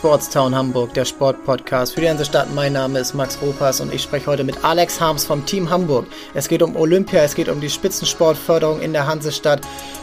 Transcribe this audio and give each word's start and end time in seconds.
Sportstown 0.00 0.54
Hamburg, 0.54 0.94
der 0.94 1.04
Sportpodcast 1.04 1.92
für 1.92 2.00
die 2.00 2.06
ganze 2.06 2.24
Stadt. 2.24 2.54
Mein 2.54 2.72
Name 2.72 3.00
ist 3.00 3.12
Max 3.12 3.36
Ropas 3.42 3.82
und 3.82 3.92
ich 3.92 4.02
spreche 4.02 4.28
heute 4.28 4.44
mit 4.44 4.64
Alex 4.64 4.98
Harms 4.98 5.26
vom 5.26 5.44
Team 5.44 5.68
Hamburg. 5.68 6.06
Es 6.32 6.48
geht 6.48 6.62
um 6.62 6.74
Olympia, 6.74 7.20
es 7.20 7.34
geht 7.34 7.50
um 7.50 7.60
die 7.60 7.68
Spitzensportförderung 7.68 8.80
in 8.80 8.94
der 8.94 9.06
Hansestadt, 9.06 9.60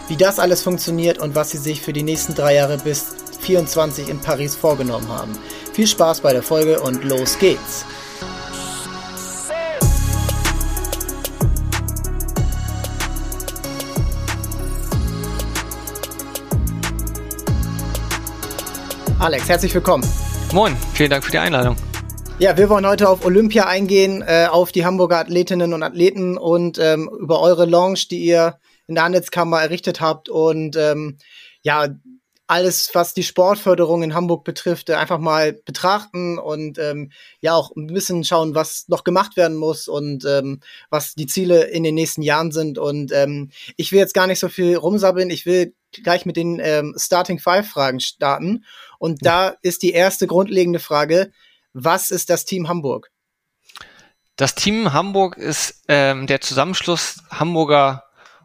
wie 0.07 0.15
das 0.15 0.38
alles 0.38 0.62
funktioniert 0.62 1.18
und 1.18 1.33
was 1.33 1.49
sie 1.49 1.57
sich 1.57 1.81
für 1.81 1.94
die 1.94 2.04
nächsten 2.04 2.36
drei 2.36 2.54
Jahre 2.54 2.78
bis 2.78 3.15
24 3.39 4.07
in 4.07 4.20
Paris 4.20 4.55
vorgenommen 4.55 5.10
haben. 5.10 5.36
Viel 5.74 5.88
Spaß 5.88 6.22
bei 6.22 6.32
der 6.32 6.44
Folge 6.44 6.79
und 6.79 7.04
los 7.04 7.40
geht's! 7.40 7.84
Alex, 19.20 19.49
herzlich 19.49 19.73
willkommen. 19.73 20.08
Moin, 20.54 20.77
vielen 20.94 21.09
Dank 21.09 21.26
für 21.26 21.31
die 21.31 21.40
Einladung. 21.40 21.76
Ja, 22.38 22.55
wir 22.55 22.70
wollen 22.70 22.86
heute 22.86 23.10
auf 23.10 23.26
Olympia 23.26 23.66
eingehen, 23.66 24.22
äh, 24.22 24.46
auf 24.46 24.72
die 24.72 24.86
Hamburger 24.86 25.18
Athletinnen 25.18 25.74
und 25.74 25.82
Athleten 25.82 26.38
und 26.38 26.78
ähm, 26.78 27.10
über 27.20 27.41
eure 27.41 27.66
Lounge, 27.66 28.02
die 28.12 28.20
ihr 28.20 28.60
in 28.86 28.94
der 28.94 29.05
Handelskammer 29.05 29.60
errichtet 29.60 30.02
habt 30.02 30.30
und 30.30 30.76
ähm, 30.76 31.18
ja, 31.64 31.88
alles, 32.46 32.91
was 32.94 33.14
die 33.14 33.24
Sportförderung 33.24 34.04
in 34.04 34.14
Hamburg 34.14 34.46
betrifft, 34.46 34.90
äh, 34.90 34.94
einfach 34.94 35.20
mal 35.20 35.54
betrachten 35.54 36.38
und 36.38 36.77
ähm, 36.77 37.12
ja 37.41 37.55
auch 37.55 37.76
ein 37.76 37.88
bisschen 37.88 38.24
schauen, 38.24 38.55
was 38.55 38.86
noch 38.88 39.04
gemacht 39.04 39.36
werden 39.36 39.58
muss 39.58 39.88
und 39.88 40.26
ähm, 40.26 40.62
was 40.90 41.16
die 41.16 41.26
Ziele 41.26 41.63
in 41.63 41.84
den 41.84 41.96
nächsten 41.96 42.22
Jahren 42.22 42.52
sind. 42.52 42.77
Und 42.77 43.12
ähm, 43.12 43.49
ich 43.76 43.91
will 43.91 43.99
jetzt 43.99 44.13
gar 44.13 44.27
nicht 44.27 44.40
so 44.40 44.48
viel 44.48 44.77
rumsabbeln. 44.77 45.30
Ich 45.30 45.46
will 45.46 45.74
gleich 45.91 46.26
mit 46.26 46.38
den 46.38 46.60
ähm, 46.62 46.96
Starting 46.98 47.40
Five 47.40 47.68
Fragen 47.68 47.99
starten. 47.99 48.63
Und 49.00 49.26
da 49.26 49.56
ist 49.62 49.84
die 49.84 49.92
erste 49.92 50.28
grundlegende 50.28 50.80
Frage, 50.80 51.32
was 51.74 52.12
ist 52.12 52.30
das 52.30 52.46
Team 52.46 52.68
Hamburg? 52.68 53.12
Das 54.35 54.55
Team 54.55 54.94
Hamburg 54.94 55.38
ist 55.38 55.84
ähm, 55.88 56.27
der 56.27 56.41
Zusammenschluss 56.41 57.24
Hamburger 57.32 58.04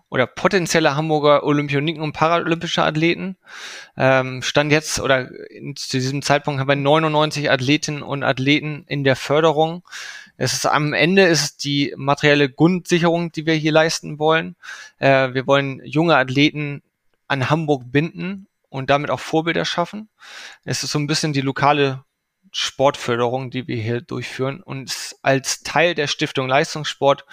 oder 0.08 0.26
potenzieller 0.26 0.94
Hamburger 0.94 1.42
Olympioniken 1.42 2.02
und 2.02 2.12
paralympischer 2.12 2.84
Athleten. 2.84 3.36
Ähm, 3.96 4.42
stand 4.42 4.70
jetzt 4.70 5.00
oder 5.00 5.30
zu 5.74 5.96
diesem 5.96 6.20
Zeitpunkt 6.20 6.60
haben 6.60 6.68
wir 6.68 6.76
99 6.76 7.50
Athletinnen 7.50 8.02
und 8.02 8.22
Athleten 8.22 8.84
in 8.88 9.04
der 9.04 9.16
Förderung. 9.16 9.82
Es 10.36 10.52
ist 10.52 10.66
am 10.66 10.92
Ende 10.92 11.24
ist 11.24 11.42
es 11.42 11.56
die 11.56 11.94
materielle 11.96 12.50
Grundsicherung, 12.50 13.32
die 13.32 13.46
wir 13.46 13.54
hier 13.54 13.72
leisten 13.72 14.18
wollen. 14.18 14.56
Äh, 14.98 15.32
wir 15.32 15.46
wollen 15.46 15.80
junge 15.84 16.16
Athleten 16.16 16.82
an 17.26 17.48
Hamburg 17.48 17.90
binden 17.90 18.48
und 18.72 18.90
damit 18.90 19.10
auch 19.10 19.20
Vorbilder 19.20 19.64
schaffen. 19.64 20.08
Es 20.64 20.82
ist 20.82 20.92
so 20.92 20.98
ein 20.98 21.06
bisschen 21.06 21.32
die 21.32 21.40
lokale 21.40 22.04
Sportförderung, 22.50 23.50
die 23.50 23.66
wir 23.68 23.76
hier 23.76 24.00
durchführen 24.00 24.62
und 24.62 25.16
als 25.22 25.62
Teil 25.62 25.94
der 25.94 26.06
Stiftung 26.06 26.48
Leistungssport 26.48 27.24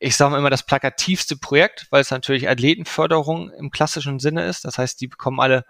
ich 0.00 0.16
sage 0.16 0.32
mal 0.32 0.38
immer 0.38 0.50
das 0.50 0.66
plakativste 0.66 1.36
Projekt, 1.36 1.86
weil 1.88 2.02
es 2.02 2.10
natürlich 2.10 2.48
Athletenförderung 2.48 3.50
im 3.52 3.70
klassischen 3.70 4.18
Sinne 4.18 4.44
ist. 4.44 4.66
Das 4.66 4.76
heißt, 4.76 5.00
die 5.00 5.06
bekommen 5.06 5.40
alle 5.40 5.64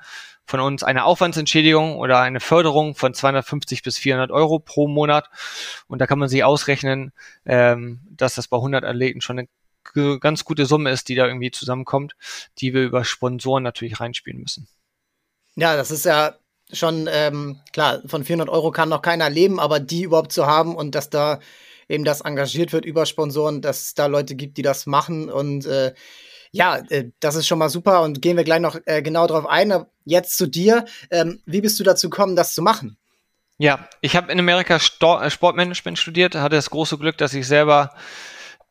von 0.44 0.58
uns 0.58 0.82
eine 0.82 1.04
Aufwandsentschädigung 1.04 1.96
oder 1.96 2.20
eine 2.20 2.40
Förderung 2.40 2.96
von 2.96 3.14
250 3.14 3.84
bis 3.84 3.96
400 3.96 4.32
Euro 4.32 4.58
pro 4.58 4.88
Monat. 4.88 5.30
Und 5.86 6.00
da 6.00 6.08
kann 6.08 6.18
man 6.18 6.28
sich 6.28 6.42
ausrechnen, 6.42 7.12
ähm, 7.44 8.00
dass 8.10 8.34
das 8.34 8.48
bei 8.48 8.56
100 8.56 8.84
Athleten 8.84 9.20
schon 9.20 9.38
eine 9.38 10.18
ganz 10.18 10.44
gute 10.44 10.66
Summe 10.66 10.90
ist, 10.90 11.08
die 11.08 11.14
da 11.14 11.26
irgendwie 11.26 11.52
zusammenkommt, 11.52 12.16
die 12.58 12.74
wir 12.74 12.82
über 12.82 13.04
Sponsoren 13.04 13.62
natürlich 13.62 14.00
reinspielen 14.00 14.40
müssen. 14.40 14.66
Ja, 15.56 15.76
das 15.76 15.90
ist 15.90 16.04
ja 16.04 16.34
schon 16.72 17.08
ähm, 17.10 17.60
klar, 17.72 18.02
von 18.06 18.24
400 18.24 18.48
Euro 18.48 18.70
kann 18.70 18.88
noch 18.88 19.02
keiner 19.02 19.30
leben, 19.30 19.60
aber 19.60 19.80
die 19.80 20.02
überhaupt 20.02 20.32
zu 20.32 20.46
haben 20.46 20.74
und 20.74 20.94
dass 20.94 21.10
da 21.10 21.40
eben 21.88 22.04
das 22.04 22.22
engagiert 22.22 22.72
wird 22.72 22.84
über 22.84 23.06
Sponsoren, 23.06 23.60
dass 23.60 23.82
es 23.82 23.94
da 23.94 24.06
Leute 24.06 24.34
gibt, 24.34 24.56
die 24.56 24.62
das 24.62 24.86
machen 24.86 25.30
und 25.30 25.66
äh, 25.66 25.94
ja, 26.54 26.78
äh, 26.88 27.10
das 27.20 27.34
ist 27.34 27.48
schon 27.48 27.58
mal 27.58 27.68
super 27.68 28.02
und 28.02 28.22
gehen 28.22 28.36
wir 28.36 28.44
gleich 28.44 28.60
noch 28.60 28.78
äh, 28.86 29.02
genau 29.02 29.26
drauf 29.26 29.46
ein. 29.46 29.86
Jetzt 30.04 30.36
zu 30.36 30.46
dir. 30.46 30.84
Ähm, 31.10 31.42
wie 31.46 31.60
bist 31.60 31.80
du 31.80 31.84
dazu 31.84 32.08
gekommen, 32.08 32.36
das 32.36 32.54
zu 32.54 32.62
machen? 32.62 32.96
Ja, 33.58 33.88
ich 34.00 34.14
habe 34.14 34.30
in 34.30 34.38
Amerika 34.38 34.78
Sto 34.78 35.18
äh, 35.18 35.30
Sportmanagement 35.30 35.98
studiert, 35.98 36.36
hatte 36.36 36.54
das 36.54 36.70
große 36.70 36.96
Glück, 36.98 37.18
dass 37.18 37.34
ich 37.34 37.46
selber 37.46 37.92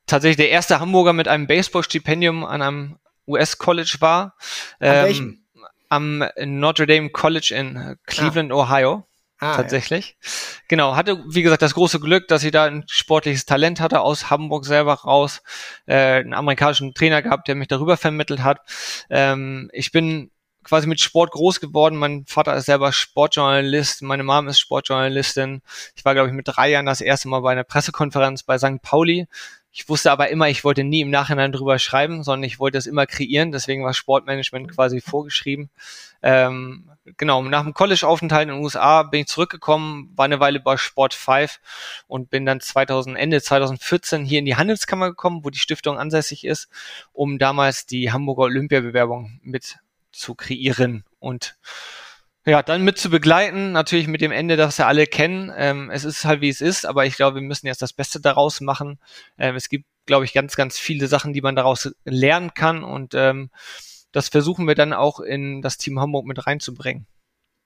tatsächlich 0.08 0.38
der 0.38 0.50
erste 0.50 0.80
Hamburger 0.80 1.12
mit 1.12 1.28
einem 1.28 1.46
Baseballstipendium 1.46 2.46
an 2.46 2.62
einem 2.62 3.00
US-College 3.28 3.98
war. 4.00 4.36
Ähm, 4.80 5.43
am 5.94 6.24
Notre 6.46 6.88
Dame 6.88 7.10
College 7.10 7.54
in 7.56 7.98
Cleveland, 8.06 8.52
ah. 8.52 8.56
Ohio. 8.56 9.08
Ah, 9.40 9.58
tatsächlich. 9.58 10.16
Ja. 10.22 10.30
Genau, 10.70 10.96
hatte, 10.96 11.22
wie 11.28 11.42
gesagt, 11.42 11.62
das 11.62 11.74
große 11.74 12.00
Glück, 12.00 12.30
dass 12.30 12.46
ich 12.46 12.52
da 12.52 12.64
ein 12.64 12.86
sportliches 12.88 13.46
Talent 13.46 13.82
hatte, 13.82 14.00
aus 14.00 14.30
Hamburg 14.30 14.66
selber 14.66 14.94
raus, 14.94 15.42
äh, 15.86 16.22
einen 16.22 16.34
amerikanischen 16.34 16.94
Trainer 16.94 17.22
gehabt, 17.22 17.50
der 17.50 17.56
mich 17.56 17.68
darüber 17.68 17.98
vermittelt 17.98 18.42
hat. 18.42 18.60
Ähm, 19.10 19.70
ich 19.74 19.92
bin 19.92 20.32
quasi 20.64 20.88
mit 20.88 21.02
Sport 21.02 21.32
groß 21.32 21.60
geworden. 21.60 21.98
Mein 21.98 22.26
Vater 22.26 22.56
ist 22.56 22.68
selber 22.68 22.94
Sportjournalist, 22.94 24.02
meine 24.02 24.24
Mom 24.24 24.48
ist 24.48 24.60
Sportjournalistin. 24.60 25.62
Ich 25.96 26.06
war, 26.06 26.14
glaube 26.14 26.30
ich, 26.30 26.34
mit 26.34 26.48
drei 26.48 26.70
Jahren 26.70 26.86
das 26.86 27.02
erste 27.02 27.28
Mal 27.28 27.42
bei 27.42 27.52
einer 27.52 27.66
Pressekonferenz 27.66 28.44
bei 28.44 28.58
St. 28.58 28.82
Pauli. 28.82 29.28
Ich 29.76 29.90
wusste 29.90 30.12
aber 30.12 30.30
immer, 30.30 30.50
ich 30.50 30.64
wollte 30.64 30.84
nie 30.84 31.02
im 31.02 31.10
Nachhinein 31.10 31.52
drüber 31.52 31.80
schreiben, 31.80 32.22
sondern 32.22 32.44
ich 32.44 32.60
wollte 32.60 32.78
es 32.78 32.86
immer 32.86 33.08
kreieren. 33.08 33.52
Deswegen 33.52 33.84
war 33.84 33.96
Sportmanagement 33.96 34.72
quasi 34.72 35.02
vorgeschrieben. 35.02 35.72
Ähm, 36.22 36.92
genau, 37.18 37.42
nach 37.42 37.64
dem 37.64 37.74
College-Aufenthalt 37.74 38.50
in 38.50 38.56
den 38.56 38.64
USA 38.64 39.02
bin 39.02 39.22
ich 39.22 39.28
zurückgekommen, 39.28 40.12
war 40.16 40.26
eine 40.26 40.40
Weile 40.40 40.60
bei 40.60 40.78
Sport 40.78 41.16
5 41.16 41.60
und 42.08 42.30
bin 42.30 42.46
dann 42.46 42.60
2000, 42.60 43.18
Ende 43.18 43.42
2014 43.42 44.26
hier 44.26 44.38
in 44.38 44.46
die 44.46 44.56
Handelskammer 44.56 45.10
gekommen, 45.10 45.44
wo 45.44 45.50
die 45.50 45.58
Stiftung 45.58 45.98
ansässig 45.98 46.46
ist, 46.46 46.70
um 47.12 47.40
damals 47.40 47.88
die 47.88 48.12
Hamburger 48.12 48.44
Olympiabewerbung 48.44 49.40
mit 49.42 49.80
zu 50.12 50.36
kreieren 50.36 51.04
und 51.20 51.58
ja, 52.46 52.62
dann 52.62 52.84
mit 52.84 52.98
zu 52.98 53.10
begleiten, 53.10 53.72
natürlich 53.72 54.08
mit 54.08 54.22
dem 54.22 54.32
Ende, 54.32 54.58
das 54.58 54.78
wir 54.78 54.88
alle 54.88 55.08
kennen. 55.08 55.52
Ähm, 55.56 55.90
es 55.90 56.04
ist 56.04 56.26
halt 56.26 56.42
wie 56.42 56.50
es 56.50 56.62
ist, 56.62 56.86
aber 56.86 57.06
ich 57.06 57.16
glaube, 57.16 57.36
wir 57.36 57.48
müssen 57.48 57.68
jetzt 57.68 57.82
das 57.82 57.94
Beste 57.94 58.20
daraus 58.20 58.60
machen. 58.60 59.00
Ähm, 59.38 59.56
es 59.56 59.70
gibt, 59.70 59.86
glaube 60.06 60.26
ich, 60.26 60.34
ganz, 60.34 60.56
ganz 60.56 60.78
viele 60.78 61.08
Sachen, 61.08 61.32
die 61.34 61.42
man 61.42 61.56
daraus 61.56 61.92
lernen 62.04 62.54
kann 62.54 62.84
und 62.84 63.14
ähm, 63.14 63.50
das 64.12 64.30
versuchen 64.30 64.68
wir 64.68 64.76
dann 64.76 64.94
auch 64.94 65.20
in 65.20 65.62
das 65.62 65.78
Team 65.78 66.00
Hamburg 66.00 66.26
mit 66.26 66.46
reinzubringen. 66.46 67.08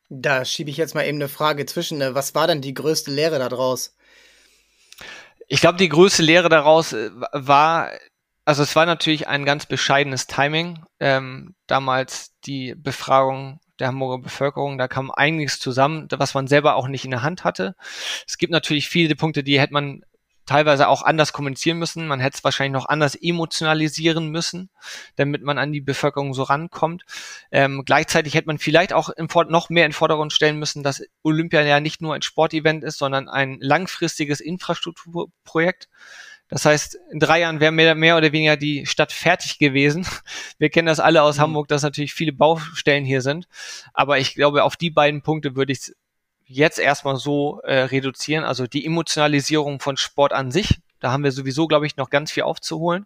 Da 0.10 0.46
schiebe 0.46 0.70
ich 0.70 0.78
jetzt 0.78 0.96
mal 0.96 1.06
eben 1.06 1.18
eine 1.18 1.28
Frage 1.28 1.66
zwischen. 1.66 1.98
Ne? 1.98 2.16
Was 2.16 2.34
war 2.34 2.48
denn 2.48 2.62
die 2.62 2.74
größte 2.74 3.12
Lehre 3.12 3.38
daraus? 3.38 3.96
Ich 5.48 5.60
glaube, 5.60 5.78
die 5.78 5.90
größte 5.90 6.24
Lehre 6.24 6.50
daraus 6.50 6.94
äh, 6.94 7.12
war, 7.34 7.92
also 8.46 8.64
es 8.64 8.76
war 8.76 8.86
natürlich 8.86 9.28
ein 9.28 9.44
ganz 9.44 9.66
bescheidenes 9.66 10.28
Timing. 10.28 10.86
Ähm, 11.00 11.56
damals 11.68 12.32
die 12.46 12.76
Befragung 12.76 13.60
der 13.80 13.88
Hamburger 13.88 14.24
Bevölkerung. 14.24 14.78
Da 14.78 14.88
kam 14.88 15.12
einiges 15.12 15.60
zusammen, 15.60 16.08
was 16.12 16.34
man 16.34 16.48
selber 16.48 16.76
auch 16.76 16.88
nicht 16.88 17.06
in 17.06 17.12
der 17.12 17.24
Hand 17.24 17.44
hatte. 17.44 17.76
Es 18.28 18.38
gibt 18.38 18.52
natürlich 18.52 18.90
viele 18.90 19.16
Punkte, 19.16 19.44
die 19.44 19.60
hätte 19.60 19.74
man 19.74 20.04
teilweise 20.48 20.88
auch 20.88 21.04
anders 21.04 21.34
kommunizieren 21.34 21.78
müssen. 21.78 22.08
Man 22.08 22.20
hätte 22.20 22.38
es 22.38 22.44
wahrscheinlich 22.44 22.74
noch 22.74 22.90
anders 22.90 23.14
emotionalisieren 23.16 24.30
müssen, 24.30 24.70
damit 25.18 25.44
man 25.44 25.60
an 25.60 25.72
die 25.72 25.82
Bevölkerung 25.82 26.34
so 26.34 26.44
rankommt. 26.44 27.04
Ähm, 27.52 27.84
gleichzeitig 27.86 28.34
hätte 28.34 28.48
man 28.48 28.58
vielleicht 28.58 28.94
auch 28.94 29.10
noch 29.50 29.70
mehr 29.70 29.86
in 29.86 29.94
Vordergrund 29.94 30.34
stellen 30.34 30.58
müssen, 30.58 30.82
dass 30.82 31.04
Olympia 31.22 31.62
ja 31.62 31.80
nicht 31.80 32.02
nur 32.02 32.16
ein 32.16 32.22
Sportevent 32.24 32.84
ist, 32.84 32.98
sondern 32.98 33.30
ein 33.30 33.58
langfristiges 33.60 34.40
Infrastrukturprojekt. 34.40 35.90
Das 36.50 36.66
heißt, 36.66 36.97
in 37.12 37.19
drei 37.19 37.41
Jahren 37.41 37.59
wäre 37.59 37.72
mehr, 37.72 37.94
mehr 37.96 38.18
oder 38.18 38.31
weniger 38.31 38.56
die 38.56 38.85
Stadt 38.85 39.12
fertig 39.12 39.59
gewesen. 39.59 40.08
Wir 40.58 40.69
kennen 40.69 40.88
das 40.88 41.00
alle 41.00 41.22
aus 41.22 41.38
mhm. 41.38 41.41
Hamburg, 41.41 41.68
dass 41.68 41.84
natürlich 41.84 42.13
viele 42.13 42.31
Baustellen 42.31 43.06
hier 43.06 43.22
sind. 43.22 43.47
Aber 43.94 44.19
ich 44.19 44.35
glaube, 44.35 44.63
auf 44.63 44.78
die 44.78 44.90
beiden 44.90 45.22
Punkte 45.22 45.56
würde 45.56 45.74
ich 45.74 45.94
jetzt 46.46 46.80
erstmal 46.80 47.18
so 47.18 47.60
äh, 47.62 47.81
reduzieren. 47.81 48.45
Also 48.45 48.68
die 48.68 48.86
Emotionalisierung 48.86 49.80
von 49.80 49.98
Sport 49.98 50.33
an 50.33 50.51
sich. 50.51 50.80
Da 51.00 51.12
haben 51.12 51.24
wir 51.24 51.31
sowieso, 51.31 51.68
glaube 51.68 51.86
ich, 51.86 51.98
noch 51.98 52.10
ganz 52.10 52.31
viel 52.31 52.44
aufzuholen 52.44 53.06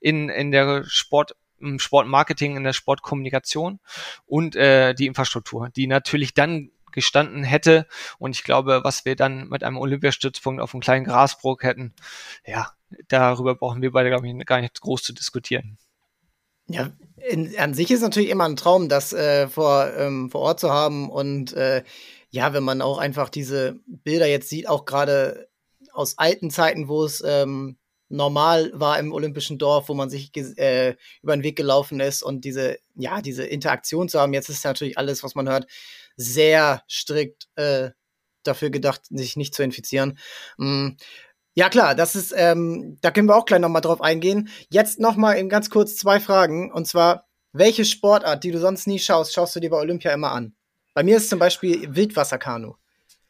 in, 0.00 0.28
in 0.28 0.50
der 0.50 0.84
Sport, 0.84 1.36
im 1.60 1.78
Sportmarketing, 1.78 2.56
in 2.56 2.64
der 2.64 2.72
Sportkommunikation 2.72 3.78
und 4.26 4.56
äh, 4.56 4.94
die 4.94 5.06
Infrastruktur, 5.06 5.68
die 5.68 5.86
natürlich 5.86 6.34
dann 6.34 6.70
gestanden 6.90 7.44
hätte. 7.44 7.86
Und 8.18 8.34
ich 8.34 8.42
glaube, 8.42 8.80
was 8.82 9.04
wir 9.04 9.14
dann 9.14 9.48
mit 9.48 9.62
einem 9.62 9.76
Olympiastützpunkt 9.76 10.60
auf 10.60 10.74
einem 10.74 10.80
kleinen 10.80 11.04
Grasbrook 11.04 11.62
hätten, 11.62 11.94
ja, 12.44 12.72
darüber 13.08 13.54
brauchen 13.54 13.82
wir 13.82 13.92
beide, 13.92 14.10
glaube 14.10 14.28
ich, 14.28 14.46
gar 14.46 14.60
nicht 14.60 14.80
groß 14.80 15.02
zu 15.02 15.12
diskutieren. 15.12 15.78
Ja, 16.68 16.92
in, 17.16 17.58
an 17.58 17.72
sich 17.72 17.90
ist 17.90 18.02
natürlich 18.02 18.28
immer 18.28 18.44
ein 18.44 18.56
Traum, 18.56 18.88
das 18.88 19.12
äh, 19.12 19.48
vor, 19.48 19.90
ähm, 19.96 20.30
vor 20.30 20.42
Ort 20.42 20.60
zu 20.60 20.70
haben. 20.70 21.10
Und 21.10 21.54
äh, 21.54 21.82
ja, 22.30 22.52
wenn 22.52 22.62
man 22.62 22.82
auch 22.82 22.98
einfach 22.98 23.30
diese 23.30 23.80
Bilder 23.86 24.26
jetzt 24.26 24.50
sieht, 24.50 24.68
auch 24.68 24.84
gerade 24.84 25.48
aus 25.92 26.18
alten 26.18 26.50
Zeiten, 26.50 26.88
wo 26.88 27.04
es 27.04 27.22
ähm, 27.26 27.78
normal 28.10 28.70
war 28.74 28.98
im 28.98 29.12
Olympischen 29.12 29.58
Dorf, 29.58 29.88
wo 29.88 29.94
man 29.94 30.10
sich 30.10 30.30
äh, 30.36 30.94
über 31.22 31.36
den 31.36 31.42
Weg 31.42 31.56
gelaufen 31.56 32.00
ist 32.00 32.22
und 32.22 32.44
diese, 32.44 32.78
ja, 32.94 33.22
diese 33.22 33.44
Interaktion 33.44 34.08
zu 34.08 34.20
haben. 34.20 34.34
Jetzt 34.34 34.48
ist 34.48 34.64
natürlich 34.64 34.98
alles, 34.98 35.22
was 35.22 35.34
man 35.34 35.48
hört, 35.48 35.66
sehr 36.16 36.82
strikt 36.88 37.48
äh, 37.56 37.90
dafür 38.42 38.70
gedacht, 38.70 39.02
sich 39.10 39.36
nicht 39.36 39.54
zu 39.54 39.62
infizieren. 39.62 40.18
Mm, 40.56 40.90
ja 41.58 41.68
klar, 41.68 41.96
das 41.96 42.14
ist, 42.14 42.32
ähm, 42.36 42.98
da 43.00 43.10
können 43.10 43.28
wir 43.28 43.34
auch 43.34 43.44
gleich 43.44 43.58
nochmal 43.58 43.82
drauf 43.82 44.00
eingehen. 44.00 44.48
Jetzt 44.70 45.00
nochmal 45.00 45.38
in 45.38 45.48
ganz 45.48 45.70
kurz 45.70 45.96
zwei 45.96 46.20
Fragen. 46.20 46.70
Und 46.70 46.86
zwar, 46.86 47.26
welche 47.52 47.84
Sportart, 47.84 48.44
die 48.44 48.52
du 48.52 48.60
sonst 48.60 48.86
nie 48.86 49.00
schaust, 49.00 49.34
schaust 49.34 49.56
du 49.56 49.60
dir 49.60 49.70
bei 49.70 49.76
Olympia 49.76 50.12
immer 50.12 50.30
an? 50.30 50.54
Bei 50.94 51.02
mir 51.02 51.16
ist 51.16 51.28
zum 51.28 51.40
Beispiel 51.40 51.96
Wildwasserkanu. 51.96 52.74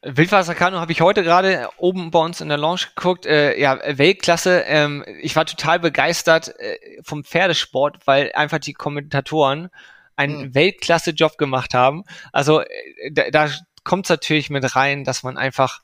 Wildwasserkanu 0.02 0.76
habe 0.76 0.92
ich 0.92 1.00
heute 1.00 1.22
gerade 1.22 1.70
oben 1.78 2.10
bei 2.10 2.18
uns 2.18 2.42
in 2.42 2.50
der 2.50 2.58
Lounge 2.58 2.82
geguckt. 2.94 3.24
Äh, 3.24 3.58
ja, 3.58 3.78
Weltklasse. 3.96 4.62
Ähm, 4.66 5.06
ich 5.22 5.34
war 5.34 5.46
total 5.46 5.80
begeistert 5.80 6.54
äh, 6.58 6.76
vom 7.02 7.24
Pferdesport, 7.24 8.06
weil 8.06 8.30
einfach 8.34 8.58
die 8.58 8.74
Kommentatoren 8.74 9.70
einen 10.16 10.48
mhm. 10.48 10.54
Weltklasse-Job 10.54 11.38
gemacht 11.38 11.72
haben. 11.72 12.04
Also 12.34 12.60
äh, 12.60 12.66
da, 13.10 13.30
da 13.30 13.50
kommt 13.84 14.04
es 14.04 14.10
natürlich 14.10 14.50
mit 14.50 14.76
rein, 14.76 15.04
dass 15.04 15.22
man 15.22 15.38
einfach 15.38 15.80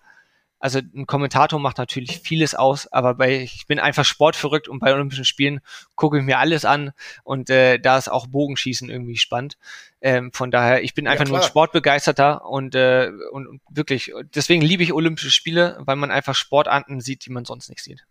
also 0.58 0.78
ein 0.78 1.06
Kommentator 1.06 1.58
macht 1.60 1.78
natürlich 1.78 2.20
vieles 2.20 2.54
aus, 2.54 2.86
aber 2.86 3.14
bei, 3.14 3.42
ich 3.42 3.66
bin 3.66 3.78
einfach 3.78 4.04
sportverrückt 4.04 4.68
und 4.68 4.78
bei 4.78 4.94
Olympischen 4.94 5.24
Spielen 5.24 5.60
gucke 5.94 6.18
ich 6.18 6.24
mir 6.24 6.38
alles 6.38 6.64
an 6.64 6.92
und 7.22 7.50
äh, 7.50 7.78
da 7.78 7.98
ist 7.98 8.10
auch 8.10 8.26
Bogenschießen 8.26 8.88
irgendwie 8.88 9.16
spannend. 9.16 9.58
Ähm, 10.00 10.32
von 10.32 10.50
daher, 10.50 10.82
ich 10.82 10.94
bin 10.94 11.06
einfach 11.06 11.26
ja, 11.26 11.30
nur 11.30 11.40
ein 11.40 11.46
Sportbegeisterter 11.46 12.46
und, 12.46 12.74
äh, 12.74 13.10
und, 13.32 13.46
und 13.46 13.60
wirklich, 13.68 14.12
deswegen 14.34 14.62
liebe 14.62 14.82
ich 14.82 14.92
Olympische 14.92 15.30
Spiele, 15.30 15.78
weil 15.80 15.96
man 15.96 16.10
einfach 16.10 16.34
Sportarten 16.34 17.00
sieht, 17.00 17.26
die 17.26 17.30
man 17.30 17.44
sonst 17.44 17.68
nicht 17.68 17.82
sieht. 17.82 18.06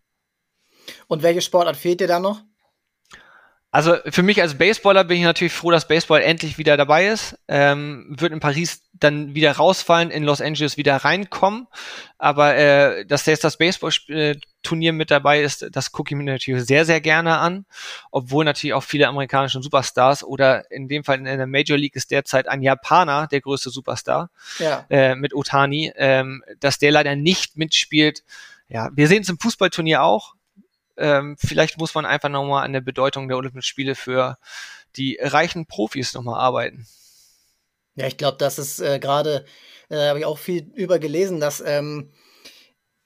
Und 1.07 1.23
welche 1.23 1.41
Sportart 1.41 1.77
fehlt 1.77 2.01
dir 2.01 2.07
da 2.07 2.19
noch? 2.19 2.41
Also 3.73 3.97
für 4.05 4.21
mich 4.21 4.39
als 4.39 4.55
Baseballer 4.59 5.03
bin 5.03 5.17
ich 5.17 5.23
natürlich 5.23 5.51
froh, 5.51 5.71
dass 5.71 5.87
Baseball 5.87 6.21
endlich 6.21 6.59
wieder 6.59 6.77
dabei 6.77 7.07
ist. 7.07 7.39
Ähm, 7.47 8.05
wird 8.07 8.31
in 8.31 8.39
Paris 8.39 8.83
dann 8.93 9.33
wieder 9.33 9.51
rausfallen, 9.53 10.11
in 10.11 10.23
Los 10.23 10.41
Angeles 10.41 10.77
wieder 10.77 10.95
reinkommen. 10.97 11.65
Aber 12.19 12.55
äh, 12.55 13.03
dass 13.03 13.25
jetzt 13.25 13.43
das 13.43 13.57
Baseball-Turnier 13.57 14.93
mit 14.93 15.09
dabei 15.09 15.41
ist, 15.41 15.65
das 15.71 15.91
gucke 15.91 16.13
ich 16.13 16.17
mir 16.17 16.23
natürlich 16.23 16.67
sehr, 16.67 16.85
sehr 16.85 17.01
gerne 17.01 17.39
an. 17.39 17.65
Obwohl 18.11 18.45
natürlich 18.45 18.75
auch 18.75 18.83
viele 18.83 19.07
amerikanische 19.07 19.59
Superstars 19.63 20.23
oder 20.23 20.69
in 20.69 20.87
dem 20.87 21.03
Fall 21.03 21.17
in 21.17 21.25
der 21.25 21.47
Major 21.47 21.75
League 21.75 21.95
ist 21.95 22.11
derzeit 22.11 22.47
ein 22.47 22.61
Japaner 22.61 23.25
der 23.25 23.41
größte 23.41 23.71
Superstar 23.71 24.29
ja. 24.59 24.85
äh, 24.91 25.15
mit 25.15 25.33
Otani, 25.33 25.91
ähm, 25.95 26.43
dass 26.59 26.77
der 26.77 26.91
leider 26.91 27.15
nicht 27.15 27.57
mitspielt. 27.57 28.23
Ja, 28.69 28.91
wir 28.93 29.07
sehen 29.07 29.23
es 29.23 29.29
im 29.29 29.39
Fußballturnier 29.39 30.03
auch 30.03 30.35
ähm, 30.97 31.35
vielleicht 31.39 31.77
muss 31.77 31.95
man 31.95 32.05
einfach 32.05 32.29
nochmal 32.29 32.65
an 32.65 32.73
der 32.73 32.81
Bedeutung 32.81 33.27
der 33.27 33.37
Olympischen 33.37 33.65
Spiele 33.65 33.95
für 33.95 34.37
die 34.95 35.17
reichen 35.21 35.65
Profis 35.65 36.13
nochmal 36.13 36.39
arbeiten. 36.39 36.87
Ja, 37.95 38.07
ich 38.07 38.17
glaube, 38.17 38.37
das 38.37 38.59
ist 38.59 38.79
äh, 38.79 38.99
gerade, 38.99 39.45
äh, 39.89 40.07
habe 40.07 40.19
ich 40.19 40.25
auch 40.25 40.37
viel 40.37 40.71
über 40.73 40.99
gelesen, 40.99 41.39
dass 41.39 41.61
ähm, 41.65 42.11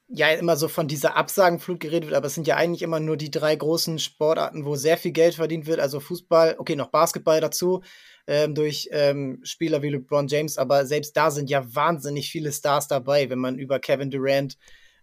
ja 0.08 0.30
immer 0.30 0.56
so 0.56 0.70
von 0.70 0.88
dieser 0.88 1.18
Absagenflut 1.18 1.82
geredet 1.82 2.10
wird, 2.10 2.16
aber 2.16 2.28
es 2.28 2.36
sind 2.36 2.48
ja 2.48 2.56
eigentlich 2.56 2.82
immer 2.82 3.02
nur 3.02 3.18
die 3.18 3.32
drei 3.32 3.56
großen 3.56 4.00
Sportarten, 4.00 4.66
wo 4.66 4.76
sehr 4.76 4.98
viel 4.98 5.12
Geld 5.12 5.36
verdient 5.36 5.66
wird, 5.66 5.82
also 5.82 6.00
Fußball, 6.00 6.56
okay, 6.60 6.78
noch 6.78 6.88
Basketball 6.88 7.42
dazu, 7.42 7.84
ähm, 8.26 8.56
durch 8.56 8.88
ähm, 8.92 9.42
Spieler 9.44 9.82
wie 9.82 9.90
LeBron 9.90 10.28
James, 10.28 10.58
aber 10.58 10.86
selbst 10.86 11.18
da 11.18 11.30
sind 11.30 11.50
ja 11.50 11.64
wahnsinnig 11.76 12.30
viele 12.30 12.54
Stars 12.54 12.88
dabei, 12.88 13.30
wenn 13.30 13.40
man 13.40 13.60
über 13.60 13.80
Kevin 13.80 14.10
Durant 14.10 14.58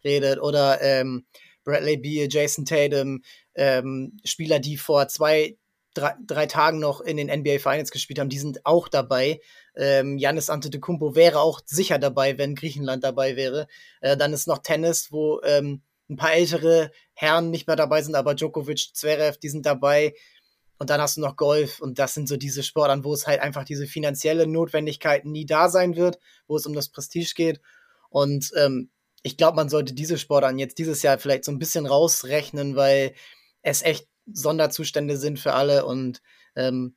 redet 0.04 0.40
oder 0.40 0.80
ähm, 0.80 1.26
Bradley 1.64 1.96
Beal, 1.96 2.28
Jason 2.30 2.64
Tatum, 2.64 3.22
ähm, 3.54 4.18
Spieler, 4.24 4.58
die 4.58 4.76
vor 4.76 5.08
zwei, 5.08 5.56
drei, 5.94 6.14
drei, 6.24 6.46
Tagen 6.46 6.78
noch 6.78 7.00
in 7.00 7.16
den 7.16 7.28
NBA 7.28 7.58
Finals 7.58 7.90
gespielt 7.90 8.18
haben, 8.18 8.28
die 8.28 8.38
sind 8.38 8.64
auch 8.66 8.88
dabei. 8.88 9.40
Ähm, 9.76 10.18
Janis 10.18 10.50
Antetokounmpo 10.50 11.14
wäre 11.14 11.40
auch 11.40 11.60
sicher 11.64 11.98
dabei, 11.98 12.38
wenn 12.38 12.54
Griechenland 12.54 13.02
dabei 13.02 13.36
wäre. 13.36 13.66
Äh, 14.00 14.16
dann 14.16 14.32
ist 14.32 14.46
noch 14.46 14.58
Tennis, 14.58 15.10
wo 15.10 15.40
ähm, 15.42 15.82
ein 16.08 16.16
paar 16.16 16.34
ältere 16.34 16.90
Herren 17.14 17.50
nicht 17.50 17.66
mehr 17.66 17.76
dabei 17.76 18.02
sind, 18.02 18.14
aber 18.14 18.34
Djokovic, 18.34 18.94
Zverev, 18.94 19.38
die 19.38 19.48
sind 19.48 19.66
dabei. 19.66 20.14
Und 20.78 20.90
dann 20.90 21.00
hast 21.00 21.16
du 21.16 21.20
noch 21.20 21.36
Golf 21.36 21.80
und 21.80 21.98
das 21.98 22.14
sind 22.14 22.28
so 22.28 22.36
diese 22.36 22.62
Sportarten, 22.62 23.04
wo 23.04 23.14
es 23.14 23.26
halt 23.26 23.40
einfach 23.40 23.64
diese 23.64 23.86
finanzielle 23.86 24.46
Notwendigkeit 24.46 25.24
nie 25.24 25.46
da 25.46 25.68
sein 25.68 25.96
wird, 25.96 26.18
wo 26.46 26.56
es 26.56 26.66
um 26.66 26.74
das 26.74 26.88
Prestige 26.88 27.32
geht. 27.34 27.60
Und 28.10 28.50
ähm, 28.56 28.90
ich 29.24 29.38
glaube, 29.38 29.56
man 29.56 29.70
sollte 29.70 29.94
diese 29.94 30.18
Sportarten 30.18 30.58
jetzt 30.58 30.78
dieses 30.78 31.02
Jahr 31.02 31.18
vielleicht 31.18 31.44
so 31.44 31.50
ein 31.50 31.58
bisschen 31.58 31.86
rausrechnen, 31.86 32.76
weil 32.76 33.14
es 33.62 33.82
echt 33.82 34.06
Sonderzustände 34.30 35.16
sind 35.16 35.40
für 35.40 35.54
alle. 35.54 35.86
Und 35.86 36.20
ähm, 36.54 36.94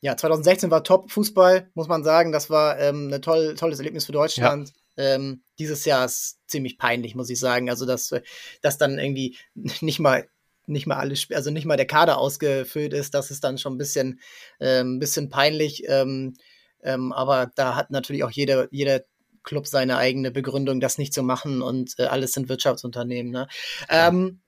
ja, 0.00 0.16
2016 0.16 0.72
war 0.72 0.82
Top-Fußball, 0.82 1.70
muss 1.74 1.86
man 1.86 2.02
sagen. 2.02 2.32
Das 2.32 2.50
war 2.50 2.80
ähm, 2.80 3.12
ein 3.14 3.22
toll, 3.22 3.54
tolles 3.54 3.78
Erlebnis 3.78 4.06
für 4.06 4.12
Deutschland. 4.12 4.72
Ja. 4.96 5.14
Ähm, 5.14 5.44
dieses 5.60 5.84
Jahr 5.84 6.04
ist 6.04 6.40
ziemlich 6.48 6.78
peinlich, 6.78 7.14
muss 7.14 7.30
ich 7.30 7.38
sagen. 7.38 7.70
Also, 7.70 7.86
dass, 7.86 8.12
dass 8.60 8.76
dann 8.76 8.98
irgendwie 8.98 9.38
nicht 9.80 10.00
mal 10.00 10.28
nicht 10.66 10.86
mal 10.86 10.96
alles, 10.96 11.28
also 11.32 11.50
nicht 11.50 11.64
mal 11.64 11.78
der 11.78 11.86
Kader 11.86 12.18
ausgefüllt 12.18 12.92
ist, 12.92 13.14
das 13.14 13.30
ist 13.30 13.42
dann 13.42 13.56
schon 13.56 13.74
ein 13.74 13.78
bisschen, 13.78 14.20
ähm, 14.60 14.98
bisschen 14.98 15.30
peinlich. 15.30 15.84
Ähm, 15.88 16.34
ähm, 16.82 17.12
aber 17.12 17.50
da 17.54 17.74
hat 17.74 17.90
natürlich 17.90 18.22
auch 18.22 18.30
jeder, 18.30 18.68
jeder 18.70 19.02
Club 19.48 19.66
seine 19.66 19.96
eigene 19.96 20.30
Begründung, 20.30 20.78
das 20.78 20.98
nicht 20.98 21.14
zu 21.14 21.22
machen 21.22 21.62
und 21.62 21.98
äh, 21.98 22.04
alles 22.04 22.32
sind 22.32 22.50
Wirtschaftsunternehmen. 22.50 23.32
Ne? 23.32 23.48
Ähm, 23.88 24.42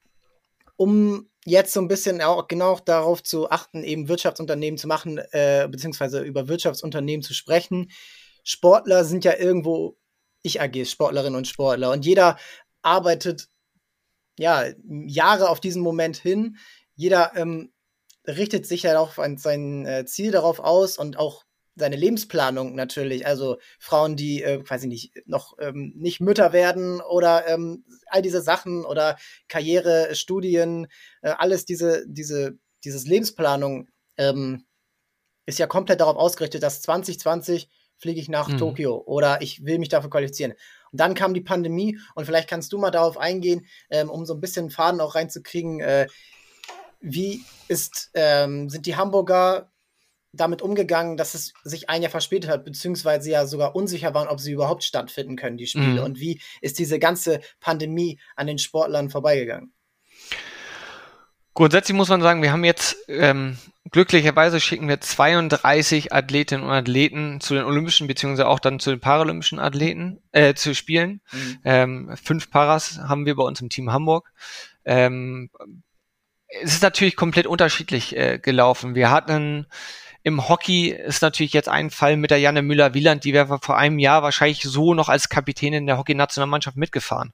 um 0.77 1.31
jetzt 1.47 1.73
so 1.73 1.81
ein 1.81 1.89
bisschen 1.89 2.21
auch 2.21 2.49
genau 2.49 2.79
darauf 2.85 3.23
zu 3.23 3.51
achten, 3.51 3.83
eben 3.83 4.09
Wirtschaftsunternehmen 4.09 4.77
zu 4.77 4.89
machen, 4.89 5.19
äh, 5.33 5.67
beziehungsweise 5.71 6.21
über 6.21 6.49
Wirtschaftsunternehmen 6.49 7.23
zu 7.23 7.33
sprechen. 7.33 7.91
Sportler 8.45 9.05
sind 9.05 9.25
ja 9.25 9.39
irgendwo, 9.39 9.97
ich 10.43 10.61
AG, 10.61 10.85
Sportlerinnen 10.85 11.37
und 11.37 11.49
Sportler, 11.49 11.93
und 11.93 12.05
jeder 12.05 12.37
arbeitet 12.83 13.49
ja 14.39 14.65
Jahre 14.87 15.49
auf 15.49 15.61
diesen 15.61 15.81
Moment 15.81 16.19
hin. 16.19 16.59
Jeder 16.95 17.33
ähm, 17.37 17.73
richtet 18.27 18.67
sich 18.67 18.83
ja 18.83 18.99
auch 18.99 19.15
sein 19.37 19.87
äh, 19.87 20.05
Ziel 20.05 20.31
darauf 20.31 20.61
aus 20.61 20.99
und 20.99 21.19
auch 21.19 21.45
seine 21.77 21.97
Lebensplanung 21.97 22.75
natürlich, 22.75 23.27
also 23.27 23.59
Frauen, 23.79 24.17
die, 24.17 24.43
äh, 24.43 24.63
ich 24.63 24.87
nicht, 24.87 25.13
noch 25.27 25.57
ähm, 25.59 25.93
nicht 25.97 26.21
Mütter 26.21 26.53
werden 26.53 27.01
oder 27.01 27.47
ähm, 27.49 27.85
all 28.07 28.23
diese 28.23 28.43
Sachen 28.43 28.85
oder 28.85 29.17
Karriere, 29.49 30.15
Studien, 30.15 30.89
äh, 31.23 31.31
alles 31.31 31.65
diese, 31.65 32.05
diese, 32.07 32.59
dieses 32.85 33.07
Lebensplanung 33.07 33.89
ähm, 34.17 34.67
ist 35.47 35.59
ja 35.59 35.67
komplett 35.67 36.01
darauf 36.01 36.17
ausgerichtet, 36.17 36.63
dass 36.63 36.83
2020 36.83 37.69
fliege 37.99 38.21
ich 38.21 38.29
nach 38.29 38.49
mhm. 38.49 38.59
Tokio 38.59 39.03
oder 39.07 39.43
ich 39.43 39.65
will 39.65 39.79
mich 39.79 39.91
dafür 39.91 40.11
qualifizieren. 40.11 40.53
Und 40.91 41.01
dann 41.01 41.15
kam 41.15 41.35
die 41.35 41.43
Pandemie 41.43 41.99
und 42.15 42.25
vielleicht 42.25 42.49
kannst 42.49 42.73
du 42.73 42.79
mal 42.79 42.91
darauf 42.91 43.19
eingehen, 43.19 43.67
ähm, 43.91 44.11
um 44.11 44.25
so 44.25 44.35
ein 44.35 44.41
bisschen 44.41 44.71
Faden 44.71 45.01
auch 45.01 45.15
reinzukriegen. 45.15 45.81
Äh, 45.81 46.09
wie 47.01 47.45
ist, 47.69 48.11
ähm, 48.15 48.69
sind 48.69 48.87
die 48.87 48.97
Hamburger 48.97 49.70
damit 50.33 50.63
umgegangen, 50.63 51.17
dass 51.17 51.35
es 51.35 51.53
sich 51.65 51.91
ein 51.91 52.03
Jahr 52.03 52.11
verspätet 52.11 52.51
hat, 52.51 52.65
beziehungsweise 52.65 53.31
ja 53.31 53.47
sogar 53.47 53.75
unsicher 53.75 54.15
waren, 54.15 54.29
ob 54.29 54.41
sie 54.41 54.53
überhaupt 54.53 54.85
stattfinden 54.85 55.37
können, 55.37 55.57
die 55.57 55.67
Spiele. 55.67 56.01
Mhm. 56.01 56.05
Und 56.05 56.21
wie 56.21 56.41
ist 56.61 56.79
diese 56.79 56.99
ganze 56.99 57.41
Pandemie 57.61 58.21
an 58.37 58.47
den 58.47 58.59
Sportlern 58.59 59.11
vorbeigegangen? 59.11 59.73
Grundsätzlich 61.55 61.97
muss 61.97 62.09
man 62.09 62.23
sagen, 62.23 62.43
wir 62.43 62.53
haben 62.53 62.65
jetzt 62.65 62.97
ähm, 63.09 63.59
glücklicherweise 63.91 64.61
schicken 64.61 64.89
wir 64.89 65.01
32 65.01 66.13
Athletinnen 66.13 66.65
und 66.65 66.71
Athleten 66.71 67.41
zu 67.41 67.55
den 67.55 67.65
Olympischen 67.65 68.07
beziehungsweise 68.07 68.49
auch 68.49 68.61
dann 68.61 68.79
zu 68.79 68.91
den 68.91 69.01
Paralympischen 69.01 69.59
Athleten 69.59 70.21
äh, 70.31 70.55
zu 70.55 70.75
spielen. 70.75 71.21
Mhm. 71.33 71.59
Ähm, 71.65 72.17
fünf 72.23 72.51
Paras 72.51 72.99
haben 72.99 73.27
wir 73.27 73.35
bei 73.35 73.43
uns 73.43 73.61
im 73.61 73.69
Team 73.69 73.93
Hamburg. 73.93 74.33
Ähm, 74.85 75.51
es 76.63 76.75
ist 76.75 76.83
natürlich 76.83 77.17
komplett 77.17 77.47
unterschiedlich 77.47 78.17
äh, 78.17 78.39
gelaufen. 78.39 78.95
Wir 78.95 79.11
hatten 79.11 79.67
im 80.23 80.49
Hockey 80.49 80.89
ist 80.89 81.23
natürlich 81.23 81.53
jetzt 81.53 81.69
ein 81.69 81.91
Fall 81.91 82.17
mit 82.17 82.31
der 82.31 82.39
Janne 82.39 82.63
Müller-Wieland, 82.63 83.25
die 83.25 83.33
wäre 83.33 83.59
vor 83.61 83.77
einem 83.77 83.99
Jahr 83.99 84.23
wahrscheinlich 84.23 84.63
so 84.63 84.95
noch 84.95 85.09
als 85.09 85.29
Kapitänin 85.29 85.87
der 85.87 85.99
Hockey-Nationalmannschaft 85.99 86.77
mitgefahren. 86.77 87.33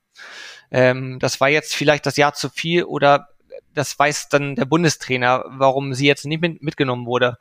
Ähm, 0.71 1.19
das 1.19 1.41
war 1.41 1.49
jetzt 1.49 1.75
vielleicht 1.75 2.07
das 2.07 2.17
Jahr 2.17 2.35
zu 2.35 2.49
viel 2.49 2.85
oder 2.85 3.29
das 3.77 3.99
weiß 3.99 4.29
dann 4.29 4.57
der 4.57 4.65
Bundestrainer, 4.65 5.45
warum 5.49 5.95
sie 5.95 6.07
jetzt 6.07 6.25
nicht 6.25 6.41
mit, 6.41 6.63
mitgenommen 6.63 7.07
wurde. 7.07 7.37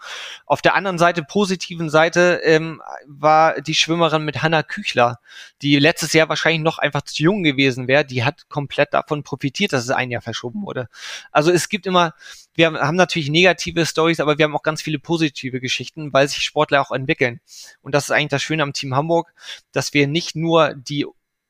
Auf 0.46 0.62
der 0.62 0.75
anderen 0.75 0.98
Seite, 0.98 1.24
positiven 1.24 1.89
Seite, 1.89 2.42
ähm, 2.44 2.82
war 3.08 3.62
die 3.62 3.75
Schwimmerin 3.75 4.25
mit 4.25 4.42
Hanna 4.44 4.63
Küchler, 4.63 5.20
die 5.62 5.80
letztes 5.80 6.13
Jahr 6.13 6.30
wahrscheinlich 6.30 6.62
noch 6.62 6.77
einfach 6.77 7.01
zu 7.04 7.24
jung 7.24 7.44
gewesen 7.44 7.88
wäre. 7.88 8.06
Die 8.06 8.24
hat 8.24 8.50
komplett 8.50 8.94
davon 8.94 9.24
profitiert, 9.24 9.74
dass 9.74 9.84
es 9.84 9.89
ein 9.89 10.12
Jahr 10.12 10.22
verschoben 10.22 10.63
wurde. 10.63 10.89
Also 11.32 11.51
es 11.51 11.70
gibt 11.70 11.86
immer, 11.86 12.13
wir 12.54 12.74
haben 12.74 12.96
natürlich 12.96 13.30
negative 13.30 13.86
Stories, 13.86 14.20
aber 14.20 14.38
wir 14.38 14.46
haben 14.46 14.56
auch 14.56 14.63
ganz 14.63 14.82
viele 14.82 15.00
positive 15.00 15.62
Geschichten, 15.62 16.12
weil 16.13 16.27
sich 16.27 16.42
Sportler 16.44 16.82
auch 16.82 16.92
entwickeln. 16.92 17.39
Und 17.82 17.96
das 17.96 18.06
ist 18.06 18.12
eigentlich 18.12 18.30
das 18.30 18.44
Schöne 18.44 18.63
am 18.63 18.74
Team 18.74 18.96
Hamburg, 18.96 19.34
dass 19.72 19.94
wir 19.94 20.08
nicht 20.08 20.36
nur 20.36 20.74
die 20.75 21.06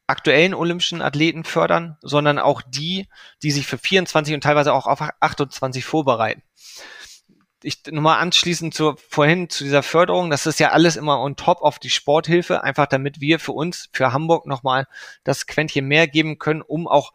aktuellen 0.07 0.53
olympischen 0.53 1.01
Athleten 1.01 1.43
fördern, 1.43 1.97
sondern 2.01 2.39
auch 2.39 2.61
die, 2.61 3.07
die 3.41 3.51
sich 3.51 3.65
für 3.65 3.77
24 3.77 4.35
und 4.35 4.41
teilweise 4.41 4.73
auch 4.73 4.87
auf 4.87 5.01
28 5.19 5.83
vorbereiten. 5.83 6.43
ich 7.63 7.79
nochmal 7.89 8.19
anschließend 8.19 8.75
zu, 8.75 8.95
vorhin 9.09 9.49
zu 9.49 9.63
dieser 9.63 9.81
Förderung, 9.81 10.29
das 10.29 10.45
ist 10.45 10.59
ja 10.59 10.69
alles 10.69 10.97
immer 10.97 11.19
on 11.19 11.35
top 11.35 11.61
auf 11.61 11.79
die 11.79 11.89
Sporthilfe, 11.89 12.63
einfach 12.63 12.85
damit 12.85 13.21
wir 13.21 13.39
für 13.39 13.53
uns, 13.53 13.89
für 13.91 14.13
Hamburg 14.13 14.45
nochmal 14.45 14.87
das 15.23 15.47
Quäntchen 15.47 15.87
mehr 15.87 16.07
geben 16.07 16.37
können, 16.37 16.61
um 16.61 16.87
auch 16.87 17.11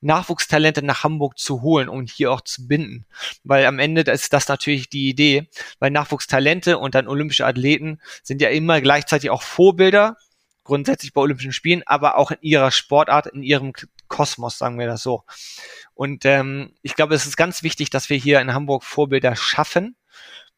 Nachwuchstalente 0.00 0.82
nach 0.82 1.04
Hamburg 1.04 1.38
zu 1.38 1.60
holen 1.60 1.88
und 1.88 2.10
hier 2.10 2.32
auch 2.32 2.40
zu 2.40 2.66
binden. 2.66 3.04
Weil 3.44 3.66
am 3.66 3.78
Ende 3.78 4.10
ist 4.10 4.32
das 4.32 4.48
natürlich 4.48 4.88
die 4.88 5.08
Idee, 5.08 5.48
weil 5.78 5.90
Nachwuchstalente 5.90 6.78
und 6.78 6.94
dann 6.94 7.08
olympische 7.08 7.44
Athleten 7.44 8.00
sind 8.22 8.40
ja 8.40 8.48
immer 8.48 8.80
gleichzeitig 8.80 9.28
auch 9.28 9.42
Vorbilder, 9.42 10.16
grundsätzlich 10.70 11.12
bei 11.12 11.20
Olympischen 11.20 11.52
Spielen, 11.52 11.82
aber 11.84 12.16
auch 12.16 12.30
in 12.30 12.38
ihrer 12.42 12.70
Sportart, 12.70 13.26
in 13.26 13.42
ihrem 13.42 13.72
Kosmos, 14.06 14.56
sagen 14.56 14.78
wir 14.78 14.86
das 14.86 15.02
so. 15.02 15.24
Und 15.94 16.24
ähm, 16.24 16.74
ich 16.82 16.94
glaube, 16.94 17.16
es 17.16 17.26
ist 17.26 17.36
ganz 17.36 17.64
wichtig, 17.64 17.90
dass 17.90 18.08
wir 18.08 18.16
hier 18.16 18.40
in 18.40 18.54
Hamburg 18.54 18.84
Vorbilder 18.84 19.34
schaffen, 19.34 19.96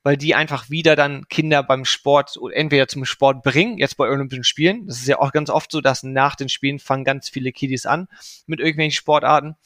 weil 0.02 0.18
die 0.18 0.34
einfach 0.34 0.68
wieder 0.68 0.96
dann 0.96 1.26
Kinder 1.28 1.62
beim 1.62 1.86
Sport 1.86 2.38
entweder 2.52 2.88
zum 2.88 3.06
Sport 3.06 3.42
bringen, 3.42 3.78
jetzt 3.78 3.96
bei 3.96 4.06
Olympischen 4.06 4.44
Spielen. 4.44 4.86
Das 4.86 4.98
ist 4.98 5.08
ja 5.08 5.18
auch 5.18 5.32
ganz 5.32 5.48
oft 5.48 5.72
so, 5.72 5.80
dass 5.80 6.02
nach 6.02 6.36
den 6.36 6.50
Spielen 6.50 6.78
fangen 6.78 7.04
ganz 7.04 7.30
viele 7.30 7.50
Kiddies 7.50 7.86
an 7.86 8.06
mit 8.46 8.60
irgendwelchen 8.60 8.92
Sportarten. 8.94 9.56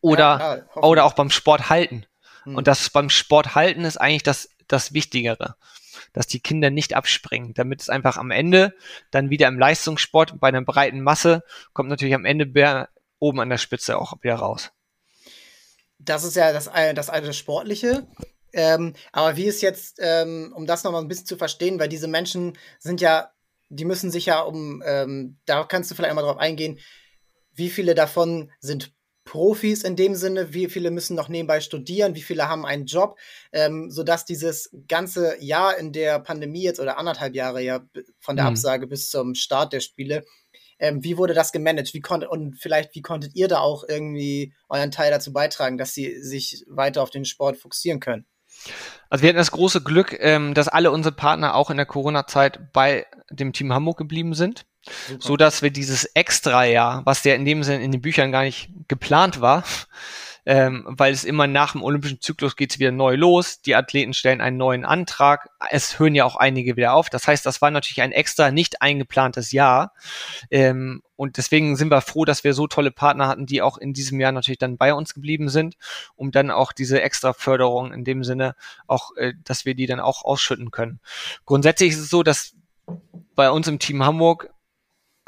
Oder, 0.00 0.64
ja, 0.74 0.80
oder 0.80 1.04
auch 1.04 1.12
beim 1.12 1.28
Sport 1.28 1.68
halten. 1.68 2.06
Hm. 2.44 2.54
Und 2.54 2.66
das 2.66 2.88
beim 2.88 3.10
Sport 3.10 3.54
halten 3.54 3.84
ist 3.84 3.98
eigentlich 3.98 4.22
das, 4.22 4.48
das 4.66 4.94
Wichtigere. 4.94 5.56
Dass 6.12 6.26
die 6.26 6.40
Kinder 6.40 6.70
nicht 6.70 6.94
abspringen, 6.94 7.54
damit 7.54 7.82
es 7.82 7.88
einfach 7.88 8.16
am 8.16 8.30
Ende 8.30 8.74
dann 9.10 9.30
wieder 9.30 9.48
im 9.48 9.58
Leistungssport 9.58 10.40
bei 10.40 10.48
einer 10.48 10.62
breiten 10.62 11.00
Masse 11.00 11.42
kommt 11.72 11.88
natürlich 11.88 12.14
am 12.14 12.24
Ende 12.24 12.88
oben 13.18 13.40
an 13.40 13.50
der 13.50 13.58
Spitze 13.58 13.98
auch 13.98 14.14
wieder 14.22 14.36
raus. 14.36 14.70
Das 15.98 16.24
ist 16.24 16.36
ja 16.36 16.52
das, 16.52 16.70
das 16.94 17.10
eine 17.10 17.32
Sportliche. 17.32 18.06
Ähm, 18.52 18.94
aber 19.12 19.36
wie 19.36 19.44
ist 19.44 19.60
jetzt, 19.60 19.98
ähm, 20.00 20.52
um 20.54 20.66
das 20.66 20.84
nochmal 20.84 21.02
ein 21.02 21.08
bisschen 21.08 21.26
zu 21.26 21.36
verstehen, 21.36 21.78
weil 21.78 21.88
diese 21.88 22.08
Menschen 22.08 22.56
sind 22.78 23.00
ja, 23.00 23.32
die 23.68 23.84
müssen 23.84 24.10
sich 24.10 24.26
ja 24.26 24.40
um, 24.40 24.82
ähm, 24.86 25.38
da 25.44 25.64
kannst 25.64 25.90
du 25.90 25.94
vielleicht 25.94 26.14
mal 26.14 26.22
drauf 26.22 26.38
eingehen, 26.38 26.78
wie 27.52 27.68
viele 27.68 27.94
davon 27.94 28.50
sind 28.60 28.92
Profis 29.28 29.82
in 29.82 29.94
dem 29.94 30.14
Sinne, 30.14 30.54
wie 30.54 30.68
viele 30.68 30.90
müssen 30.90 31.14
noch 31.14 31.28
nebenbei 31.28 31.60
studieren, 31.60 32.14
wie 32.14 32.22
viele 32.22 32.48
haben 32.48 32.64
einen 32.64 32.86
Job, 32.86 33.18
ähm, 33.52 33.90
sodass 33.90 34.24
dieses 34.24 34.70
ganze 34.88 35.36
Jahr 35.42 35.76
in 35.76 35.92
der 35.92 36.18
Pandemie 36.18 36.62
jetzt 36.62 36.80
oder 36.80 36.98
anderthalb 36.98 37.34
Jahre 37.34 37.62
ja 37.62 37.80
von 38.20 38.36
der 38.36 38.46
mhm. 38.46 38.52
Absage 38.52 38.86
bis 38.86 39.10
zum 39.10 39.34
Start 39.34 39.74
der 39.74 39.80
Spiele, 39.80 40.24
ähm, 40.78 41.04
wie 41.04 41.18
wurde 41.18 41.34
das 41.34 41.52
gemanagt? 41.52 41.92
Wie 41.92 42.00
konnte, 42.00 42.28
und 42.30 42.56
vielleicht, 42.56 42.94
wie 42.94 43.02
konntet 43.02 43.34
ihr 43.34 43.48
da 43.48 43.58
auch 43.58 43.84
irgendwie 43.86 44.54
euren 44.70 44.90
Teil 44.90 45.10
dazu 45.10 45.32
beitragen, 45.32 45.76
dass 45.76 45.92
sie 45.92 46.22
sich 46.22 46.64
weiter 46.66 47.02
auf 47.02 47.10
den 47.10 47.26
Sport 47.26 47.58
fokussieren 47.58 48.00
können? 48.00 48.26
Also 49.10 49.22
wir 49.22 49.28
hatten 49.28 49.36
das 49.36 49.50
große 49.50 49.82
Glück, 49.82 50.16
ähm, 50.20 50.54
dass 50.54 50.68
alle 50.68 50.90
unsere 50.90 51.14
Partner 51.14 51.54
auch 51.54 51.70
in 51.70 51.76
der 51.76 51.86
Corona-Zeit 51.86 52.72
bei 52.72 53.06
dem 53.30 53.52
Team 53.52 53.72
Hamburg 53.72 53.98
geblieben 53.98 54.34
sind, 54.34 54.64
So 55.18 55.36
dass 55.36 55.62
wir 55.62 55.70
dieses 55.70 56.04
Extra-Jahr, 56.04 57.02
was 57.04 57.24
ja 57.24 57.34
in 57.34 57.44
dem 57.44 57.62
Sinne 57.62 57.82
in 57.84 57.92
den 57.92 58.00
Büchern 58.02 58.32
gar 58.32 58.42
nicht 58.42 58.70
geplant 58.88 59.40
war, 59.40 59.64
ähm, 60.46 60.84
weil 60.88 61.12
es 61.12 61.24
immer 61.24 61.46
nach 61.46 61.72
dem 61.72 61.82
olympischen 61.82 62.22
Zyklus 62.22 62.56
geht 62.56 62.72
es 62.72 62.78
wieder 62.78 62.90
neu 62.90 63.16
los. 63.16 63.60
Die 63.60 63.74
Athleten 63.74 64.14
stellen 64.14 64.40
einen 64.40 64.56
neuen 64.56 64.86
Antrag. 64.86 65.50
Es 65.70 65.98
hören 65.98 66.14
ja 66.14 66.24
auch 66.24 66.36
einige 66.36 66.76
wieder 66.76 66.94
auf. 66.94 67.10
Das 67.10 67.28
heißt, 67.28 67.44
das 67.44 67.60
war 67.60 67.70
natürlich 67.70 68.00
ein 68.00 68.12
extra 68.12 68.50
nicht 68.50 68.80
eingeplantes 68.80 69.52
Jahr. 69.52 69.92
Ähm, 70.50 71.02
und 71.16 71.36
deswegen 71.36 71.76
sind 71.76 71.90
wir 71.90 72.00
froh, 72.00 72.24
dass 72.24 72.44
wir 72.44 72.54
so 72.54 72.66
tolle 72.66 72.90
Partner 72.90 73.28
hatten, 73.28 73.44
die 73.44 73.60
auch 73.60 73.76
in 73.76 73.92
diesem 73.92 74.20
Jahr 74.20 74.32
natürlich 74.32 74.58
dann 74.58 74.78
bei 74.78 74.94
uns 74.94 75.12
geblieben 75.12 75.50
sind, 75.50 75.76
um 76.14 76.30
dann 76.30 76.50
auch 76.50 76.72
diese 76.72 77.02
extra 77.02 77.34
Förderung 77.34 77.92
in 77.92 78.04
dem 78.04 78.24
Sinne 78.24 78.54
auch, 78.86 79.14
äh, 79.16 79.34
dass 79.44 79.66
wir 79.66 79.74
die 79.74 79.86
dann 79.86 80.00
auch 80.00 80.24
ausschütten 80.24 80.70
können. 80.70 81.00
Grundsätzlich 81.44 81.90
ist 81.90 81.98
es 81.98 82.08
so, 82.08 82.22
dass 82.22 82.54
bei 83.34 83.50
uns 83.50 83.68
im 83.68 83.78
Team 83.78 84.02
Hamburg 84.02 84.50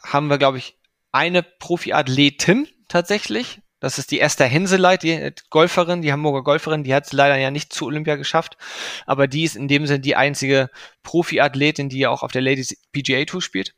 haben 0.02 0.28
wir, 0.28 0.38
glaube 0.38 0.58
ich, 0.58 0.76
eine 1.12 1.42
Profiathletin 1.42 2.68
tatsächlich, 2.88 3.60
das 3.80 3.98
ist 3.98 4.10
die 4.10 4.20
Esther 4.20 4.46
Henseleit, 4.46 5.02
die 5.02 5.32
Golferin, 5.48 6.02
die 6.02 6.12
Hamburger 6.12 6.42
Golferin, 6.42 6.84
die 6.84 6.94
hat 6.94 7.06
es 7.06 7.12
leider 7.12 7.36
ja 7.36 7.50
nicht 7.50 7.72
zu 7.72 7.86
Olympia 7.86 8.16
geschafft, 8.16 8.58
aber 9.06 9.26
die 9.26 9.44
ist 9.44 9.56
in 9.56 9.68
dem 9.68 9.86
Sinne 9.86 10.00
die 10.00 10.16
einzige 10.16 10.70
Profiathletin, 11.02 11.88
die 11.88 11.98
ja 11.98 12.10
auch 12.10 12.22
auf 12.22 12.32
der 12.32 12.42
Ladies 12.42 12.76
PGA 12.92 13.24
Tour 13.24 13.40
spielt. 13.40 13.74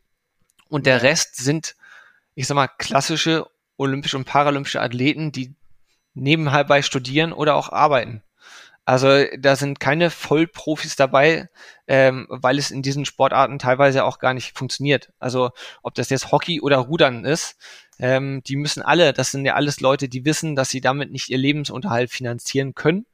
Und 0.69 0.87
der 0.87 1.03
Rest 1.03 1.37
sind, 1.37 1.77
ich 2.35 2.47
sag 2.47 2.57
mal, 2.57 2.67
klassische 2.67 3.47
olympische 3.77 4.17
und 4.17 4.25
paralympische 4.25 4.81
Athleten, 4.81 5.33
die 5.33 5.55
nebenbei 6.15 6.83
studieren 6.83 7.33
oder 7.33 7.55
auch 7.55 7.71
arbeiten. 7.71 8.23
Also 8.93 9.25
da 9.39 9.57
sind 9.57 9.81
keine 9.81 10.11
Vollprofis 10.11 10.97
dabei, 10.97 11.49
ähm, 11.87 12.27
weil 12.29 12.59
es 12.59 12.71
in 12.71 12.83
diesen 12.83 13.07
Sportarten 13.07 13.59
teilweise 13.59 14.05
auch 14.05 14.19
gar 14.19 14.35
nicht 14.35 14.55
funktioniert. 14.55 15.15
Also 15.19 15.53
ob 15.83 15.95
das 15.95 16.11
jetzt 16.11 16.31
Hockey 16.31 16.61
oder 16.61 16.77
Rudern 16.77 17.25
ist, 17.25 17.57
ähm, 17.99 18.43
die 18.47 18.57
müssen 18.57 18.83
alle, 18.83 19.15
das 19.15 19.31
sind 19.31 19.47
ja 19.47 19.55
alles 19.55 19.81
Leute, 19.81 20.11
die 20.11 20.27
wissen, 20.27 20.57
dass 20.57 20.69
sie 20.69 20.83
damit 20.83 21.11
nicht 21.11 21.31
ihr 21.31 21.39
Lebensunterhalt 21.39 22.11
finanzieren 22.11 22.75
können. 22.75 23.07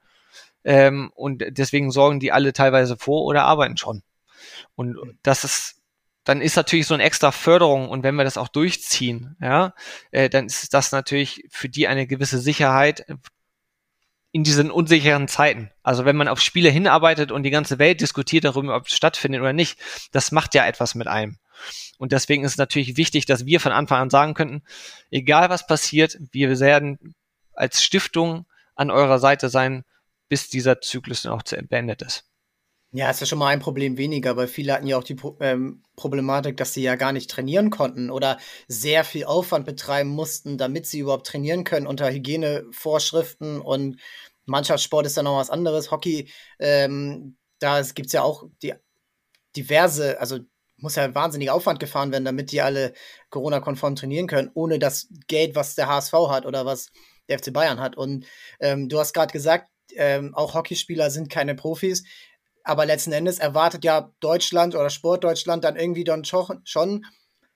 Ähm, 0.65 1.13
und 1.15 1.45
deswegen 1.51 1.93
sorgen 1.93 2.19
die 2.19 2.33
alle 2.33 2.53
teilweise 2.53 2.97
vor 2.97 3.23
oder 3.23 3.45
arbeiten 3.45 3.77
schon. 3.77 4.03
Und 4.75 4.97
das 5.23 5.45
ist 5.45 5.77
dann 6.25 6.43
ist 6.43 6.57
natürlich 6.57 6.89
so 6.89 6.95
eine 6.95 7.05
extra 7.05 7.31
Förderung 7.31 7.89
und 7.89 8.03
wenn 8.03 8.17
wir 8.17 8.25
das 8.25 8.37
auch 8.37 8.49
durchziehen, 8.49 9.37
ja, 9.41 9.75
äh, 10.11 10.29
dann 10.29 10.47
ist 10.47 10.75
das 10.75 10.91
natürlich 10.93 11.45
für 11.51 11.69
die 11.69 11.87
eine 11.87 12.07
gewisse 12.09 12.39
Sicherheit, 12.39 13.07
in 14.39 14.45
diesen 14.45 14.71
unsicheren 14.71 15.27
Zeiten. 15.27 15.73
Also 15.83 16.05
wenn 16.05 16.15
man 16.15 16.29
auf 16.29 16.41
Spiele 16.41 16.71
hinarbeitet 16.71 17.33
und 17.33 17.43
die 17.43 17.51
ganze 17.51 17.81
Welt 17.81 18.01
diskutiert 18.01 18.45
darüber, 18.45 18.77
ob 18.77 18.87
es 18.87 18.95
stattfindet 18.95 19.41
oder 19.41 19.53
nicht, 19.53 19.81
das 20.13 20.31
macht 20.31 20.55
ja 20.55 20.65
etwas 20.65 20.95
mit 20.95 21.09
einem. 21.09 21.39
Und 21.99 22.13
deswegen 22.13 22.45
ist 22.45 22.53
es 22.53 22.57
natürlich 22.57 22.97
wichtig, 22.97 23.27
dass 23.27 23.47
wir 23.47 23.59
von 23.59 23.73
Anfang 23.73 24.01
an 24.01 24.11
sagen 24.11 24.35
könnten, 24.35 24.63
egal 25.11 25.51
was 25.51 25.67
passiert, 25.67 26.17
wir 26.31 26.61
werden 26.61 27.17
als 27.53 27.83
Stiftung 27.83 28.47
an 28.77 28.93
eurer 28.93 29.19
Seite 29.19 29.49
sein, 29.49 29.83
bis 30.29 30.49
dieser 30.49 30.81
Zyklus 30.81 31.23
dann 31.23 31.33
auch 31.33 31.43
zu 31.43 31.57
beendet 31.57 32.03
ist. 32.03 32.29
Ja, 32.91 33.11
ist 33.11 33.21
ja 33.21 33.27
schon 33.27 33.39
mal 33.39 33.49
ein 33.49 33.61
Problem 33.61 33.99
weniger, 33.99 34.37
weil 34.39 34.49
viele 34.49 34.73
hatten 34.73 34.87
ja 34.87 34.97
auch 34.97 35.05
die 35.05 35.17
ähm, 35.41 35.83
Problematik, 35.95 36.57
dass 36.57 36.73
sie 36.73 36.83
ja 36.83 36.97
gar 36.97 37.13
nicht 37.13 37.31
trainieren 37.31 37.69
konnten 37.69 38.09
oder 38.09 38.39
sehr 38.67 39.05
viel 39.05 39.25
Aufwand 39.25 39.67
betreiben 39.67 40.09
mussten, 40.09 40.57
damit 40.57 40.87
sie 40.87 41.01
überhaupt 41.01 41.27
trainieren 41.27 41.65
können 41.65 41.87
unter 41.87 42.11
Hygienevorschriften 42.11 43.61
und 43.61 44.01
Mannschaftssport 44.49 45.07
ist 45.07 45.17
dann 45.17 45.25
noch 45.25 45.39
was 45.39 45.51
anderes. 45.51 45.91
Hockey, 45.91 46.31
ähm, 46.59 47.37
da 47.59 47.81
gibt 47.83 48.07
es 48.07 48.13
ja 48.13 48.23
auch 48.23 48.45
die 48.63 48.75
diverse, 49.57 50.21
also 50.21 50.39
muss 50.77 50.97
ja 50.97 51.13
wahnsinnig 51.15 51.51
Aufwand 51.51 51.81
gefahren 51.81 52.13
werden, 52.13 52.25
damit 52.25 52.53
die 52.53 52.63
alle 52.63 52.93
Corona-konform 53.31 53.97
trainieren 53.97 54.29
können, 54.29 54.51
ohne 54.55 54.79
das 54.79 55.09
Geld, 55.27 55.57
was 55.57 55.75
der 55.75 55.89
HSV 55.89 56.13
hat 56.29 56.47
oder 56.47 56.67
was 56.67 56.91
der 57.29 57.39
FC 57.39 57.53
Bayern 57.53 57.81
hat. 57.81 57.97
Und 57.97 58.27
ähm, 58.61 58.89
du 58.89 58.99
hast 58.99 59.13
gerade 59.13 59.33
gesagt, 59.33 59.69
ähm, 59.97 60.35
auch 60.35 60.55
Hockeyspieler 60.55 61.11
sind 61.11 61.31
keine 61.31 61.55
Profis. 61.55 62.05
Aber 62.63 62.87
letzten 62.87 63.13
Endes 63.13 63.39
erwartet 63.39 63.85
ja 63.85 64.13
Deutschland 64.21 64.75
oder 64.75 64.91
Sportdeutschland 64.91 65.65
dann 65.65 65.77
irgendwie 65.77 66.05
dann 66.05 66.25
schon, 66.25 67.05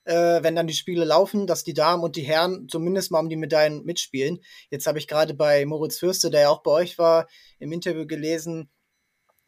äh, 0.05 0.43
wenn 0.43 0.57
dann 0.57 0.67
die 0.67 0.75
Spiele 0.75 1.05
laufen, 1.05 1.47
dass 1.47 1.65
die 1.65 1.75
Damen 1.75 2.03
und 2.03 2.17
die 2.17 2.23
Herren 2.23 2.69
zumindest 2.69 3.11
mal 3.11 3.21
um 3.21 3.29
die 3.29 3.37
Medaillen 3.37 3.85
mitspielen. 3.85 4.41
Jetzt 4.71 4.87
habe 4.87 4.99
ich 4.99 5.09
gerade 5.09 5.35
bei 5.35 5.65
Moritz 5.65 5.99
Fürste, 5.99 6.31
der 6.31 6.43
ja 6.43 6.49
auch 6.51 6.63
bei 6.63 6.71
euch 6.73 6.99
war, 6.99 7.29
im 7.59 7.73
Interview 7.73 8.07
gelesen, 8.07 8.71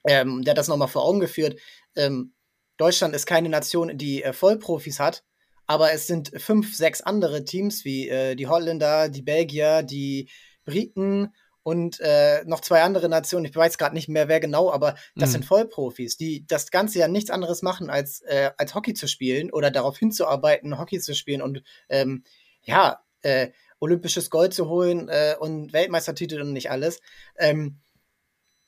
ähm, 0.06 0.42
der 0.44 0.52
hat 0.52 0.58
das 0.58 0.68
nochmal 0.68 0.88
vor 0.88 1.04
Augen 1.04 1.20
geführt. 1.20 1.58
Ähm, 1.96 2.34
Deutschland 2.76 3.14
ist 3.14 3.26
keine 3.26 3.48
Nation, 3.48 3.96
die 3.96 4.22
äh, 4.22 4.32
Vollprofis 4.32 5.00
hat, 5.00 5.24
aber 5.66 5.92
es 5.92 6.06
sind 6.06 6.30
fünf, 6.40 6.74
sechs 6.74 7.00
andere 7.00 7.44
Teams 7.44 7.84
wie 7.84 8.08
äh, 8.08 8.34
die 8.34 8.46
Holländer, 8.46 9.08
die 9.08 9.22
Belgier, 9.22 9.82
die 9.82 10.28
Briten 10.64 11.32
und 11.64 11.98
äh, 12.00 12.44
noch 12.44 12.60
zwei 12.60 12.82
andere 12.82 13.08
Nationen, 13.08 13.46
ich 13.46 13.56
weiß 13.56 13.78
gerade 13.78 13.94
nicht 13.94 14.08
mehr, 14.08 14.28
wer 14.28 14.38
genau, 14.38 14.70
aber 14.70 14.94
das 15.16 15.30
mhm. 15.30 15.32
sind 15.32 15.44
Vollprofis, 15.46 16.16
die 16.16 16.46
das 16.46 16.70
ganze 16.70 16.98
Jahr 16.98 17.08
nichts 17.08 17.30
anderes 17.30 17.62
machen, 17.62 17.90
als, 17.90 18.20
äh, 18.20 18.50
als 18.58 18.74
Hockey 18.74 18.94
zu 18.94 19.08
spielen 19.08 19.50
oder 19.50 19.70
darauf 19.70 19.98
hinzuarbeiten, 19.98 20.78
Hockey 20.78 21.00
zu 21.00 21.14
spielen 21.14 21.40
und 21.42 21.62
ähm, 21.88 22.22
ja, 22.62 23.02
äh, 23.22 23.48
olympisches 23.80 24.28
Gold 24.28 24.52
zu 24.52 24.68
holen 24.68 25.08
äh, 25.08 25.36
und 25.40 25.72
Weltmeistertitel 25.72 26.40
und 26.42 26.52
nicht 26.52 26.70
alles. 26.70 27.00
Ähm, 27.38 27.80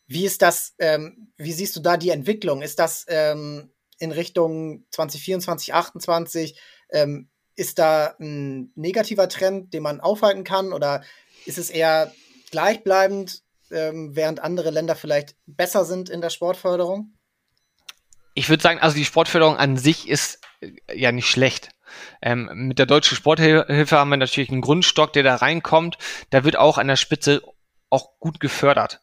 wie 0.07 0.25
ist 0.25 0.41
das, 0.41 0.75
ähm, 0.79 1.33
wie 1.37 1.53
siehst 1.53 1.77
du 1.77 1.81
da 1.81 1.99
die 1.99 2.11
Entwicklung? 2.11 2.63
Ist 2.63 2.79
das 2.79 3.05
ähm, 3.09 3.73
in 3.99 4.11
Richtung 4.11 4.87
2024, 4.91 5.69
2028, 5.69 6.61
ähm, 6.91 7.29
ist 7.57 7.79
da 7.79 8.15
ein 8.21 8.73
negativer 8.75 9.29
Trend, 9.29 9.75
den 9.75 9.83
man 9.83 10.01
aufhalten 10.01 10.45
kann 10.45 10.73
oder 10.73 11.03
ist 11.45 11.59
es 11.59 11.69
eher 11.69 12.13
gleichbleibend, 12.51 13.43
ähm, 13.71 14.15
während 14.15 14.41
andere 14.41 14.71
Länder 14.71 14.95
vielleicht 14.95 15.37
besser 15.47 15.85
sind 15.85 16.09
in 16.09 16.21
der 16.21 16.31
Sportförderung? 16.31 17.13
Ich 18.35 18.49
würde 18.49 18.63
sagen, 18.63 18.81
also 18.81 18.97
die 18.97 19.05
Sportförderung 19.05 19.57
an 19.57 19.77
sich 19.77 20.09
ist 20.09 20.41
äh, 20.61 20.71
ja 20.95 21.13
nicht 21.13 21.29
schlecht. 21.29 21.71
Ähm, 22.21 22.51
mit 22.53 22.79
der 22.79 22.87
deutschen 22.87 23.17
Sporthilfe 23.17 23.97
haben 23.97 24.11
wir 24.11 24.17
natürlich 24.17 24.51
einen 24.51 24.61
Grundstock, 24.61 25.13
der 25.13 25.23
da 25.23 25.37
reinkommt. 25.37 25.99
Da 26.31 26.45
wird 26.45 26.57
auch 26.57 26.79
an 26.79 26.89
der 26.89 26.97
Spitze 26.97 27.43
auch 27.91 28.19
gut 28.19 28.41
gefördert. 28.41 29.01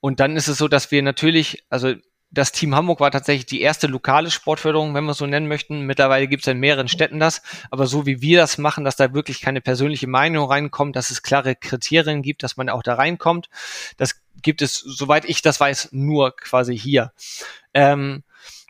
Und 0.00 0.20
dann 0.20 0.36
ist 0.36 0.48
es 0.48 0.58
so, 0.58 0.68
dass 0.68 0.90
wir 0.90 1.02
natürlich, 1.02 1.64
also 1.70 1.94
das 2.36 2.52
Team 2.52 2.74
Hamburg 2.74 3.00
war 3.00 3.10
tatsächlich 3.10 3.46
die 3.46 3.62
erste 3.62 3.86
lokale 3.86 4.30
Sportförderung, 4.30 4.94
wenn 4.94 5.04
wir 5.04 5.12
es 5.12 5.18
so 5.18 5.26
nennen 5.26 5.48
möchten. 5.48 5.86
Mittlerweile 5.86 6.28
gibt 6.28 6.42
es 6.42 6.52
in 6.52 6.58
mehreren 6.58 6.86
Städten 6.86 7.18
das. 7.18 7.40
Aber 7.70 7.86
so 7.86 8.04
wie 8.04 8.20
wir 8.20 8.38
das 8.38 8.58
machen, 8.58 8.84
dass 8.84 8.96
da 8.96 9.14
wirklich 9.14 9.40
keine 9.40 9.62
persönliche 9.62 10.06
Meinung 10.06 10.46
reinkommt, 10.46 10.96
dass 10.96 11.10
es 11.10 11.22
klare 11.22 11.56
Kriterien 11.56 12.20
gibt, 12.20 12.42
dass 12.42 12.58
man 12.58 12.68
auch 12.68 12.82
da 12.82 12.94
reinkommt, 12.94 13.48
das 13.96 14.20
gibt 14.42 14.60
es, 14.60 14.74
soweit 14.76 15.24
ich 15.24 15.40
das 15.40 15.58
weiß, 15.58 15.88
nur 15.92 16.36
quasi 16.36 16.78
hier. 16.78 17.12
Ähm, 17.72 18.22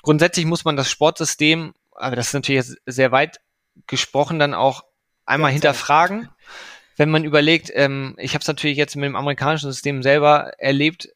grundsätzlich 0.03 0.47
muss 0.47 0.65
man 0.65 0.77
das 0.77 0.89
Sportsystem, 0.89 1.75
aber 1.93 2.15
das 2.15 2.29
ist 2.29 2.35
natürlich 2.35 2.73
sehr 2.87 3.11
weit 3.11 3.41
gesprochen, 3.89 4.39
dann 4.39 4.55
auch 4.55 4.85
einmal 5.25 5.51
hinterfragen. 5.51 6.29
Wenn 6.97 7.11
man 7.11 7.25
überlegt, 7.25 7.71
ähm, 7.75 8.15
ich 8.17 8.35
habe 8.35 8.43
es 8.43 8.49
natürlich 8.49 8.79
jetzt 8.79 8.95
mit 8.95 9.07
dem 9.07 9.17
amerikanischen 9.17 9.73
System 9.73 10.03
selber 10.05 10.53
erlebt, 10.59 11.09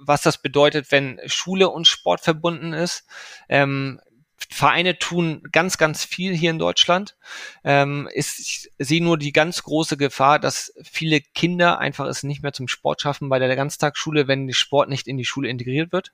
was 0.00 0.22
das 0.22 0.40
bedeutet, 0.40 0.90
wenn 0.90 1.20
Schule 1.26 1.68
und 1.68 1.86
Sport 1.86 2.20
verbunden 2.20 2.72
ist. 2.72 3.04
Ähm, 3.48 4.00
Vereine 4.50 4.98
tun 4.98 5.42
ganz, 5.52 5.78
ganz 5.78 6.04
viel 6.04 6.34
hier 6.34 6.50
in 6.50 6.58
Deutschland. 6.58 7.16
Ähm, 7.64 8.08
ist, 8.12 8.38
ich 8.38 8.70
sehe 8.78 9.02
nur 9.02 9.18
die 9.18 9.32
ganz 9.32 9.62
große 9.62 9.96
Gefahr, 9.96 10.38
dass 10.38 10.72
viele 10.82 11.20
Kinder 11.20 11.78
einfach 11.78 12.06
es 12.06 12.22
nicht 12.22 12.42
mehr 12.42 12.52
zum 12.52 12.68
Sport 12.68 13.02
schaffen 13.02 13.28
bei 13.28 13.38
der 13.38 13.54
Ganztagsschule, 13.56 14.28
wenn 14.28 14.46
der 14.46 14.54
Sport 14.54 14.88
nicht 14.88 15.08
in 15.08 15.18
die 15.18 15.24
Schule 15.24 15.48
integriert 15.48 15.92
wird. 15.92 16.12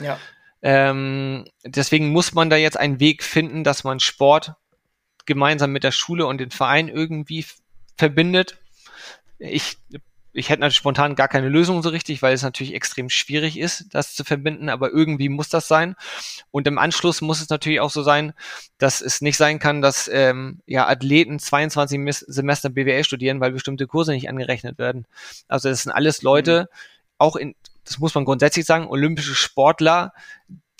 Ja. 0.00 0.18
Ähm, 0.62 1.44
deswegen 1.64 2.08
muss 2.08 2.32
man 2.32 2.50
da 2.50 2.56
jetzt 2.56 2.78
einen 2.78 2.98
Weg 2.98 3.22
finden, 3.22 3.62
dass 3.62 3.84
man 3.84 4.00
Sport 4.00 4.54
gemeinsam 5.26 5.70
mit 5.70 5.84
der 5.84 5.92
Schule 5.92 6.26
und 6.26 6.38
den 6.38 6.50
Verein 6.50 6.88
irgendwie 6.88 7.44
verbindet. 7.96 8.58
Ich 9.38 9.76
ich 10.36 10.50
hätte 10.50 10.60
natürlich 10.60 10.76
spontan 10.76 11.14
gar 11.14 11.28
keine 11.28 11.48
Lösung 11.48 11.82
so 11.82 11.88
richtig, 11.88 12.20
weil 12.20 12.34
es 12.34 12.42
natürlich 12.42 12.74
extrem 12.74 13.08
schwierig 13.08 13.58
ist, 13.58 13.86
das 13.92 14.14
zu 14.14 14.22
verbinden, 14.22 14.68
aber 14.68 14.90
irgendwie 14.90 15.30
muss 15.30 15.48
das 15.48 15.66
sein. 15.66 15.96
Und 16.50 16.66
im 16.66 16.78
Anschluss 16.78 17.22
muss 17.22 17.40
es 17.40 17.48
natürlich 17.48 17.80
auch 17.80 17.90
so 17.90 18.02
sein, 18.02 18.34
dass 18.78 19.00
es 19.00 19.22
nicht 19.22 19.38
sein 19.38 19.58
kann, 19.58 19.80
dass 19.80 20.08
ähm, 20.12 20.60
ja 20.66 20.86
Athleten 20.86 21.38
22 21.38 22.24
Semester 22.26 22.68
BWL 22.68 23.04
studieren, 23.04 23.40
weil 23.40 23.52
bestimmte 23.52 23.86
Kurse 23.86 24.12
nicht 24.12 24.28
angerechnet 24.28 24.78
werden. 24.78 25.06
Also 25.48 25.70
das 25.70 25.84
sind 25.84 25.92
alles 25.92 26.20
Leute, 26.20 26.68
mhm. 26.70 26.76
auch 27.18 27.36
in, 27.36 27.54
das 27.84 27.98
muss 27.98 28.14
man 28.14 28.26
grundsätzlich 28.26 28.66
sagen, 28.66 28.88
olympische 28.88 29.34
Sportler, 29.34 30.12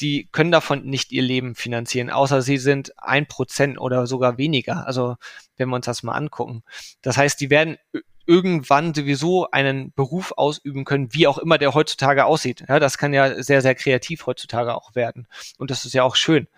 die 0.01 0.29
können 0.31 0.53
davon 0.53 0.85
nicht 0.85 1.13
ihr 1.13 1.23
Leben 1.23 1.55
finanzieren, 1.55 2.11
außer 2.11 2.43
sie 2.43 2.59
sind 2.59 2.93
ein 2.99 3.27
Prozent 3.27 3.81
oder 3.81 4.07
sogar 4.07 4.39
weniger. 4.39 4.87
Also 4.87 5.17
wenn 5.57 5.69
wir 5.69 5.77
uns 5.77 5.87
das 5.87 6.03
mal 6.03 6.13
angucken. 6.13 6.63
Das 7.03 7.17
heißt, 7.17 7.41
die 7.41 7.51
werden 7.51 7.79
irgendwann 8.27 8.93
sowieso 8.93 9.51
einen 9.51 9.93
Beruf 9.93 10.33
ausüben 10.37 10.85
können, 10.85 11.13
wie 11.15 11.27
auch 11.27 11.39
immer 11.39 11.59
der 11.59 11.75
heutzutage 11.75 12.25
aussieht. 12.27 12.65
Ja, 12.69 12.79
das 12.79 12.99
kann 12.99 13.15
ja 13.15 13.43
sehr, 13.43 13.63
sehr 13.63 13.75
kreativ 13.75 14.27
heutzutage 14.27 14.75
auch 14.75 14.95
werden. 14.95 15.29
Und 15.59 15.71
das 15.71 15.85
ist 15.85 15.95
ja 15.95 16.03
auch 16.03 16.17
schön. 16.17 16.49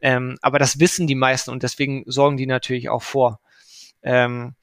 Ähm, 0.00 0.36
aber 0.42 0.58
das 0.58 0.80
wissen 0.80 1.06
die 1.06 1.14
meisten 1.14 1.50
und 1.50 1.62
deswegen 1.62 2.04
sorgen 2.06 2.36
die 2.36 2.46
natürlich 2.46 2.88
auch 2.88 3.02
vor. 3.02 3.40
Ähm, 4.02 4.54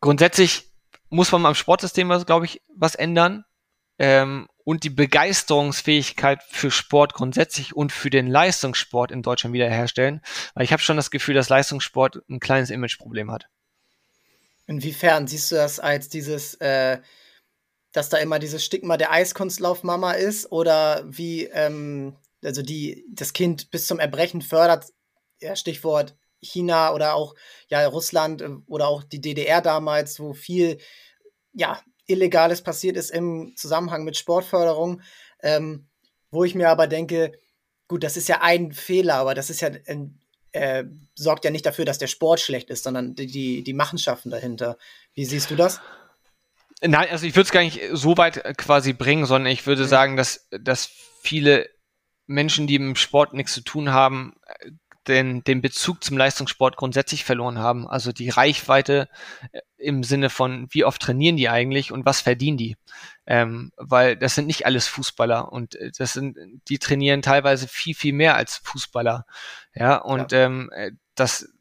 grundsätzlich 0.00 0.70
muss 1.08 1.32
man 1.32 1.46
am 1.46 1.54
Sportsystem, 1.54 2.08
was, 2.08 2.26
glaube 2.26 2.44
ich, 2.44 2.62
was 2.76 2.94
ändern. 2.94 3.44
Ähm, 3.98 4.48
und 4.64 4.82
die 4.82 4.90
Begeisterungsfähigkeit 4.90 6.42
für 6.42 6.70
Sport 6.70 7.14
grundsätzlich 7.14 7.76
und 7.76 7.92
für 7.92 8.10
den 8.10 8.26
Leistungssport 8.26 9.12
in 9.12 9.22
Deutschland 9.22 9.52
wiederherstellen. 9.52 10.20
Weil 10.54 10.64
ich 10.64 10.72
habe 10.72 10.82
schon 10.82 10.96
das 10.96 11.10
Gefühl, 11.10 11.34
dass 11.34 11.50
Leistungssport 11.50 12.22
ein 12.28 12.40
kleines 12.40 12.70
Imageproblem 12.70 13.30
hat. 13.30 13.46
Inwiefern 14.66 15.26
siehst 15.26 15.52
du 15.52 15.56
das 15.56 15.78
als 15.78 16.08
dieses, 16.08 16.54
äh, 16.54 16.98
dass 17.92 18.08
da 18.08 18.16
immer 18.16 18.38
dieses 18.38 18.64
Stigma 18.64 18.96
der 18.96 19.12
Eiskunstlaufmama 19.12 20.12
ist 20.12 20.50
oder 20.50 21.04
wie, 21.06 21.44
ähm, 21.44 22.16
also 22.42 22.62
die 22.62 23.04
das 23.10 23.34
Kind 23.34 23.70
bis 23.70 23.86
zum 23.86 23.98
Erbrechen 23.98 24.40
fördert, 24.40 24.86
ja, 25.40 25.54
Stichwort 25.54 26.16
China 26.40 26.92
oder 26.94 27.14
auch 27.14 27.34
ja 27.68 27.86
Russland 27.86 28.40
äh, 28.40 28.48
oder 28.66 28.88
auch 28.88 29.02
die 29.02 29.20
DDR 29.20 29.60
damals, 29.60 30.18
wo 30.18 30.32
viel 30.32 30.78
ja 31.52 31.82
Illegales 32.06 32.62
passiert 32.62 32.96
ist 32.96 33.10
im 33.10 33.54
Zusammenhang 33.56 34.04
mit 34.04 34.16
Sportförderung, 34.16 35.00
ähm, 35.42 35.88
wo 36.30 36.44
ich 36.44 36.54
mir 36.54 36.68
aber 36.68 36.86
denke, 36.86 37.32
gut, 37.88 38.04
das 38.04 38.16
ist 38.16 38.28
ja 38.28 38.40
ein 38.42 38.72
Fehler, 38.72 39.14
aber 39.14 39.34
das 39.34 39.50
ist 39.50 39.60
ja 39.60 39.70
ein, 39.86 40.20
äh, 40.52 40.84
sorgt 41.14 41.44
ja 41.44 41.50
nicht 41.50 41.66
dafür, 41.66 41.84
dass 41.84 41.98
der 41.98 42.06
Sport 42.06 42.40
schlecht 42.40 42.70
ist, 42.70 42.84
sondern 42.84 43.14
die, 43.14 43.62
die, 43.62 43.72
Machenschaften 43.72 44.30
dahinter. 44.30 44.78
Wie 45.14 45.24
siehst 45.24 45.50
du 45.50 45.56
das? 45.56 45.80
Nein, 46.80 47.08
also 47.10 47.26
ich 47.26 47.34
würde 47.34 47.46
es 47.46 47.52
gar 47.52 47.62
nicht 47.62 47.80
so 47.92 48.16
weit 48.16 48.38
äh, 48.38 48.54
quasi 48.54 48.92
bringen, 48.92 49.26
sondern 49.26 49.52
ich 49.52 49.66
würde 49.66 49.82
mhm. 49.82 49.88
sagen, 49.88 50.16
dass, 50.16 50.48
dass 50.50 50.90
viele 51.22 51.68
Menschen, 52.26 52.66
die 52.66 52.76
im 52.76 52.96
Sport 52.96 53.34
nichts 53.34 53.52
zu 53.52 53.62
tun 53.62 53.90
haben, 53.90 54.36
äh, 54.46 54.70
den, 55.08 55.44
den 55.44 55.60
Bezug 55.60 56.02
zum 56.02 56.16
Leistungssport 56.16 56.76
grundsätzlich 56.76 57.24
verloren 57.24 57.58
haben. 57.58 57.86
Also 57.86 58.12
die 58.12 58.30
Reichweite 58.30 59.08
äh, 59.52 59.60
im 59.76 60.02
Sinne 60.02 60.30
von, 60.30 60.66
wie 60.70 60.84
oft 60.84 61.02
trainieren 61.02 61.36
die 61.36 61.48
eigentlich 61.48 61.92
und 61.92 62.06
was 62.06 62.20
verdienen 62.20 62.56
die? 62.56 62.76
Ähm, 63.26 63.72
weil 63.76 64.16
das 64.16 64.34
sind 64.34 64.46
nicht 64.46 64.66
alles 64.66 64.86
Fußballer 64.86 65.52
und 65.52 65.74
äh, 65.76 65.90
das 65.96 66.12
sind, 66.14 66.36
die 66.68 66.78
trainieren 66.78 67.22
teilweise 67.22 67.68
viel, 67.68 67.94
viel 67.94 68.12
mehr 68.12 68.36
als 68.36 68.56
Fußballer. 68.64 69.26
Ja, 69.74 69.96
und 69.96 70.32
ja. 70.32 70.44
Ähm, 70.44 70.70
äh, 70.74 70.92
das, 71.14 71.53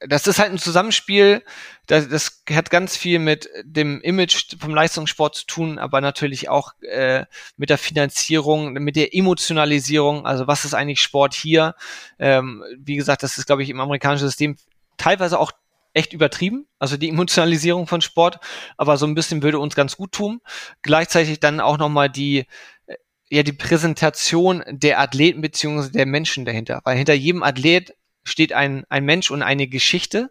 das 0.00 0.26
ist 0.26 0.38
halt 0.38 0.52
ein 0.52 0.58
Zusammenspiel, 0.58 1.42
das, 1.86 2.08
das 2.08 2.42
hat 2.50 2.70
ganz 2.70 2.96
viel 2.96 3.18
mit 3.18 3.48
dem 3.64 4.00
Image 4.00 4.54
vom 4.60 4.74
Leistungssport 4.74 5.34
zu 5.34 5.46
tun, 5.46 5.78
aber 5.78 6.00
natürlich 6.00 6.48
auch 6.48 6.72
äh, 6.82 7.24
mit 7.56 7.70
der 7.70 7.78
Finanzierung, 7.78 8.74
mit 8.74 8.94
der 8.96 9.14
Emotionalisierung, 9.14 10.24
also 10.24 10.46
was 10.46 10.64
ist 10.64 10.74
eigentlich 10.74 11.00
Sport 11.00 11.34
hier? 11.34 11.74
Ähm, 12.18 12.62
wie 12.78 12.96
gesagt, 12.96 13.22
das 13.22 13.38
ist, 13.38 13.46
glaube 13.46 13.62
ich, 13.62 13.70
im 13.70 13.80
amerikanischen 13.80 14.26
System 14.26 14.56
teilweise 14.98 15.38
auch 15.38 15.52
echt 15.94 16.12
übertrieben, 16.12 16.66
also 16.78 16.96
die 16.96 17.08
Emotionalisierung 17.08 17.88
von 17.88 18.00
Sport, 18.00 18.38
aber 18.76 18.96
so 18.98 19.06
ein 19.06 19.14
bisschen 19.14 19.42
würde 19.42 19.58
uns 19.58 19.74
ganz 19.74 19.96
gut 19.96 20.12
tun. 20.12 20.40
Gleichzeitig 20.82 21.40
dann 21.40 21.60
auch 21.60 21.76
nochmal 21.76 22.08
die, 22.08 22.46
äh, 22.86 22.94
ja, 23.30 23.42
die 23.42 23.52
Präsentation 23.52 24.62
der 24.68 25.00
Athleten 25.00 25.40
beziehungsweise 25.40 25.90
der 25.90 26.06
Menschen 26.06 26.44
dahinter, 26.44 26.80
weil 26.84 26.96
hinter 26.96 27.14
jedem 27.14 27.42
Athlet 27.42 27.94
steht 28.28 28.52
ein, 28.52 28.84
ein 28.88 29.04
Mensch 29.04 29.30
und 29.30 29.42
eine 29.42 29.66
Geschichte 29.66 30.30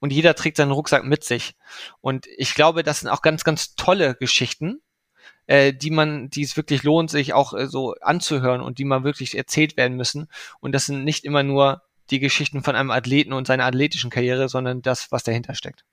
und 0.00 0.12
jeder 0.12 0.34
trägt 0.34 0.56
seinen 0.56 0.72
Rucksack 0.72 1.04
mit 1.04 1.22
sich. 1.22 1.54
Und 2.00 2.26
ich 2.36 2.54
glaube, 2.54 2.82
das 2.82 3.00
sind 3.00 3.08
auch 3.08 3.22
ganz, 3.22 3.44
ganz 3.44 3.76
tolle 3.76 4.16
Geschichten, 4.16 4.82
äh, 5.46 5.72
die 5.72 5.90
man, 5.90 6.28
die 6.28 6.42
es 6.42 6.56
wirklich 6.56 6.82
lohnt, 6.82 7.10
sich 7.10 7.32
auch 7.32 7.54
äh, 7.54 7.66
so 7.66 7.94
anzuhören 8.00 8.60
und 8.62 8.78
die 8.78 8.84
mal 8.84 9.04
wirklich 9.04 9.36
erzählt 9.36 9.76
werden 9.76 9.96
müssen. 9.96 10.28
Und 10.60 10.72
das 10.72 10.86
sind 10.86 11.04
nicht 11.04 11.24
immer 11.24 11.42
nur 11.42 11.82
die 12.10 12.18
Geschichten 12.18 12.62
von 12.64 12.74
einem 12.74 12.90
Athleten 12.90 13.32
und 13.32 13.46
seiner 13.46 13.64
athletischen 13.64 14.10
Karriere, 14.10 14.48
sondern 14.48 14.82
das, 14.82 15.12
was 15.12 15.22
dahinter 15.22 15.54
steckt. 15.54 15.84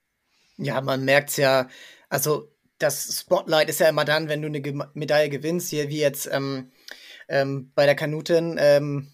Ja, 0.57 0.81
man 0.81 1.05
merkt's 1.05 1.37
ja, 1.37 1.67
also 2.09 2.51
das 2.79 3.19
Spotlight 3.19 3.69
ist 3.69 3.79
ja 3.79 3.89
immer 3.89 4.05
dann, 4.05 4.27
wenn 4.27 4.41
du 4.41 4.47
eine 4.47 4.89
Medaille 4.93 5.29
gewinnst, 5.29 5.69
hier 5.69 5.89
wie 5.89 5.99
jetzt 5.99 6.27
ähm, 6.31 6.71
ähm, 7.27 7.71
bei 7.75 7.85
der 7.85 7.95
Kanutin, 7.95 8.57
ähm, 8.59 9.11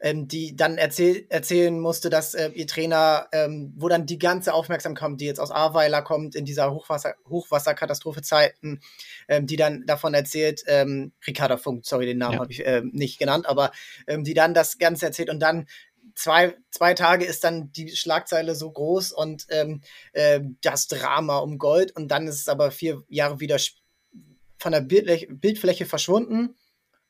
ähm, 0.00 0.28
die 0.28 0.56
dann 0.56 0.78
erzähl 0.78 1.26
erzählen 1.28 1.78
musste, 1.78 2.10
dass 2.10 2.34
äh, 2.34 2.50
ihr 2.50 2.66
Trainer, 2.66 3.28
ähm, 3.32 3.72
wo 3.76 3.88
dann 3.88 4.06
die 4.06 4.18
ganze 4.18 4.54
Aufmerksamkeit, 4.54 5.20
die 5.20 5.26
jetzt 5.26 5.40
aus 5.40 5.50
Ahrweiler 5.50 6.02
kommt, 6.02 6.34
in 6.34 6.44
dieser 6.44 6.72
Hochwasser 6.72 7.14
Hochwasserkatastrophe-Zeiten, 7.28 8.80
ähm, 9.28 9.46
die 9.46 9.56
dann 9.56 9.84
davon 9.86 10.14
erzählt, 10.14 10.62
ähm, 10.66 11.12
Ricarda 11.26 11.56
Funk, 11.56 11.84
sorry, 11.86 12.06
den 12.06 12.18
Namen 12.18 12.34
ja. 12.34 12.40
habe 12.40 12.52
ich 12.52 12.66
ähm, 12.66 12.90
nicht 12.92 13.18
genannt, 13.18 13.46
aber 13.46 13.72
ähm, 14.06 14.24
die 14.24 14.34
dann 14.34 14.54
das 14.54 14.78
Ganze 14.78 15.06
erzählt 15.06 15.30
und 15.30 15.40
dann 15.40 15.66
zwei, 16.14 16.56
zwei 16.70 16.94
Tage 16.94 17.24
ist 17.24 17.44
dann 17.44 17.70
die 17.72 17.94
Schlagzeile 17.94 18.54
so 18.54 18.70
groß 18.70 19.12
und 19.12 19.46
ähm, 19.50 19.82
äh, 20.12 20.40
das 20.62 20.88
Drama 20.88 21.38
um 21.38 21.58
Gold 21.58 21.94
und 21.94 22.08
dann 22.08 22.26
ist 22.26 22.40
es 22.40 22.48
aber 22.48 22.70
vier 22.70 23.02
Jahre 23.08 23.40
wieder 23.40 23.58
von 24.58 24.72
der 24.72 24.80
Bildfläche 24.80 25.86
verschwunden 25.86 26.56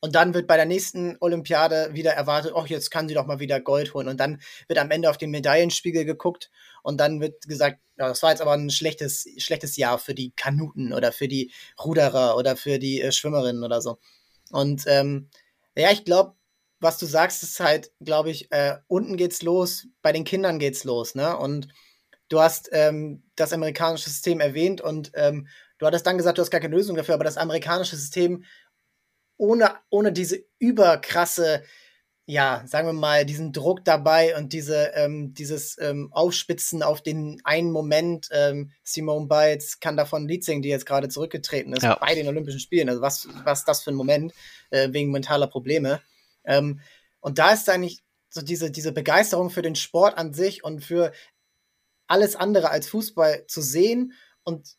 und 0.00 0.14
dann 0.14 0.32
wird 0.34 0.46
bei 0.46 0.56
der 0.56 0.66
nächsten 0.66 1.16
Olympiade 1.20 1.90
wieder 1.92 2.12
erwartet, 2.12 2.52
oh, 2.54 2.64
jetzt 2.64 2.90
kann 2.90 3.08
sie 3.08 3.14
doch 3.14 3.26
mal 3.26 3.40
wieder 3.40 3.60
Gold 3.60 3.94
holen. 3.94 4.08
Und 4.08 4.18
dann 4.18 4.40
wird 4.68 4.78
am 4.78 4.90
Ende 4.90 5.10
auf 5.10 5.18
den 5.18 5.30
Medaillenspiegel 5.30 6.04
geguckt 6.04 6.50
und 6.82 6.98
dann 6.98 7.20
wird 7.20 7.48
gesagt, 7.48 7.80
ja, 7.98 8.08
das 8.08 8.22
war 8.22 8.30
jetzt 8.30 8.40
aber 8.40 8.52
ein 8.52 8.70
schlechtes, 8.70 9.26
schlechtes 9.38 9.76
Jahr 9.76 9.98
für 9.98 10.14
die 10.14 10.32
Kanuten 10.36 10.92
oder 10.92 11.10
für 11.10 11.26
die 11.26 11.52
Ruderer 11.82 12.36
oder 12.36 12.56
für 12.56 12.78
die 12.78 13.02
äh, 13.02 13.10
Schwimmerinnen 13.10 13.64
oder 13.64 13.80
so. 13.82 13.98
Und 14.50 14.84
ähm, 14.86 15.30
ja, 15.76 15.90
ich 15.90 16.04
glaube, 16.04 16.34
was 16.80 16.98
du 16.98 17.06
sagst, 17.06 17.42
ist 17.42 17.58
halt, 17.58 17.90
glaube 18.00 18.30
ich, 18.30 18.52
äh, 18.52 18.76
unten 18.86 19.16
geht's 19.16 19.42
los, 19.42 19.88
bei 20.00 20.12
den 20.12 20.24
Kindern 20.24 20.60
geht's 20.60 20.84
los, 20.84 21.16
ne? 21.16 21.36
Und 21.36 21.68
du 22.28 22.40
hast 22.40 22.68
ähm, 22.72 23.24
das 23.34 23.52
amerikanische 23.52 24.10
System 24.10 24.40
erwähnt 24.40 24.80
und 24.80 25.10
ähm, 25.14 25.48
du 25.78 25.86
hattest 25.86 26.06
dann 26.06 26.18
gesagt, 26.18 26.38
du 26.38 26.42
hast 26.42 26.50
gar 26.50 26.60
keine 26.60 26.76
Lösung 26.76 26.96
dafür, 26.96 27.14
aber 27.14 27.24
das 27.24 27.36
amerikanische 27.36 27.96
System 27.96 28.44
ohne, 29.38 29.74
ohne 29.88 30.12
diese 30.12 30.44
überkrasse 30.58 31.62
ja, 32.30 32.62
sagen 32.66 32.86
wir 32.86 32.92
mal, 32.92 33.24
diesen 33.24 33.54
Druck 33.54 33.86
dabei 33.86 34.36
und 34.36 34.52
diese, 34.52 34.92
ähm, 34.94 35.32
dieses 35.32 35.78
ähm, 35.80 36.10
Aufspitzen 36.12 36.82
auf 36.82 37.00
den 37.00 37.40
einen 37.44 37.70
Moment. 37.70 38.28
Ähm, 38.32 38.70
Simone 38.84 39.28
Biles 39.28 39.80
kann 39.80 39.96
davon 39.96 40.28
Lied 40.28 40.44
singen, 40.44 40.60
die 40.60 40.68
jetzt 40.68 40.84
gerade 40.84 41.08
zurückgetreten 41.08 41.72
ist 41.72 41.84
ja. 41.84 41.94
bei 41.94 42.14
den 42.14 42.28
Olympischen 42.28 42.60
Spielen. 42.60 42.90
Also 42.90 43.00
was, 43.00 43.26
was 43.44 43.64
das 43.64 43.82
für 43.82 43.92
ein 43.92 43.94
Moment 43.94 44.34
äh, 44.68 44.92
wegen 44.92 45.10
mentaler 45.10 45.46
Probleme. 45.46 46.02
Ähm, 46.44 46.80
und 47.20 47.38
da 47.38 47.54
ist 47.54 47.70
eigentlich 47.70 48.02
so 48.28 48.42
diese, 48.42 48.70
diese 48.70 48.92
Begeisterung 48.92 49.48
für 49.48 49.62
den 49.62 49.74
Sport 49.74 50.18
an 50.18 50.34
sich 50.34 50.62
und 50.62 50.84
für 50.84 51.12
alles 52.08 52.36
andere 52.36 52.68
als 52.68 52.90
Fußball 52.90 53.46
zu 53.46 53.62
sehen 53.62 54.12
und 54.44 54.76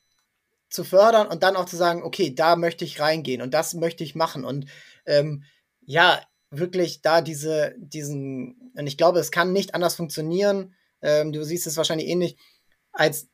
zu 0.70 0.84
fördern 0.84 1.28
und 1.28 1.44
dann 1.44 1.56
auch 1.56 1.66
zu 1.66 1.76
sagen, 1.76 2.04
okay, 2.04 2.34
da 2.34 2.56
möchte 2.56 2.86
ich 2.86 3.00
reingehen 3.00 3.42
und 3.42 3.54
das 3.54 3.74
möchte 3.74 4.04
ich 4.04 4.16
machen. 4.16 4.46
Und 4.46 4.66
ähm, 5.06 5.44
ja, 5.82 6.22
wirklich 6.52 7.02
da 7.02 7.22
diese, 7.22 7.74
diesen, 7.78 8.72
und 8.76 8.88
ich 8.88 8.98
glaube, 8.98 9.20
es 9.20 9.32
kann 9.32 9.54
nicht 9.54 9.76
anders 9.76 9.96
funktionieren, 9.96 10.76
ähm, 11.02 11.32
du 11.32 11.44
siehst 11.44 11.68
es 11.68 11.78
wahrscheinlich 11.78 12.08
ähnlich, 12.08 12.38
als 12.92 13.30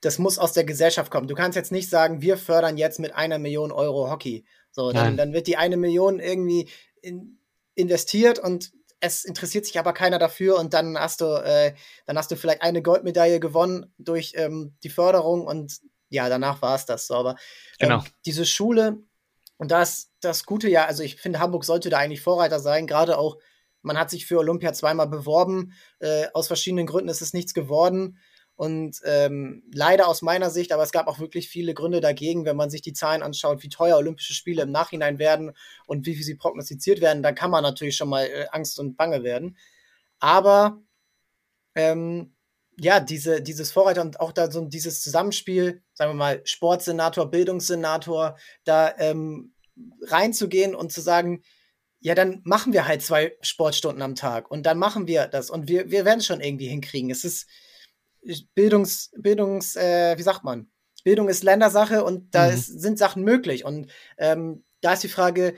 das 0.00 0.18
muss 0.18 0.38
aus 0.38 0.52
der 0.52 0.64
Gesellschaft 0.64 1.10
kommen. 1.10 1.28
Du 1.28 1.34
kannst 1.34 1.56
jetzt 1.56 1.72
nicht 1.72 1.90
sagen, 1.90 2.22
wir 2.22 2.38
fördern 2.38 2.78
jetzt 2.78 2.98
mit 2.98 3.14
einer 3.14 3.38
Million 3.38 3.70
Euro 3.70 4.10
Hockey. 4.10 4.46
So, 4.70 4.92
dann, 4.92 5.16
dann 5.16 5.32
wird 5.34 5.46
die 5.46 5.58
eine 5.58 5.76
Million 5.76 6.20
irgendwie 6.20 6.70
in, 7.02 7.38
investiert 7.74 8.38
und 8.38 8.72
es 9.00 9.24
interessiert 9.24 9.66
sich 9.66 9.78
aber 9.78 9.92
keiner 9.92 10.18
dafür 10.18 10.58
und 10.58 10.74
dann 10.74 10.98
hast 10.98 11.20
du, 11.20 11.26
äh, 11.42 11.74
dann 12.06 12.16
hast 12.16 12.30
du 12.30 12.36
vielleicht 12.36 12.62
eine 12.62 12.82
Goldmedaille 12.82 13.40
gewonnen 13.40 13.92
durch 13.98 14.34
ähm, 14.36 14.74
die 14.82 14.90
Förderung 14.90 15.46
und 15.46 15.80
ja, 16.10 16.28
danach 16.28 16.60
war 16.60 16.74
es 16.74 16.84
das 16.84 17.06
so. 17.06 17.14
Aber 17.14 17.30
ähm, 17.78 17.88
genau. 17.88 18.04
diese 18.26 18.44
Schule, 18.44 18.98
und 19.56 19.70
das, 19.70 20.10
das 20.20 20.44
Gute 20.44 20.68
ja, 20.68 20.86
also 20.86 21.02
ich 21.02 21.16
finde, 21.16 21.38
Hamburg 21.38 21.64
sollte 21.64 21.90
da 21.90 21.98
eigentlich 21.98 22.22
Vorreiter 22.22 22.60
sein, 22.60 22.86
gerade 22.86 23.18
auch, 23.18 23.38
man 23.82 23.98
hat 23.98 24.10
sich 24.10 24.26
für 24.26 24.38
Olympia 24.38 24.72
zweimal 24.72 25.06
beworben, 25.08 25.72
äh, 26.00 26.26
aus 26.34 26.46
verschiedenen 26.46 26.86
Gründen 26.86 27.08
ist 27.08 27.22
es 27.22 27.32
nichts 27.32 27.54
geworden. 27.54 28.18
Und 28.56 29.00
ähm, 29.04 29.62
leider 29.72 30.06
aus 30.06 30.20
meiner 30.20 30.50
Sicht, 30.50 30.72
aber 30.72 30.82
es 30.82 30.92
gab 30.92 31.06
auch 31.06 31.18
wirklich 31.18 31.48
viele 31.48 31.72
Gründe 31.72 32.02
dagegen, 32.02 32.44
wenn 32.44 32.56
man 32.56 32.68
sich 32.68 32.82
die 32.82 32.92
Zahlen 32.92 33.22
anschaut, 33.22 33.62
wie 33.62 33.70
teuer 33.70 33.96
Olympische 33.96 34.34
Spiele 34.34 34.62
im 34.64 34.70
Nachhinein 34.70 35.18
werden 35.18 35.52
und 35.86 36.04
wie, 36.04 36.18
wie 36.18 36.22
sie 36.22 36.34
prognostiziert 36.34 37.00
werden, 37.00 37.22
dann 37.22 37.34
kann 37.34 37.50
man 37.50 37.62
natürlich 37.62 37.96
schon 37.96 38.10
mal 38.10 38.26
äh, 38.26 38.46
Angst 38.52 38.78
und 38.78 38.98
Bange 38.98 39.22
werden. 39.22 39.56
Aber 40.18 40.78
ähm, 41.74 42.34
ja, 42.78 43.00
diese, 43.00 43.42
dieses 43.42 43.72
Vorreiter 43.72 44.02
und 44.02 44.20
auch 44.20 44.32
da 44.32 44.50
so 44.50 44.64
dieses 44.64 45.02
Zusammenspiel, 45.02 45.82
sagen 45.94 46.12
wir 46.12 46.16
mal, 46.16 46.40
Sportsenator, 46.44 47.30
Bildungssenator, 47.30 48.36
da 48.64 48.94
ähm, 48.98 49.54
reinzugehen 50.02 50.74
und 50.74 50.92
zu 50.92 51.00
sagen, 51.00 51.42
ja, 52.00 52.14
dann 52.14 52.40
machen 52.44 52.72
wir 52.72 52.86
halt 52.86 53.02
zwei 53.02 53.36
Sportstunden 53.42 54.02
am 54.02 54.14
Tag 54.14 54.50
und 54.50 54.64
dann 54.64 54.78
machen 54.78 55.06
wir 55.06 55.26
das 55.26 55.50
und 55.50 55.68
wir, 55.68 55.90
wir 55.90 56.04
werden 56.04 56.20
es 56.20 56.26
schon 56.26 56.40
irgendwie 56.40 56.68
hinkriegen. 56.68 57.10
Es 57.10 57.24
ist, 57.24 57.46
Bildungs, 58.54 59.10
Bildungs, 59.16 59.76
äh, 59.76 60.16
wie 60.18 60.22
sagt 60.22 60.44
man? 60.44 60.70
Bildung 61.04 61.28
ist 61.28 61.42
Ländersache 61.42 62.04
und 62.04 62.34
da 62.34 62.48
mhm. 62.48 62.54
ist, 62.54 62.66
sind 62.66 62.98
Sachen 62.98 63.22
möglich. 63.24 63.64
Und 63.64 63.90
ähm, 64.18 64.64
da 64.80 64.92
ist 64.92 65.02
die 65.02 65.08
Frage, 65.08 65.54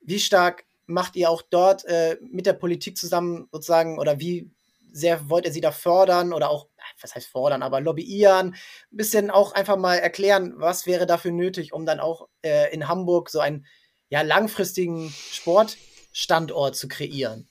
wie 0.00 0.18
stark 0.18 0.64
macht 0.86 1.16
ihr 1.16 1.30
auch 1.30 1.42
dort 1.42 1.84
äh, 1.84 2.16
mit 2.22 2.46
der 2.46 2.54
Politik 2.54 2.96
zusammen 2.96 3.48
sozusagen 3.52 3.98
oder 3.98 4.18
wie 4.18 4.50
sehr 4.92 5.28
wollt 5.28 5.46
ihr 5.46 5.52
sie 5.52 5.60
da 5.60 5.72
fördern 5.72 6.32
oder 6.32 6.50
auch, 6.50 6.66
was 7.00 7.14
heißt 7.14 7.28
fordern, 7.28 7.62
aber 7.62 7.80
lobbyieren, 7.80 8.54
ein 8.54 8.96
bisschen 8.96 9.30
auch 9.30 9.52
einfach 9.52 9.76
mal 9.76 9.96
erklären, 9.96 10.54
was 10.56 10.86
wäre 10.86 11.06
dafür 11.06 11.32
nötig, 11.32 11.72
um 11.72 11.86
dann 11.86 12.00
auch 12.00 12.28
äh, 12.42 12.72
in 12.72 12.88
Hamburg 12.88 13.30
so 13.30 13.40
einen 13.40 13.66
ja, 14.08 14.22
langfristigen 14.22 15.10
Sportstandort 15.10 16.76
zu 16.76 16.88
kreieren? 16.88 17.48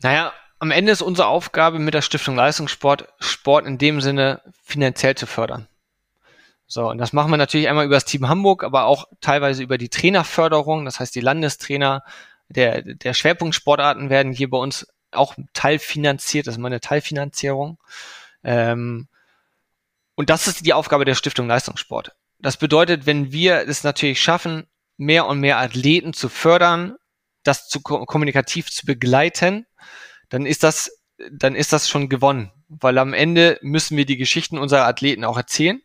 Naja, 0.00 0.32
am 0.58 0.70
Ende 0.70 0.92
ist 0.92 1.02
unsere 1.02 1.28
Aufgabe 1.28 1.78
mit 1.78 1.94
der 1.94 2.02
Stiftung 2.02 2.36
Leistungssport, 2.36 3.08
Sport 3.18 3.66
in 3.66 3.78
dem 3.78 4.00
Sinne 4.00 4.42
finanziell 4.64 5.14
zu 5.14 5.26
fördern. 5.26 5.68
So, 6.66 6.88
und 6.90 6.98
das 6.98 7.14
machen 7.14 7.30
wir 7.30 7.38
natürlich 7.38 7.68
einmal 7.68 7.86
über 7.86 7.96
das 7.96 8.04
Team 8.04 8.28
Hamburg, 8.28 8.62
aber 8.62 8.84
auch 8.84 9.06
teilweise 9.20 9.62
über 9.62 9.78
die 9.78 9.88
Trainerförderung. 9.88 10.84
Das 10.84 11.00
heißt, 11.00 11.14
die 11.14 11.20
Landestrainer 11.20 12.04
der, 12.48 12.82
der 12.82 13.14
Schwerpunktsportarten 13.14 14.10
werden 14.10 14.32
hier 14.32 14.50
bei 14.50 14.58
uns 14.58 14.86
auch 15.12 15.34
teilfinanziert. 15.52 16.46
Das 16.46 16.54
ist 16.54 16.60
meine 16.60 16.80
Teilfinanzierung. 16.80 17.78
Ähm, 18.44 19.08
und 20.14 20.30
das 20.30 20.46
ist 20.46 20.66
die 20.66 20.72
Aufgabe 20.72 21.04
der 21.04 21.14
Stiftung 21.14 21.46
Leistungssport. 21.46 22.14
Das 22.38 22.56
bedeutet, 22.56 23.06
wenn 23.06 23.32
wir 23.32 23.68
es 23.68 23.84
natürlich 23.84 24.20
schaffen, 24.20 24.66
mehr 24.96 25.26
und 25.26 25.40
mehr 25.40 25.58
Athleten 25.58 26.12
zu 26.12 26.28
fördern, 26.28 26.96
das 27.44 27.68
zu 27.68 27.80
kommunikativ 27.80 28.70
zu 28.70 28.84
begleiten, 28.84 29.66
dann 30.28 30.44
ist 30.44 30.62
das, 30.62 30.90
dann 31.30 31.54
ist 31.54 31.72
das 31.72 31.88
schon 31.88 32.08
gewonnen. 32.08 32.52
Weil 32.68 32.98
am 32.98 33.14
Ende 33.14 33.58
müssen 33.62 33.96
wir 33.96 34.04
die 34.04 34.16
Geschichten 34.16 34.58
unserer 34.58 34.86
Athleten 34.86 35.24
auch 35.24 35.36
erzählen 35.36 35.80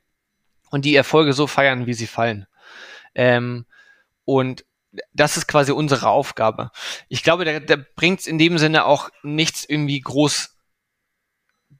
und 0.70 0.84
die 0.86 0.96
Erfolge 0.96 1.34
so 1.34 1.48
feiern, 1.48 1.86
wie 1.86 1.94
sie 1.94 2.08
fallen. 2.08 2.48
Ähm, 3.16 3.66
und 4.26 4.66
das 5.14 5.38
ist 5.38 5.48
quasi 5.48 5.72
unsere 5.72 6.10
Aufgabe. 6.10 6.72
Ich 7.10 7.24
glaube, 7.24 7.46
da, 7.46 7.60
da 7.60 7.78
bringt 7.96 8.22
es 8.22 8.28
in 8.28 8.38
dem 8.38 8.58
Sinne 8.58 8.86
auch 8.86 9.10
nichts 9.24 9.66
irgendwie 9.68 10.00
groß 10.00 10.58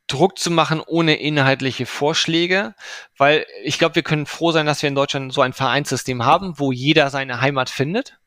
Druck 0.08 0.38
zu 0.38 0.52
machen 0.52 0.82
ohne 0.86 1.16
inhaltliche 1.16 1.86
Vorschläge, 1.86 2.76
weil 3.18 3.46
ich 3.64 3.80
glaube, 3.80 3.96
wir 3.96 4.04
können 4.04 4.26
froh 4.26 4.52
sein, 4.52 4.66
dass 4.66 4.82
wir 4.82 4.90
in 4.90 4.96
Deutschland 4.96 5.34
so 5.34 5.42
ein 5.42 5.54
Vereinssystem 5.54 6.26
haben, 6.26 6.60
wo 6.60 6.72
jeder 6.72 7.10
seine 7.10 7.40
Heimat 7.40 7.70
findet 7.70 8.20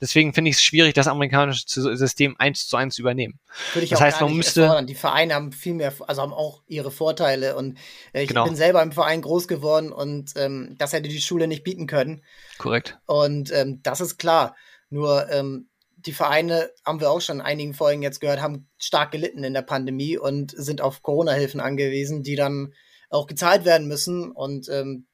Deswegen 0.00 0.32
finde 0.32 0.50
ich 0.50 0.56
es 0.56 0.62
schwierig, 0.62 0.94
das 0.94 1.06
amerikanische 1.06 1.64
System 1.66 2.36
eins 2.38 2.66
zu 2.66 2.76
eins 2.76 2.94
zu 2.94 3.02
übernehmen. 3.02 3.38
Würde 3.74 3.84
ich 3.84 3.90
das 3.90 3.98
auch 3.98 4.04
heißt, 4.04 4.20
man 4.20 4.36
müsste. 4.36 4.62
Erfordern. 4.62 4.86
Die 4.86 4.94
Vereine 4.94 5.34
haben 5.34 5.52
viel 5.52 5.74
mehr, 5.74 5.92
also 6.06 6.22
haben 6.22 6.32
auch 6.32 6.62
ihre 6.66 6.90
Vorteile. 6.90 7.56
Und 7.56 7.78
äh, 8.12 8.22
ich 8.22 8.28
genau. 8.28 8.44
bin 8.44 8.56
selber 8.56 8.82
im 8.82 8.92
Verein 8.92 9.22
groß 9.22 9.48
geworden 9.48 9.92
und 9.92 10.32
ähm, 10.36 10.74
das 10.78 10.92
hätte 10.92 11.08
die 11.08 11.20
Schule 11.20 11.46
nicht 11.46 11.64
bieten 11.64 11.86
können. 11.86 12.22
Korrekt. 12.58 12.98
Und 13.06 13.52
ähm, 13.52 13.80
das 13.82 14.00
ist 14.00 14.18
klar. 14.18 14.56
Nur 14.88 15.30
ähm, 15.30 15.68
die 15.96 16.12
Vereine, 16.12 16.70
haben 16.84 17.00
wir 17.00 17.10
auch 17.10 17.20
schon 17.20 17.36
in 17.36 17.44
einigen 17.44 17.74
Folgen 17.74 18.02
jetzt 18.02 18.20
gehört, 18.20 18.40
haben 18.40 18.68
stark 18.78 19.12
gelitten 19.12 19.44
in 19.44 19.54
der 19.54 19.62
Pandemie 19.62 20.16
und 20.16 20.52
sind 20.56 20.80
auf 20.80 21.02
Corona-Hilfen 21.02 21.60
angewiesen, 21.60 22.22
die 22.22 22.36
dann 22.36 22.74
auch 23.10 23.26
gezahlt 23.26 23.64
werden 23.64 23.86
müssen. 23.86 24.30
Und 24.30 24.68
ähm, 24.68 25.06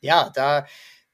ja, 0.00 0.30
da 0.34 0.66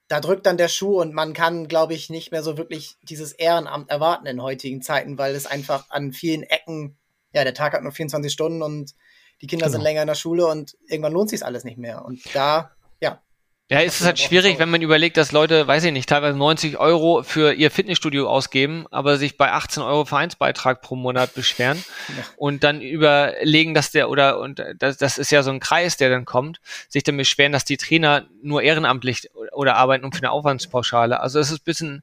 da 0.08 0.20
drückt 0.20 0.46
dann 0.46 0.56
der 0.56 0.68
Schuh 0.68 1.00
und 1.00 1.12
man 1.12 1.32
kann, 1.32 1.68
glaube 1.68 1.94
ich, 1.94 2.10
nicht 2.10 2.30
mehr 2.30 2.42
so 2.42 2.56
wirklich 2.56 2.96
dieses 3.02 3.32
Ehrenamt 3.32 3.90
erwarten 3.90 4.26
in 4.26 4.42
heutigen 4.42 4.82
Zeiten, 4.82 5.18
weil 5.18 5.34
es 5.34 5.46
einfach 5.46 5.90
an 5.90 6.12
vielen 6.12 6.44
Ecken, 6.44 6.96
ja, 7.32 7.44
der 7.44 7.54
Tag 7.54 7.72
hat 7.72 7.82
nur 7.82 7.92
24 7.92 8.32
Stunden 8.32 8.62
und 8.62 8.94
die 9.42 9.46
Kinder 9.46 9.66
genau. 9.66 9.76
sind 9.76 9.82
länger 9.82 10.02
in 10.02 10.08
der 10.08 10.14
Schule 10.14 10.46
und 10.46 10.76
irgendwann 10.86 11.12
lohnt 11.12 11.30
sich 11.30 11.44
alles 11.44 11.64
nicht 11.64 11.76
mehr. 11.76 12.04
Und 12.04 12.22
da, 12.34 12.70
ja, 13.00 13.20
ja, 13.68 13.80
es 13.80 14.00
ist 14.00 14.06
halt 14.06 14.20
schwierig, 14.20 14.60
wenn 14.60 14.70
man 14.70 14.80
überlegt, 14.80 15.16
dass 15.16 15.32
Leute, 15.32 15.66
weiß 15.66 15.82
ich 15.82 15.92
nicht, 15.92 16.08
teilweise 16.08 16.38
90 16.38 16.78
Euro 16.78 17.24
für 17.24 17.52
ihr 17.52 17.72
Fitnessstudio 17.72 18.28
ausgeben, 18.28 18.86
aber 18.92 19.16
sich 19.16 19.36
bei 19.36 19.50
18 19.50 19.82
Euro 19.82 20.04
Vereinsbeitrag 20.04 20.82
pro 20.82 20.94
Monat 20.94 21.34
beschweren 21.34 21.82
ja. 22.16 22.24
und 22.36 22.62
dann 22.62 22.80
überlegen, 22.80 23.74
dass 23.74 23.90
der 23.90 24.08
oder 24.08 24.38
und 24.38 24.62
das, 24.78 24.98
das 24.98 25.18
ist 25.18 25.32
ja 25.32 25.42
so 25.42 25.50
ein 25.50 25.58
Kreis, 25.58 25.96
der 25.96 26.10
dann 26.10 26.24
kommt, 26.24 26.60
sich 26.88 27.02
dann 27.02 27.16
beschweren, 27.16 27.50
dass 27.50 27.64
die 27.64 27.76
Trainer 27.76 28.26
nur 28.40 28.62
ehrenamtlich 28.62 29.30
oder 29.52 29.74
arbeiten 29.74 30.04
um 30.04 30.12
für 30.12 30.18
eine 30.18 30.30
Aufwandspauschale. 30.30 31.18
Also 31.18 31.40
es 31.40 31.50
ist 31.50 31.62
ein 31.62 31.64
bisschen, 31.64 32.02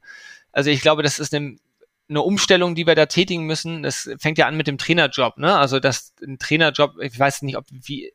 also 0.52 0.68
ich 0.68 0.82
glaube, 0.82 1.02
das 1.02 1.18
ist 1.18 1.34
eine 1.34 1.56
eine 2.06 2.20
Umstellung, 2.20 2.74
die 2.74 2.86
wir 2.86 2.94
da 2.94 3.06
tätigen 3.06 3.44
müssen. 3.44 3.82
Das 3.82 4.10
fängt 4.18 4.36
ja 4.36 4.46
an 4.46 4.58
mit 4.58 4.66
dem 4.66 4.76
Trainerjob, 4.76 5.38
ne? 5.38 5.56
Also 5.56 5.80
das 5.80 6.12
ein 6.22 6.38
Trainerjob, 6.38 6.98
ich 7.00 7.18
weiß 7.18 7.40
nicht, 7.40 7.56
ob 7.56 7.64
wie 7.70 8.12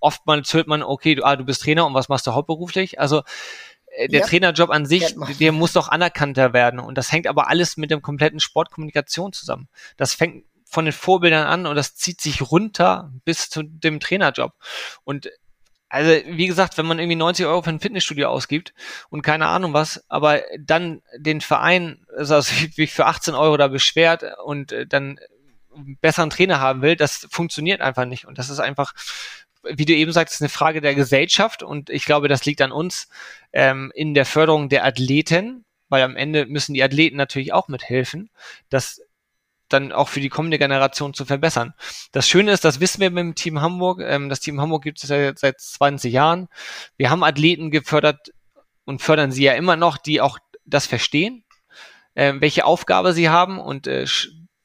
oftmals 0.00 0.52
hört 0.52 0.66
man, 0.66 0.82
okay, 0.82 1.14
du, 1.14 1.24
ah, 1.24 1.36
du 1.36 1.44
bist 1.44 1.62
Trainer 1.62 1.86
und 1.86 1.94
was 1.94 2.08
machst 2.08 2.26
du 2.26 2.32
hauptberuflich? 2.32 3.00
Also 3.00 3.22
äh, 3.96 4.08
der 4.08 4.20
ja, 4.20 4.26
Trainerjob 4.26 4.70
an 4.70 4.86
sich, 4.86 5.14
der 5.40 5.52
muss 5.52 5.72
doch 5.72 5.88
anerkannter 5.88 6.52
werden. 6.52 6.80
Und 6.80 6.98
das 6.98 7.12
hängt 7.12 7.26
aber 7.26 7.48
alles 7.48 7.76
mit 7.76 7.90
dem 7.90 8.02
kompletten 8.02 8.40
Sportkommunikation 8.40 9.32
zusammen. 9.32 9.68
Das 9.96 10.14
fängt 10.14 10.44
von 10.64 10.84
den 10.84 10.92
Vorbildern 10.92 11.46
an 11.46 11.66
und 11.66 11.76
das 11.76 11.94
zieht 11.94 12.20
sich 12.20 12.42
runter 12.42 13.12
bis 13.24 13.48
zu 13.48 13.62
dem 13.62 14.00
Trainerjob. 14.00 14.52
Und 15.04 15.30
also, 15.88 16.10
wie 16.26 16.48
gesagt, 16.48 16.76
wenn 16.76 16.86
man 16.86 16.98
irgendwie 16.98 17.14
90 17.14 17.46
Euro 17.46 17.62
für 17.62 17.70
ein 17.70 17.78
Fitnessstudio 17.78 18.28
ausgibt 18.28 18.74
und 19.10 19.22
keine 19.22 19.46
Ahnung 19.46 19.74
was, 19.74 20.04
aber 20.08 20.42
dann 20.58 21.02
den 21.16 21.40
Verein, 21.40 22.04
also 22.16 22.40
sich 22.40 22.92
für 22.92 23.06
18 23.06 23.34
Euro 23.34 23.56
da 23.56 23.68
beschwert 23.68 24.24
und 24.44 24.72
äh, 24.72 24.86
dann 24.88 25.20
besseren 26.00 26.30
Trainer 26.30 26.60
haben 26.60 26.82
will, 26.82 26.96
das 26.96 27.26
funktioniert 27.30 27.80
einfach 27.80 28.04
nicht. 28.04 28.26
Und 28.26 28.38
das 28.38 28.50
ist 28.50 28.60
einfach 28.60 28.92
wie 29.64 29.84
du 29.84 29.94
eben 29.94 30.12
sagst, 30.12 30.40
eine 30.40 30.48
Frage 30.48 30.80
der 30.80 30.94
Gesellschaft 30.94 31.62
und 31.62 31.90
ich 31.90 32.04
glaube, 32.04 32.28
das 32.28 32.44
liegt 32.44 32.60
an 32.60 32.72
uns 32.72 33.08
ähm, 33.52 33.92
in 33.94 34.14
der 34.14 34.26
Förderung 34.26 34.68
der 34.68 34.84
Athleten, 34.84 35.64
weil 35.88 36.02
am 36.02 36.16
Ende 36.16 36.46
müssen 36.46 36.74
die 36.74 36.82
Athleten 36.82 37.16
natürlich 37.16 37.52
auch 37.52 37.68
mithelfen, 37.68 38.30
das 38.68 39.00
dann 39.68 39.92
auch 39.92 40.08
für 40.08 40.20
die 40.20 40.28
kommende 40.28 40.58
Generation 40.58 41.14
zu 41.14 41.24
verbessern. 41.24 41.72
Das 42.12 42.28
Schöne 42.28 42.52
ist, 42.52 42.64
das 42.64 42.80
wissen 42.80 43.00
wir 43.00 43.10
mit 43.10 43.22
dem 43.22 43.34
Team 43.34 43.60
Hamburg. 43.60 44.00
Ähm, 44.02 44.28
das 44.28 44.40
Team 44.40 44.60
Hamburg 44.60 44.82
gibt 44.84 45.02
es 45.02 45.08
ja 45.08 45.32
seit 45.34 45.60
20 45.60 46.12
Jahren. 46.12 46.48
Wir 46.96 47.10
haben 47.10 47.24
Athleten 47.24 47.70
gefördert 47.70 48.32
und 48.84 49.00
fördern 49.00 49.32
sie 49.32 49.44
ja 49.44 49.54
immer 49.54 49.76
noch, 49.76 49.96
die 49.96 50.20
auch 50.20 50.38
das 50.66 50.86
verstehen. 50.86 51.44
äh, 52.14 52.34
welche 52.38 52.64
Aufgabe 52.64 53.12
sie 53.12 53.28
haben 53.28 53.58
und 53.58 53.86
äh, 53.86 54.06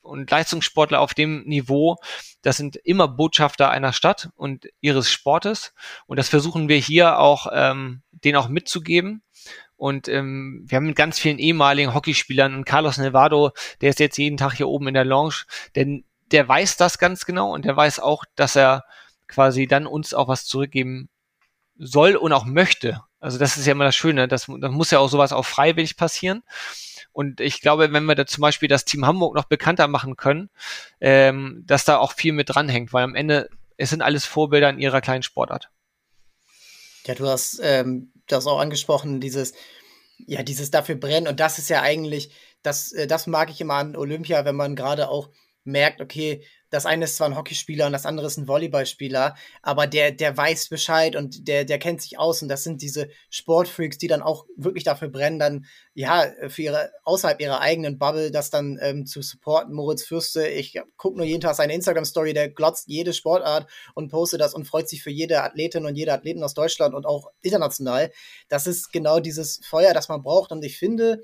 und 0.10 0.30
Leistungssportler 0.30 1.00
auf 1.00 1.14
dem 1.14 1.44
Niveau, 1.44 1.98
das 2.42 2.58
sind 2.58 2.76
immer 2.76 3.08
Botschafter 3.08 3.70
einer 3.70 3.94
Stadt 3.94 4.30
und 4.36 4.68
ihres 4.82 5.12
Sportes. 5.12 5.74
Und 6.08 6.18
das 6.18 6.30
versuchen 6.30 6.68
wir 6.68 6.78
hier 6.78 7.20
auch, 7.20 7.48
ähm, 7.54 8.02
denen 8.12 8.38
auch 8.38 8.50
mitzugeben. 8.50 9.22
Und 9.78 10.10
ähm, 10.10 10.66
wir 10.68 10.76
haben 10.76 10.88
mit 10.88 10.98
ganz 10.98 11.20
vielen 11.20 11.40
ehemaligen 11.40 11.94
Hockeyspielern 11.94 12.54
und 12.54 12.66
Carlos 12.66 12.98
Nevado, 12.98 13.52
der 13.80 13.92
ist 13.92 14.00
jetzt 14.00 14.18
jeden 14.18 14.36
Tag 14.36 14.56
hier 14.56 14.68
oben 14.68 14.90
in 14.90 14.94
der 14.94 15.06
Lounge, 15.06 15.46
denn 15.76 16.04
der 16.32 16.48
weiß 16.48 16.76
das 16.76 16.98
ganz 16.98 17.26
genau 17.26 17.54
und 17.54 17.64
der 17.64 17.78
weiß 17.78 18.00
auch, 18.00 18.26
dass 18.36 18.58
er 18.58 18.84
quasi 19.28 19.68
dann 19.68 19.88
uns 19.88 20.14
auch 20.14 20.28
was 20.28 20.46
zurückgeben 20.46 21.10
soll 21.78 22.18
und 22.18 22.34
auch 22.34 22.46
möchte. 22.46 23.02
Also 23.22 23.38
das 23.38 23.58
ist 23.58 23.66
ja 23.66 23.72
immer 23.72 23.86
das 23.86 23.96
Schöne, 23.96 24.28
das, 24.28 24.48
das 24.60 24.72
muss 24.72 24.92
ja 24.92 25.00
auch 25.00 25.10
sowas 25.10 25.32
auch 25.32 25.46
freiwillig 25.46 25.96
passieren. 25.96 26.44
Und 27.20 27.42
ich 27.42 27.60
glaube, 27.60 27.92
wenn 27.92 28.06
wir 28.06 28.16
da 28.16 28.26
zum 28.26 28.44
Beispiel 28.44 28.70
das 28.70 28.86
Team 28.86 29.06
Hamburg 29.06 29.36
noch 29.36 29.44
bekannter 29.44 29.90
machen 29.90 30.16
können, 30.16 30.50
ähm, 31.02 31.66
dass 31.68 31.84
da 31.84 31.98
auch 31.98 32.14
viel 32.14 32.32
mit 32.32 32.48
dranhängt, 32.48 32.94
weil 32.94 33.04
am 33.04 33.14
Ende, 33.14 33.50
es 33.76 33.90
sind 33.90 34.02
alles 34.02 34.24
Vorbilder 34.24 34.70
in 34.70 34.80
ihrer 34.80 35.02
kleinen 35.02 35.22
Sportart. 35.22 35.70
Ja, 37.06 37.16
du 37.16 37.28
hast 37.28 37.60
ähm, 37.62 38.14
das 38.28 38.48
auch 38.48 38.62
angesprochen, 38.62 39.20
dieses, 39.20 39.54
ja, 40.28 40.44
dieses 40.44 40.72
dafür 40.72 40.96
brennen. 40.96 41.28
Und 41.28 41.42
das 41.42 41.60
ist 41.60 41.70
ja 41.70 41.82
eigentlich, 41.82 42.32
das, 42.64 42.94
äh, 42.94 43.06
das 43.06 43.28
mag 43.28 43.50
ich 43.50 43.60
immer 43.60 43.74
an 43.74 43.98
Olympia, 43.98 44.46
wenn 44.46 44.56
man 44.56 44.78
gerade 44.78 45.10
auch 45.10 45.30
merkt, 45.66 46.00
okay, 46.00 46.46
das 46.70 46.86
eine 46.86 47.06
ist 47.06 47.18
zwar 47.18 47.28
ein 47.28 47.36
Hockeyspieler 47.36 47.88
und 47.88 47.94
das 47.94 48.06
andere 48.06 48.28
ist 48.28 48.38
ein 48.38 48.48
Volleyballspieler, 48.48 49.36
aber 49.62 49.88
der, 49.88 50.12
der 50.12 50.36
weiß 50.36 50.70
Bescheid 50.70 51.16
und 51.16 51.48
der, 51.48 51.66
der 51.66 51.80
kennt 51.80 52.02
sich 52.02 52.20
aus 52.20 52.42
und 52.42 52.48
das 52.48 52.64
sind 52.64 52.82
diese 52.82 53.10
Sportfreaks, 53.30 53.98
die 53.98 54.08
dann 54.08 54.22
auch 54.22 54.46
wirklich 54.56 54.84
dafür 54.84 55.10
brennen, 55.10 55.40
dann, 55.40 55.66
ja, 55.94 56.32
für 56.48 56.62
ihre, 56.62 56.92
außerhalb 57.04 57.42
ihrer 57.42 57.60
eigenen 57.62 57.98
Bubble, 57.98 58.32
das 58.32 58.50
dann 58.50 58.78
ähm, 58.82 59.06
zu 59.06 59.22
supporten. 59.22 59.74
Moritz 59.74 60.04
Fürste, 60.04 60.48
ich 60.48 60.80
gucke 60.98 61.18
nur 61.18 61.26
jeden 61.26 61.42
Tag 61.42 61.56
seine 61.56 61.74
Instagram-Story, 61.74 62.34
der 62.34 62.50
glotzt 62.50 62.88
jede 62.88 63.14
Sportart 63.14 63.68
und 63.96 64.10
postet 64.10 64.42
das 64.42 64.54
und 64.54 64.66
freut 64.66 64.88
sich 64.88 65.02
für 65.02 65.12
jede 65.12 65.42
Athletin 65.44 65.86
und 65.86 65.96
jede 65.96 66.14
Athleten 66.14 66.44
aus 66.44 66.54
Deutschland 66.54 66.94
und 66.94 67.06
auch 67.06 67.32
international. 67.42 68.12
Das 68.48 68.68
ist 68.68 68.92
genau 68.92 69.20
dieses 69.20 69.60
Feuer, 69.66 69.94
das 69.94 70.10
man 70.10 70.22
braucht 70.22 70.52
und 70.52 70.64
ich 70.64 70.78
finde, 70.78 71.24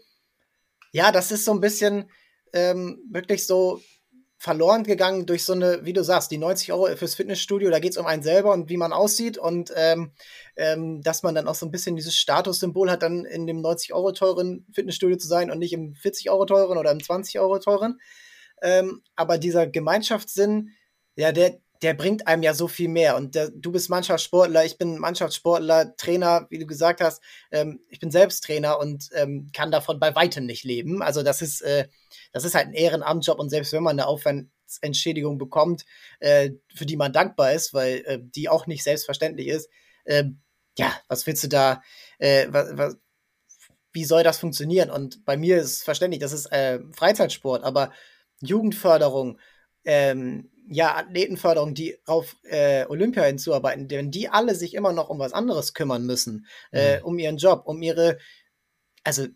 ja, 0.92 1.12
das 1.12 1.32
ist 1.32 1.46
so 1.46 1.52
ein 1.52 1.60
bisschen 1.60 2.10
ähm, 2.54 3.04
wirklich 3.12 3.46
so 3.46 3.82
verloren 4.38 4.84
gegangen 4.84 5.26
durch 5.26 5.45
so 5.45 5.54
eine, 5.54 5.86
wie 5.86 5.93
du 5.93 6.04
sagst, 6.04 6.30
die 6.30 6.38
90 6.38 6.74
Euro 6.74 6.93
fürs 6.95 7.15
Fitnessstudio, 7.15 7.69
da 7.69 7.80
geht 7.80 7.91
es 7.91 7.98
um 7.98 8.06
einen 8.06 8.21
selber 8.21 8.52
und 8.52 8.69
wie 8.69 8.78
man 8.78 8.93
aussieht 8.93 9.38
und 9.38 9.71
ähm, 9.76 10.12
ähm, 10.56 11.02
dass 11.02 11.24
man 11.24 11.36
dann 11.36 11.48
auch 11.48 11.56
so 11.56 11.65
ein 11.65 11.71
bisschen 11.71 11.95
dieses 11.95 12.15
Statussymbol 12.15 12.91
hat, 12.91 13.02
dann 13.02 13.26
in 13.26 13.48
dem 13.48 13.62
90 13.62 13.93
Euro 13.93 14.12
teuren 14.12 14.65
Fitnessstudio 14.74 15.17
zu 15.17 15.28
sein 15.28 15.52
und 15.52 15.60
nicht 15.60 15.74
im 15.74 15.95
40 15.95 16.30
Euro 16.30 16.45
teuren 16.45 16.78
oder 16.78 16.91
im 16.91 17.02
20 17.02 17.39
Euro 17.39 17.60
teuren. 17.60 18.00
Ähm, 18.62 19.02
aber 19.15 19.38
dieser 19.38 19.67
Gemeinschaftssinn, 19.67 20.71
ja, 21.15 21.32
der, 21.32 21.60
der 21.82 21.94
bringt 21.94 22.28
einem 22.28 22.44
ja 22.44 22.54
so 22.54 22.68
viel 22.68 22.90
mehr. 22.90 23.16
Und 23.16 23.36
der, 23.36 23.50
du 23.50 23.72
bist 23.72 23.90
Mannschaftssportler, 23.90 24.66
ich 24.66 24.78
bin 24.78 24.98
Mannschaftssportler, 24.98 25.96
Trainer, 25.98 26.48
wie 26.50 26.60
du 26.60 26.66
gesagt 26.66 27.02
hast. 27.02 27.22
Ähm, 27.52 27.82
ich 27.90 28.00
bin 28.00 28.12
selbst 28.12 28.44
Trainer 28.44 28.80
und 28.80 29.10
ähm, 29.14 29.50
kann 29.54 29.72
davon 29.72 30.00
bei 30.00 30.16
weitem 30.16 30.46
nicht 30.46 30.64
leben. 30.64 31.02
Also 31.02 31.24
das 31.24 31.42
ist, 31.42 31.62
äh, 31.62 31.88
das 32.32 32.46
ist 32.46 32.56
halt 32.56 32.68
ein 32.68 32.74
Ehrenamtjob 32.74 33.40
und 33.40 33.50
selbst 33.50 33.74
wenn 33.74 33.84
man 33.84 34.00
eine 34.00 34.08
Aufwandsentschädigung 34.08 35.38
bekommt, 35.38 35.86
äh, 36.20 36.52
für 36.74 36.86
die 36.86 36.98
man 36.98 37.14
dankbar 37.14 37.54
ist, 37.54 37.74
weil 37.74 38.04
äh, 38.06 38.20
die 38.22 38.50
auch 38.50 38.68
nicht 38.68 38.84
selbstverständlich 38.84 39.48
ist, 39.48 39.70
äh, 40.06 40.26
ja, 40.78 40.94
was 41.08 41.26
willst 41.28 41.44
du 41.44 41.48
da, 41.48 41.82
äh, 42.20 42.48
was, 42.50 42.78
was, 42.78 42.98
wie 43.94 44.06
soll 44.06 44.24
das 44.24 44.38
funktionieren? 44.38 44.90
Und 44.90 45.24
bei 45.26 45.38
mir 45.38 45.58
ist 45.58 45.84
verständlich, 45.84 46.20
das 46.20 46.34
ist 46.34 46.48
äh, 46.52 46.80
Freizeitsport, 46.92 47.64
aber 47.64 47.92
Jugendförderung, 48.42 49.40
ähm, 49.86 50.52
ja, 50.67 50.95
Athletenförderung, 50.95 51.73
die 51.73 51.97
auf 52.06 52.36
äh, 52.43 52.86
Olympia 52.88 53.23
hinzuarbeiten, 53.23 53.88
denn 53.88 54.12
die 54.12 54.30
alle 54.30 54.56
sich 54.56 54.73
immer 54.73 54.93
noch 54.93 55.10
um 55.10 55.19
was 55.19 55.34
anderes 55.34 55.73
kümmern 55.73 56.06
müssen, 56.06 56.47
äh, 56.71 56.97
mhm. 56.97 57.06
um 57.06 57.19
ihren 57.19 57.38
Job, 57.38 57.63
um 57.65 57.82
ihre, 57.82 58.17
also 59.04 59.28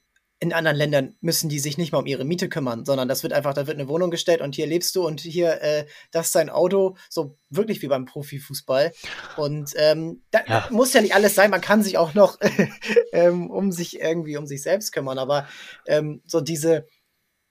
in 0.42 0.54
anderen 0.54 0.78
Ländern 0.78 1.16
müssen 1.20 1.50
die 1.50 1.60
sich 1.60 1.78
nicht 1.78 1.92
mal 1.92 2.00
um 2.00 2.06
ihre 2.06 2.24
Miete 2.24 2.48
kümmern, 2.48 2.86
sondern 2.86 3.10
das 3.10 3.24
wird 3.24 3.34
einfach, 3.34 3.54
da 3.54 3.68
wird 3.68 3.78
eine 3.78 3.90
Wohnung 3.90 4.10
gestellt 4.10 4.40
und 4.40 4.56
hier 4.56 4.68
lebst 4.68 4.96
du 4.96 5.06
und 5.06 5.20
hier, 5.20 5.62
äh, 5.62 5.86
das 6.12 6.28
ist 6.28 6.36
dein 6.36 6.50
Auto, 6.50 6.96
so 7.10 7.38
wirklich 7.50 7.82
wie 7.82 7.88
beim 7.88 8.06
Profifußball. 8.06 8.94
Und 9.36 9.74
ähm, 9.76 10.24
da 10.32 10.40
ja. 10.48 10.68
muss 10.72 10.94
ja 10.94 11.02
nicht 11.02 11.14
alles 11.14 11.36
sein, 11.36 11.52
man 11.52 11.60
kann 11.60 11.84
sich 11.84 11.98
auch 11.98 12.14
noch 12.14 12.38
ähm, 13.12 13.52
um 13.52 13.74
sich 13.74 14.00
irgendwie 14.00 14.38
um 14.38 14.46
sich 14.46 14.62
selbst 14.62 14.94
kümmern, 14.94 15.20
aber 15.20 15.48
ähm, 15.88 16.22
so 16.26 16.40
diese, 16.40 16.88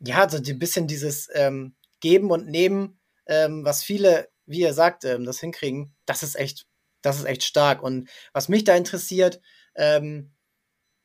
ja, 0.00 0.26
so 0.28 0.38
ein 0.38 0.58
bisschen 0.58 0.86
dieses 0.86 1.28
ähm, 1.34 1.74
Geben 2.00 2.30
und 2.30 2.46
Nehmen, 2.46 2.97
ähm, 3.28 3.64
was 3.64 3.82
viele, 3.82 4.28
wie 4.46 4.60
ihr 4.60 4.74
sagt, 4.74 5.04
ähm, 5.04 5.24
das 5.24 5.40
hinkriegen, 5.40 5.94
das 6.06 6.22
ist 6.22 6.36
echt, 6.36 6.66
das 7.02 7.18
ist 7.18 7.24
echt 7.24 7.44
stark. 7.44 7.82
Und 7.82 8.08
was 8.32 8.48
mich 8.48 8.64
da 8.64 8.74
interessiert, 8.74 9.40
ähm, 9.76 10.32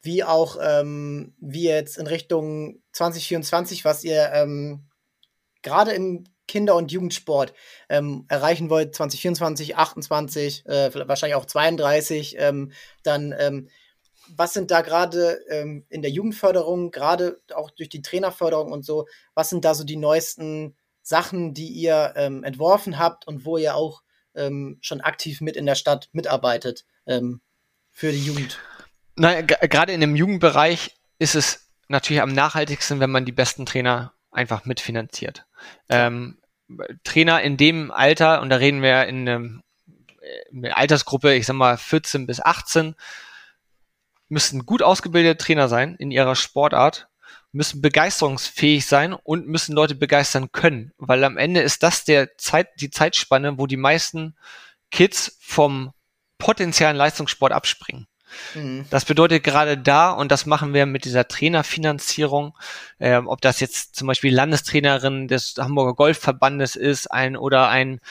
wie 0.02 0.24
auch 0.24 0.58
ähm, 0.62 1.36
wie 1.40 1.64
jetzt 1.64 1.98
in 1.98 2.08
Richtung 2.08 2.82
2024, 2.92 3.86
was 3.86 4.04
ihr 4.04 4.32
ähm, 4.34 4.90
gerade 5.62 5.94
im 5.94 6.26
Kinder- 6.48 6.76
und 6.76 6.92
Jugendsport 6.92 7.54
ähm, 7.88 8.26
erreichen 8.28 8.70
wollt, 8.70 8.94
2024, 8.96 9.78
28, 9.78 10.66
äh, 10.66 11.08
wahrscheinlich 11.08 11.36
auch 11.36 11.46
32, 11.46 12.36
ähm, 12.38 12.74
dann 13.04 13.34
ähm, 13.38 13.70
was 14.36 14.54
sind 14.54 14.72
da 14.72 14.82
gerade 14.82 15.42
ähm, 15.50 15.86
in 15.90 16.02
der 16.02 16.12
Jugendförderung, 16.12 16.92
gerade 16.92 17.42
auch 17.54 17.72
durch 17.72 17.90
die 17.90 18.02
Trainerförderung 18.02 18.72
und 18.72 18.86
so, 18.86 19.06
was 19.36 19.50
sind 19.50 19.66
da 19.66 19.74
so 19.74 19.84
die 19.84 19.98
neuesten 19.98 20.76
Sachen, 21.04 21.54
die 21.54 21.68
ihr 21.68 22.14
ähm, 22.16 22.44
entworfen 22.44 22.98
habt 22.98 23.28
und 23.28 23.46
wo 23.46 23.58
ihr 23.58 23.76
auch 23.76 24.02
ähm, 24.36 24.78
schon 24.82 25.02
aktiv 25.02 25.42
mit 25.42 25.56
in 25.56 25.66
der 25.66 25.76
Stadt 25.76 26.10
mitarbeitet 26.14 26.86
ähm, 27.06 27.42
für 27.92 28.12
die 28.12 28.24
Jugend? 28.24 28.60
Na, 29.16 29.42
gerade 29.42 29.94
in 29.94 30.02
dem 30.02 30.16
Jugendbereich 30.16 30.96
ist 31.20 31.36
es 31.36 31.70
natürlich 31.88 32.22
am 32.22 32.34
nachhaltigsten, 32.34 33.00
wenn 33.00 33.12
man 33.12 33.26
die 33.26 33.32
besten 33.32 33.66
Trainer 33.66 34.14
einfach 34.32 34.66
mitfinanziert. 34.66 35.46
Ähm, 35.90 36.40
Trainer 37.04 37.42
in 37.42 37.58
dem 37.58 37.92
Alter, 37.92 38.42
und 38.42 38.50
da 38.50 38.56
reden 38.56 38.82
wir 38.82 39.06
in, 39.06 39.28
einem, 39.28 39.64
in 40.50 40.66
einer 40.66 40.78
Altersgruppe, 40.78 41.36
ich 41.36 41.46
sag 41.46 41.56
mal 41.56 41.78
14 41.78 42.26
bis 42.26 42.40
18, 42.40 42.96
müssen 44.30 44.66
gut 44.66 44.82
ausgebildete 44.82 45.38
Trainer 45.38 45.68
sein 45.68 45.96
in 45.96 46.10
ihrer 46.10 46.36
Sportart 46.36 47.08
müssen 47.54 47.82
begeisterungsfähig 47.82 48.86
sein 48.86 49.14
und 49.14 49.48
müssen 49.48 49.76
Leute 49.76 49.96
begeistern 49.96 50.52
können, 50.52 50.92
weil 50.98 51.24
am 51.24 51.38
Ende 51.38 51.62
ist 51.62 51.84
das 51.84 52.04
der 52.04 52.36
Zeit, 52.38 52.70
die 52.82 52.90
Zeitspanne, 52.90 53.58
wo 53.58 53.68
die 53.68 53.78
meisten 53.78 54.36
Kids 54.92 55.38
vom 55.40 55.94
potenziellen 56.40 56.98
Leistungssport 56.98 57.54
abspringen. 57.54 58.08
Mhm. 58.56 58.86
Das 58.90 59.06
bedeutet 59.06 59.44
gerade 59.44 59.78
da, 59.78 60.12
und 60.12 60.32
das 60.32 60.48
machen 60.48 60.74
wir 60.74 60.88
mit 60.88 61.06
dieser 61.06 61.28
Trainerfinanzierung, 61.28 62.58
äh, 62.98 63.18
ob 63.18 63.42
das 63.42 63.60
jetzt 63.60 63.96
zum 63.96 64.08
Beispiel 64.08 64.34
Landestrainerin 64.34 65.28
des 65.28 65.54
Hamburger 65.60 65.94
Golfverbandes 65.94 66.76
ist, 66.76 67.12
ein 67.12 67.38
oder 67.38 67.70
ein, 67.70 68.02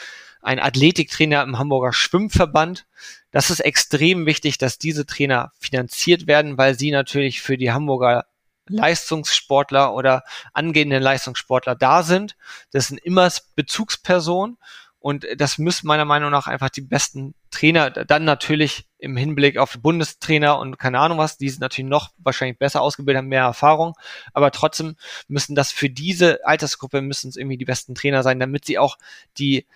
ein 0.41 0.59
Athletiktrainer 0.59 1.43
im 1.43 1.59
Hamburger 1.59 1.91
Schwimmverband. 1.91 2.85
Das 3.31 3.49
ist 3.49 3.59
extrem 3.59 4.25
wichtig, 4.25 4.57
dass 4.57 4.77
diese 4.77 5.05
Trainer 5.05 5.51
finanziert 5.59 6.27
werden, 6.27 6.57
weil 6.57 6.79
sie 6.79 6.91
natürlich 6.91 7.41
für 7.41 7.57
die 7.57 7.73
Hamburger 7.73 8.25
Leistungssportler 8.67 9.93
oder 9.93 10.23
angehende 10.53 10.99
Leistungssportler 10.99 11.75
da 11.75 12.03
sind. 12.03 12.35
Das 12.71 12.87
sind 12.87 12.97
immer 12.97 13.29
Bezugspersonen 13.55 14.57
und 15.03 15.27
das 15.35 15.57
müssen 15.57 15.87
meiner 15.87 16.05
Meinung 16.05 16.31
nach 16.31 16.47
einfach 16.47 16.69
die 16.69 16.79
besten 16.79 17.35
Trainer, 17.51 17.89
dann 17.89 18.23
natürlich 18.23 18.87
im 18.99 19.17
Hinblick 19.17 19.57
auf 19.57 19.77
Bundestrainer 19.81 20.57
und 20.57 20.79
keine 20.79 20.99
Ahnung 20.99 21.17
was, 21.17 21.37
die 21.37 21.49
sind 21.49 21.59
natürlich 21.59 21.89
noch 21.89 22.11
wahrscheinlich 22.19 22.57
besser 22.57 22.81
ausgebildet, 22.81 23.17
haben 23.17 23.27
mehr 23.27 23.43
Erfahrung, 23.43 23.95
aber 24.31 24.51
trotzdem 24.51 24.95
müssen 25.27 25.55
das 25.55 25.73
für 25.73 25.89
diese 25.89 26.45
Altersgruppe 26.45 27.01
müssen 27.01 27.27
es 27.27 27.35
irgendwie 27.35 27.57
die 27.57 27.65
besten 27.65 27.95
Trainer 27.95 28.23
sein, 28.23 28.39
damit 28.39 28.63
sie 28.63 28.79
auch 28.79 28.97
die 29.37 29.67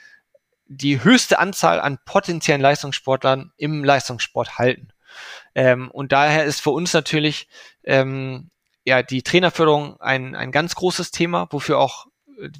die 0.69 1.03
höchste 1.03 1.39
Anzahl 1.39 1.79
an 1.81 1.97
potenziellen 2.05 2.61
Leistungssportlern 2.61 3.51
im 3.57 3.83
Leistungssport 3.83 4.57
halten. 4.57 4.89
Ähm, 5.55 5.89
und 5.91 6.11
daher 6.11 6.45
ist 6.45 6.61
für 6.61 6.71
uns 6.71 6.93
natürlich 6.93 7.47
ähm, 7.83 8.49
ja 8.87 9.03
die 9.03 9.21
Trainerförderung 9.21 9.99
ein, 9.99 10.35
ein 10.35 10.51
ganz 10.51 10.73
großes 10.75 11.11
Thema, 11.11 11.47
wofür 11.51 11.77
auch 11.77 12.07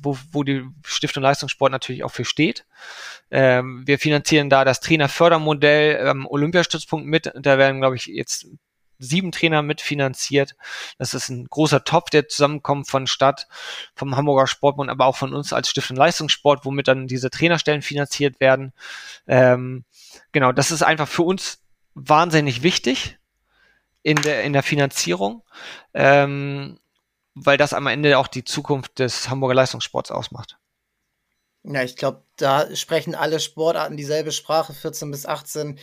wo, 0.02 0.18
wo 0.32 0.44
die 0.44 0.66
Stiftung 0.86 1.24
Leistungssport 1.24 1.72
natürlich 1.72 2.04
auch 2.04 2.12
für 2.12 2.26
steht. 2.26 2.66
Ähm, 3.30 3.84
wir 3.86 4.00
finanzieren 4.00 4.50
da 4.50 4.66
das 4.66 4.80
Trainerfördermodell 4.80 6.08
ähm, 6.08 6.28
Olympiastützpunkt 6.28 7.06
mit. 7.06 7.32
Da 7.36 7.58
werden, 7.58 7.80
glaube 7.80 7.96
ich, 7.96 8.08
jetzt 8.08 8.48
sieben 9.00 9.32
Trainer 9.32 9.62
mitfinanziert. 9.62 10.56
Das 10.98 11.14
ist 11.14 11.30
ein 11.30 11.46
großer 11.46 11.84
Topf, 11.84 12.10
der 12.10 12.28
zusammenkommt 12.28 12.90
von 12.90 13.06
Stadt, 13.06 13.48
vom 13.96 14.16
Hamburger 14.16 14.48
Sportbund, 14.48 14.90
aber 14.90 15.06
auch 15.06 15.16
von 15.16 15.34
uns 15.34 15.54
als 15.54 15.70
Stiftung 15.70 15.96
Leistungssport, 15.96 16.66
womit 16.66 16.88
dann 16.88 17.08
diese 17.08 17.30
Trainerstellen 17.30 17.84
finanziert 17.84 18.40
werden. 18.40 18.74
Ähm, 19.28 19.86
genau, 20.32 20.52
das 20.52 20.72
ist 20.72 20.82
einfach 20.82 21.08
für 21.08 21.24
uns 21.24 21.62
wahnsinnig 21.94 22.64
wichtig, 22.64 23.17
in 24.08 24.22
der, 24.22 24.44
in 24.44 24.54
der 24.54 24.64
Finanzierung. 24.64 25.44
Ähm, 25.94 26.80
weil 27.36 27.58
das 27.58 27.74
am 27.74 27.88
Ende 27.88 28.18
auch 28.18 28.28
die 28.28 28.46
Zukunft 28.46 29.00
des 29.00 29.30
Hamburger 29.30 29.54
Leistungssports 29.54 30.12
ausmacht. 30.12 30.58
Ja, 31.64 31.84
ich 31.84 31.98
glaube, 31.98 32.24
da 32.38 32.74
sprechen 32.74 33.16
alle 33.16 33.42
Sportarten 33.42 33.98
dieselbe 33.98 34.32
Sprache, 34.32 34.74
14 34.74 35.12
bis 35.12 35.26
18. 35.26 35.78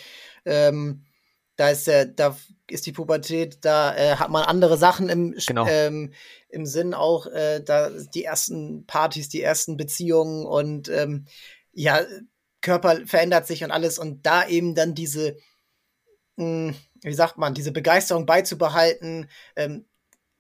Ähm, 0.46 1.04
da 1.56 1.68
ist 1.68 1.86
der, 1.86 2.06
da 2.06 2.36
ist 2.68 2.86
die 2.86 2.92
Pubertät, 2.92 3.58
da 3.60 3.94
äh, 3.94 4.16
hat 4.16 4.30
man 4.30 4.44
andere 4.44 4.78
Sachen 4.78 5.10
im, 5.10 5.36
genau. 5.46 5.66
ähm, 5.68 6.14
im 6.48 6.64
Sinn 6.64 6.94
auch, 6.94 7.26
äh, 7.26 7.60
da 7.62 7.90
die 7.90 8.24
ersten 8.24 8.86
Partys, 8.86 9.28
die 9.28 9.42
ersten 9.42 9.76
Beziehungen 9.76 10.46
und 10.46 10.88
ähm, 10.88 11.26
ja, 11.72 12.00
Körper 12.62 13.06
verändert 13.06 13.46
sich 13.46 13.62
und 13.62 13.70
alles 13.70 13.98
und 13.98 14.24
da 14.24 14.48
eben 14.48 14.74
dann 14.74 14.94
diese, 14.94 15.36
mh, 16.36 16.72
hm, 16.72 16.74
wie 17.04 17.14
sagt 17.14 17.38
man, 17.38 17.54
diese 17.54 17.72
Begeisterung 17.72 18.26
beizubehalten, 18.26 19.28
ähm, 19.56 19.84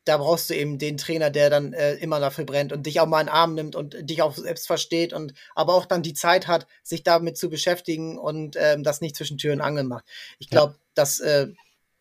da 0.04 0.18
brauchst 0.18 0.50
du 0.50 0.54
eben 0.54 0.78
den 0.78 0.98
Trainer, 0.98 1.30
der 1.30 1.48
dann 1.48 1.72
äh, 1.72 1.94
immer 1.94 2.20
dafür 2.20 2.44
brennt 2.44 2.72
und 2.72 2.84
dich 2.84 3.00
auch 3.00 3.06
mal 3.06 3.20
in 3.20 3.26
den 3.26 3.34
Arm 3.34 3.54
nimmt 3.54 3.74
und 3.74 3.96
dich 4.08 4.20
auch 4.20 4.34
selbst 4.34 4.66
versteht 4.66 5.12
und 5.12 5.32
aber 5.54 5.74
auch 5.74 5.86
dann 5.86 6.02
die 6.02 6.12
Zeit 6.14 6.46
hat, 6.46 6.66
sich 6.82 7.02
damit 7.02 7.38
zu 7.38 7.48
beschäftigen 7.48 8.18
und 8.18 8.56
ähm, 8.58 8.82
das 8.82 9.00
nicht 9.00 9.16
zwischen 9.16 9.38
Tür 9.38 9.54
und 9.54 9.62
Angel 9.62 9.84
macht. 9.84 10.04
Ich 10.38 10.50
glaube, 10.50 10.74
ja. 10.74 10.78
dass 10.94 11.20
äh, 11.20 11.48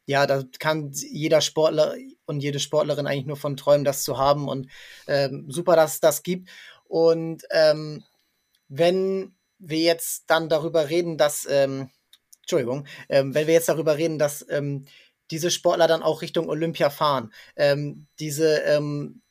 ja, 0.06 0.28
da 0.28 0.44
kann 0.60 0.92
jeder 0.92 1.40
Sportler 1.40 1.96
und 2.26 2.42
jede 2.42 2.60
Sportlerin 2.60 3.08
eigentlich 3.08 3.26
nur 3.26 3.38
von 3.38 3.56
träumen, 3.56 3.86
das 3.86 4.04
zu 4.04 4.18
haben 4.18 4.50
und 4.50 4.68
ähm, 5.08 5.46
super, 5.50 5.78
dass 5.78 5.96
es 5.96 6.00
das 6.02 6.24
gibt. 6.24 6.50
Und 6.84 7.44
ähm, 7.52 8.04
wenn 8.68 9.36
wir 9.60 9.80
jetzt 9.80 10.26
dann 10.28 10.50
darüber 10.50 10.90
reden, 10.90 11.18
dass 11.18 11.48
ähm, 11.50 11.90
Entschuldigung, 12.44 12.86
ähm, 13.10 13.34
wenn 13.34 13.48
wir 13.48 13.54
jetzt 13.54 13.70
darüber 13.70 13.98
reden, 13.98 14.20
dass 14.20 14.46
ähm, 14.50 14.86
diese 15.32 15.50
Sportler 15.50 15.88
dann 15.88 16.04
auch 16.04 16.22
Richtung 16.22 16.50
Olympia 16.50 16.90
fahren, 16.90 17.34
ähm, 17.56 18.08
diese, 18.20 18.58
ähm, 18.60 19.22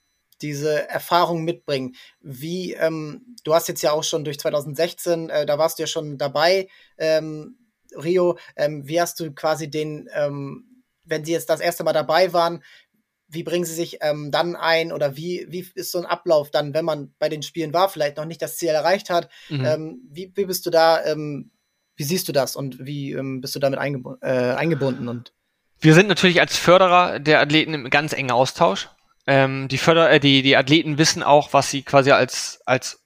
diese 0.40 0.88
Erfahrung 0.88 1.44
mitbringen. 1.44 1.94
Wie, 2.20 2.72
ähm, 2.72 3.36
du 3.44 3.54
hast 3.54 3.68
jetzt 3.68 3.82
ja 3.82 3.92
auch 3.92 4.02
schon 4.02 4.24
durch 4.24 4.40
2016, 4.40 5.30
äh, 5.30 5.46
da 5.46 5.58
warst 5.58 5.78
du 5.78 5.84
ja 5.84 5.86
schon 5.86 6.18
dabei, 6.18 6.68
ähm, 6.98 7.58
Rio, 7.94 8.38
wie 8.56 8.98
hast 9.02 9.20
du 9.20 9.34
quasi 9.34 9.68
den, 9.68 10.08
wenn 11.04 11.24
sie 11.26 11.32
jetzt 11.32 11.50
das 11.50 11.60
erste 11.60 11.84
Mal 11.84 11.92
dabei 11.92 12.32
waren, 12.32 12.62
wie 13.32 13.42
bringen 13.42 13.64
sie 13.64 13.74
sich 13.74 13.98
ähm, 14.02 14.30
dann 14.30 14.56
ein 14.56 14.92
oder 14.92 15.16
wie, 15.16 15.46
wie 15.48 15.66
ist 15.74 15.90
so 15.90 15.98
ein 15.98 16.06
Ablauf 16.06 16.50
dann, 16.50 16.74
wenn 16.74 16.84
man 16.84 17.14
bei 17.18 17.30
den 17.30 17.42
Spielen 17.42 17.72
war, 17.72 17.88
vielleicht 17.88 18.18
noch 18.18 18.26
nicht 18.26 18.42
das 18.42 18.58
Ziel 18.58 18.68
erreicht 18.68 19.08
hat? 19.08 19.30
Mhm. 19.48 19.64
Ähm, 19.64 20.00
wie, 20.10 20.32
wie 20.34 20.44
bist 20.44 20.66
du 20.66 20.70
da, 20.70 21.02
ähm, 21.04 21.50
wie 22.02 22.06
siehst 22.06 22.26
du 22.26 22.32
das 22.32 22.56
und 22.56 22.84
wie 22.84 23.12
ähm, 23.12 23.40
bist 23.40 23.54
du 23.54 23.60
damit 23.60 23.78
eingebu 23.78 24.16
äh, 24.22 24.54
eingebunden? 24.54 25.06
Und 25.06 25.32
wir 25.78 25.94
sind 25.94 26.08
natürlich 26.08 26.40
als 26.40 26.56
Förderer 26.56 27.20
der 27.20 27.40
Athleten 27.40 27.74
im 27.74 27.90
ganz 27.90 28.12
engen 28.12 28.32
Austausch. 28.32 28.88
Ähm, 29.28 29.68
die, 29.68 29.78
Förder 29.78 30.10
äh, 30.10 30.18
die, 30.18 30.42
die 30.42 30.56
Athleten 30.56 30.98
wissen 30.98 31.22
auch, 31.22 31.52
was 31.52 31.70
sie 31.70 31.82
quasi 31.82 32.10
als, 32.10 32.60
als 32.66 32.98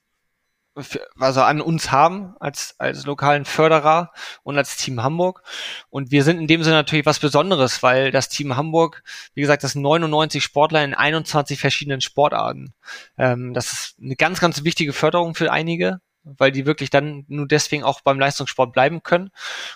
also 1.19 1.41
an 1.41 1.61
uns 1.61 1.91
haben 1.91 2.35
als, 2.39 2.75
als 2.79 3.05
lokalen 3.05 3.45
Förderer 3.45 4.11
und 4.43 4.57
als 4.57 4.77
Team 4.77 5.03
Hamburg. 5.03 5.43
Und 5.89 6.09
wir 6.09 6.23
sind 6.23 6.39
in 6.39 6.47
dem 6.47 6.63
Sinne 6.63 6.77
natürlich 6.77 7.05
was 7.05 7.19
Besonderes, 7.19 7.83
weil 7.83 8.11
das 8.11 8.29
Team 8.29 8.55
Hamburg, 8.55 9.03
wie 9.35 9.41
gesagt, 9.41 9.63
das 9.63 9.73
sind 9.73 9.83
99 9.83 10.43
Sportler 10.43 10.83
in 10.83 10.95
21 10.95 11.59
verschiedenen 11.59 12.01
Sportarten. 12.01 12.73
Ähm, 13.17 13.53
das 13.53 13.73
ist 13.73 13.95
eine 14.01 14.15
ganz, 14.15 14.39
ganz 14.39 14.63
wichtige 14.63 14.93
Förderung 14.93 15.35
für 15.35 15.51
einige, 15.51 15.99
weil 16.37 16.51
die 16.51 16.65
wirklich 16.65 16.89
dann 16.89 17.25
nur 17.27 17.47
deswegen 17.47 17.83
auch 17.83 18.01
beim 18.01 18.19
Leistungssport 18.19 18.73
bleiben 18.73 19.03
können. 19.03 19.31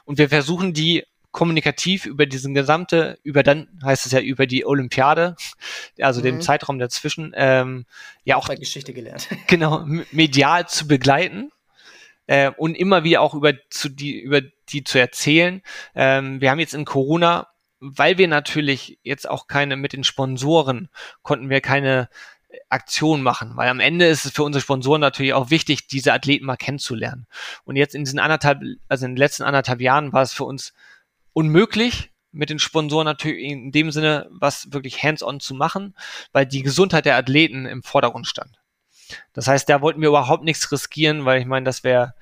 Und 0.06 0.18
wir 0.18 0.30
versuchen 0.30 0.74
die 0.74 1.06
kommunikativ 1.32 2.06
über 2.06 2.26
diesen 2.26 2.54
gesamte, 2.54 3.18
über 3.24 3.44
dann 3.44 3.68
heißt 3.84 4.06
es 4.06 4.12
ja 4.12 4.20
über 4.20 4.48
die 4.48 4.66
Olympiade, 4.66 5.36
also 6.00 6.20
mhm. 6.20 6.26
den 6.26 6.42
Zeitraum 6.42 6.80
dazwischen, 6.80 7.34
ähm, 7.36 7.86
ja 8.24 8.36
auch 8.36 8.48
bei 8.48 8.56
Geschichte 8.56 8.94
gelernt. 8.94 9.28
Genau, 9.48 9.86
medial 10.12 10.68
zu 10.68 10.88
begleiten 10.88 11.52
äh, 12.28 12.52
und 12.52 12.76
immer 12.76 13.04
wieder 13.04 13.22
auch 13.22 13.34
über 13.34 13.54
zu 13.70 13.90
die 13.90 14.20
über 14.20 14.42
die 14.70 14.84
zu 14.84 15.00
erzählen. 15.00 15.62
Ähm, 15.96 16.42
wir 16.42 16.52
haben 16.52 16.60
jetzt 16.60 16.74
in 16.74 16.86
Corona, 16.86 17.48
weil 17.80 18.18
wir 18.18 18.28
natürlich 18.28 19.00
jetzt 19.04 19.30
auch 19.30 19.48
keine 19.48 19.76
mit 19.76 19.94
den 19.94 20.04
Sponsoren 20.04 20.90
konnten 21.24 21.50
wir 21.50 21.62
keine 21.62 22.10
Aktion 22.70 23.22
machen, 23.22 23.56
weil 23.56 23.70
am 23.70 23.80
Ende 23.80 24.08
ist 24.08 24.26
es 24.26 24.32
für 24.32 24.44
unsere 24.44 24.62
Sponsoren 24.62 25.02
natürlich 25.02 25.34
auch 25.34 25.50
wichtig, 25.50 25.88
diese 25.88 26.14
Athleten 26.14 26.46
mal 26.46 26.58
kennenzulernen. 26.58 27.28
Und 27.64 27.76
jetzt 27.76 27.96
in 27.96 28.04
diesen 28.04 28.20
anderthalb, 28.20 28.62
also 28.88 29.06
in 29.06 29.12
den 29.12 29.18
letzten 29.18 29.44
anderthalb 29.44 29.82
Jahren 29.82 30.14
war 30.14 30.22
es 30.22 30.34
für 30.34 30.44
uns 30.44 30.74
unmöglich, 31.34 32.12
mit 32.32 32.50
den 32.50 32.60
Sponsoren 32.60 33.06
natürlich 33.06 33.44
in 33.44 33.72
dem 33.72 33.92
Sinne 33.92 34.28
was 34.32 34.72
wirklich 34.72 35.04
hands-on 35.04 35.40
zu 35.40 35.54
machen, 35.54 35.96
weil 36.32 36.46
die 36.46 36.64
Gesundheit 36.64 37.06
der 37.06 37.18
Athleten 37.18 37.66
im 37.66 37.84
Vordergrund 37.84 38.26
stand. 38.26 38.58
Das 39.34 39.48
heißt, 39.48 39.68
da 39.68 39.82
wollten 39.82 40.02
wir 40.02 40.08
überhaupt 40.08 40.44
nichts 40.44 40.72
riskieren, 40.72 41.26
weil 41.26 41.42
ich 41.42 41.46
meine, 41.46 41.66
das 41.66 41.84
wäre 41.84 42.16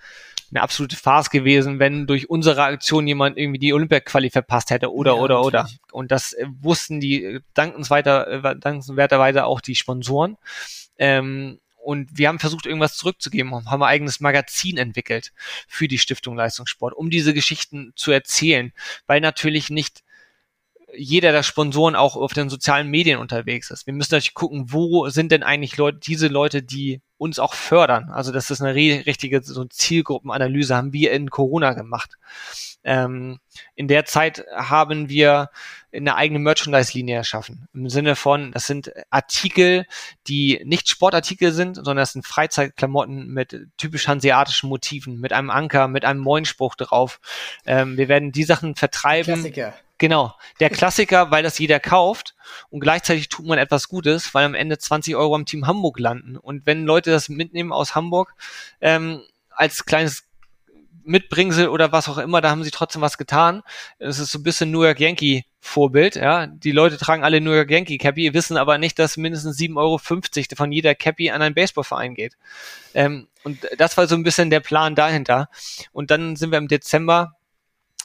eine 0.52 0.62
absolute 0.62 0.96
Farce 0.96 1.30
gewesen, 1.30 1.80
wenn 1.80 2.08
durch 2.08 2.30
unsere 2.30 2.64
Aktion 2.64 3.08
jemand 3.08 3.38
irgendwie 3.38 3.60
die 3.60 3.74
Olympia-Quali 3.74 4.30
verpasst 4.30 4.72
hätte 4.72 4.92
oder, 4.92 5.16
ja, 5.16 5.20
oder, 5.20 5.36
natürlich. 5.36 5.54
oder. 5.54 5.70
Und 5.92 6.12
das 6.12 6.34
äh, 6.34 6.46
wussten 6.60 7.00
die 7.00 7.24
äh, 7.24 7.42
dankensweiter, 7.54 8.28
äh, 8.28 8.60
dankenswerterweise 8.60 9.46
auch 9.46 9.62
die 9.62 9.76
Sponsoren. 9.76 10.38
Ähm, 10.98 11.60
und 11.82 12.18
wir 12.18 12.28
haben 12.28 12.40
versucht, 12.40 12.66
irgendwas 12.66 12.98
zurückzugeben, 12.98 13.52
haben 13.52 13.84
ein 13.84 13.90
eigenes 13.90 14.20
Magazin 14.20 14.78
entwickelt 14.78 15.32
für 15.68 15.88
die 15.88 15.98
Stiftung 15.98 16.36
Leistungssport, 16.36 16.94
um 16.94 17.10
diese 17.10 17.34
Geschichten 17.34 17.94
zu 17.96 18.12
erzählen, 18.12 18.74
weil 19.08 19.22
natürlich 19.22 19.70
nicht 19.70 20.04
jeder 20.96 21.32
der 21.32 21.44
Sponsoren 21.44 21.96
auch 21.96 22.16
auf 22.16 22.34
den 22.34 22.50
sozialen 22.50 22.90
Medien 22.90 23.20
unterwegs 23.20 23.72
ist. 23.72 23.86
Wir 23.86 23.94
müssen 23.94 24.14
natürlich 24.14 24.34
gucken, 24.34 24.72
wo 24.72 25.10
sind 25.10 25.32
denn 25.32 25.44
eigentlich 25.44 25.78
Leute, 25.78 26.00
diese 26.00 26.28
Leute, 26.28 26.64
die 26.64 27.02
uns 27.18 27.38
auch 27.38 27.54
fördern. 27.54 28.10
Also 28.10 28.32
das 28.32 28.50
ist 28.50 28.62
eine 28.62 28.74
richtige 28.76 29.44
so 29.44 29.66
Zielgruppenanalyse, 29.66 30.76
haben 30.76 30.94
wir 30.94 31.12
in 31.12 31.30
Corona 31.30 31.74
gemacht. 31.74 32.18
Ähm, 32.84 33.40
in 33.76 33.90
der 33.90 34.06
Zeit 34.06 34.46
haben 34.56 35.10
wir 35.10 35.50
eine 35.92 36.16
eigene 36.16 36.40
Merchandise-Linie 36.40 37.18
erschaffen. 37.18 37.68
Im 37.74 37.90
Sinne 37.90 38.16
von, 38.16 38.52
das 38.54 38.68
sind 38.68 38.92
Artikel, 39.10 39.86
die 40.28 40.62
nicht 40.64 40.88
Sportartikel 40.88 41.52
sind, 41.52 41.76
sondern 41.76 41.98
das 41.98 42.14
sind 42.14 42.26
Freizeitklamotten 42.26 43.28
mit 43.28 43.68
typisch 43.78 44.08
hanseatischen 44.08 44.70
Motiven, 44.70 45.20
mit 45.20 45.34
einem 45.34 45.50
Anker, 45.50 45.90
mit 45.90 46.06
einem 46.06 46.22
Moinspruch 46.22 46.76
drauf. 46.76 47.20
Ähm, 47.66 47.98
wir 47.98 48.08
werden 48.08 48.32
die 48.32 48.44
Sachen 48.44 48.76
vertreiben. 48.76 49.34
Klassiker. 49.34 49.74
Genau, 50.00 50.34
der 50.62 50.70
Klassiker, 50.70 51.30
weil 51.30 51.44
das 51.44 51.60
jeder 51.60 51.82
kauft 51.82 52.34
und 52.70 52.80
gleichzeitig 52.80 53.28
tut 53.28 53.46
man 53.46 53.60
etwas 53.60 53.90
Gutes, 53.90 54.34
weil 54.34 54.46
am 54.46 54.56
Ende 54.56 54.78
20 54.78 55.18
Euro 55.18 55.36
am 55.36 55.46
Team 55.46 55.68
Hamburg 55.68 56.00
landen. 56.00 56.38
Und 56.38 56.66
wenn 56.66 56.86
Leute 56.86 57.12
das 57.12 57.28
mitnehmen 57.28 57.74
aus 57.74 57.96
Hamburg 57.96 58.34
ähm, 58.80 59.22
als 59.50 59.86
kleines 59.86 60.24
Mitbringsel 61.04 61.68
oder 61.68 61.92
was 61.92 62.08
auch 62.08 62.18
immer, 62.18 62.40
da 62.40 62.50
haben 62.50 62.64
sie 62.64 62.72
trotzdem 62.72 63.02
was 63.02 63.18
getan. 63.18 63.62
Es 63.98 64.20
ist 64.20 64.32
so 64.32 64.40
ein 64.40 64.44
bisschen 64.44 64.72
New 64.72 64.84
York 64.84 65.02
Yankee 65.02 65.44
Vorbild, 65.60 66.16
ja. 66.16 66.48
Die 66.48 66.72
Leute 66.72 66.98
tragen 66.98 67.26
alle 67.26 67.42
New 67.42 67.52
York 67.52 67.70
Yankee 67.70 67.98
Cappy, 67.98 68.34
wissen 68.34 68.56
aber 68.56 68.78
nicht, 68.78 68.98
dass 69.00 69.18
mindestens 69.18 69.58
7,50 69.58 69.78
Euro 69.78 70.56
von 70.56 70.72
jeder 70.72 70.96
Cappy 70.96 71.30
an 71.30 71.42
einen 71.42 71.56
Baseballverein 71.56 72.16
geht. 72.16 72.38
Ähm, 72.94 73.28
und 73.44 73.68
das 73.78 73.98
war 73.98 74.08
so 74.08 74.16
ein 74.16 74.24
bisschen 74.24 74.50
der 74.50 74.62
Plan 74.62 74.96
dahinter. 74.96 75.50
Und 75.92 76.10
dann 76.10 76.38
sind 76.38 76.52
wir 76.52 76.58
im 76.58 76.70
Dezember 76.70 77.36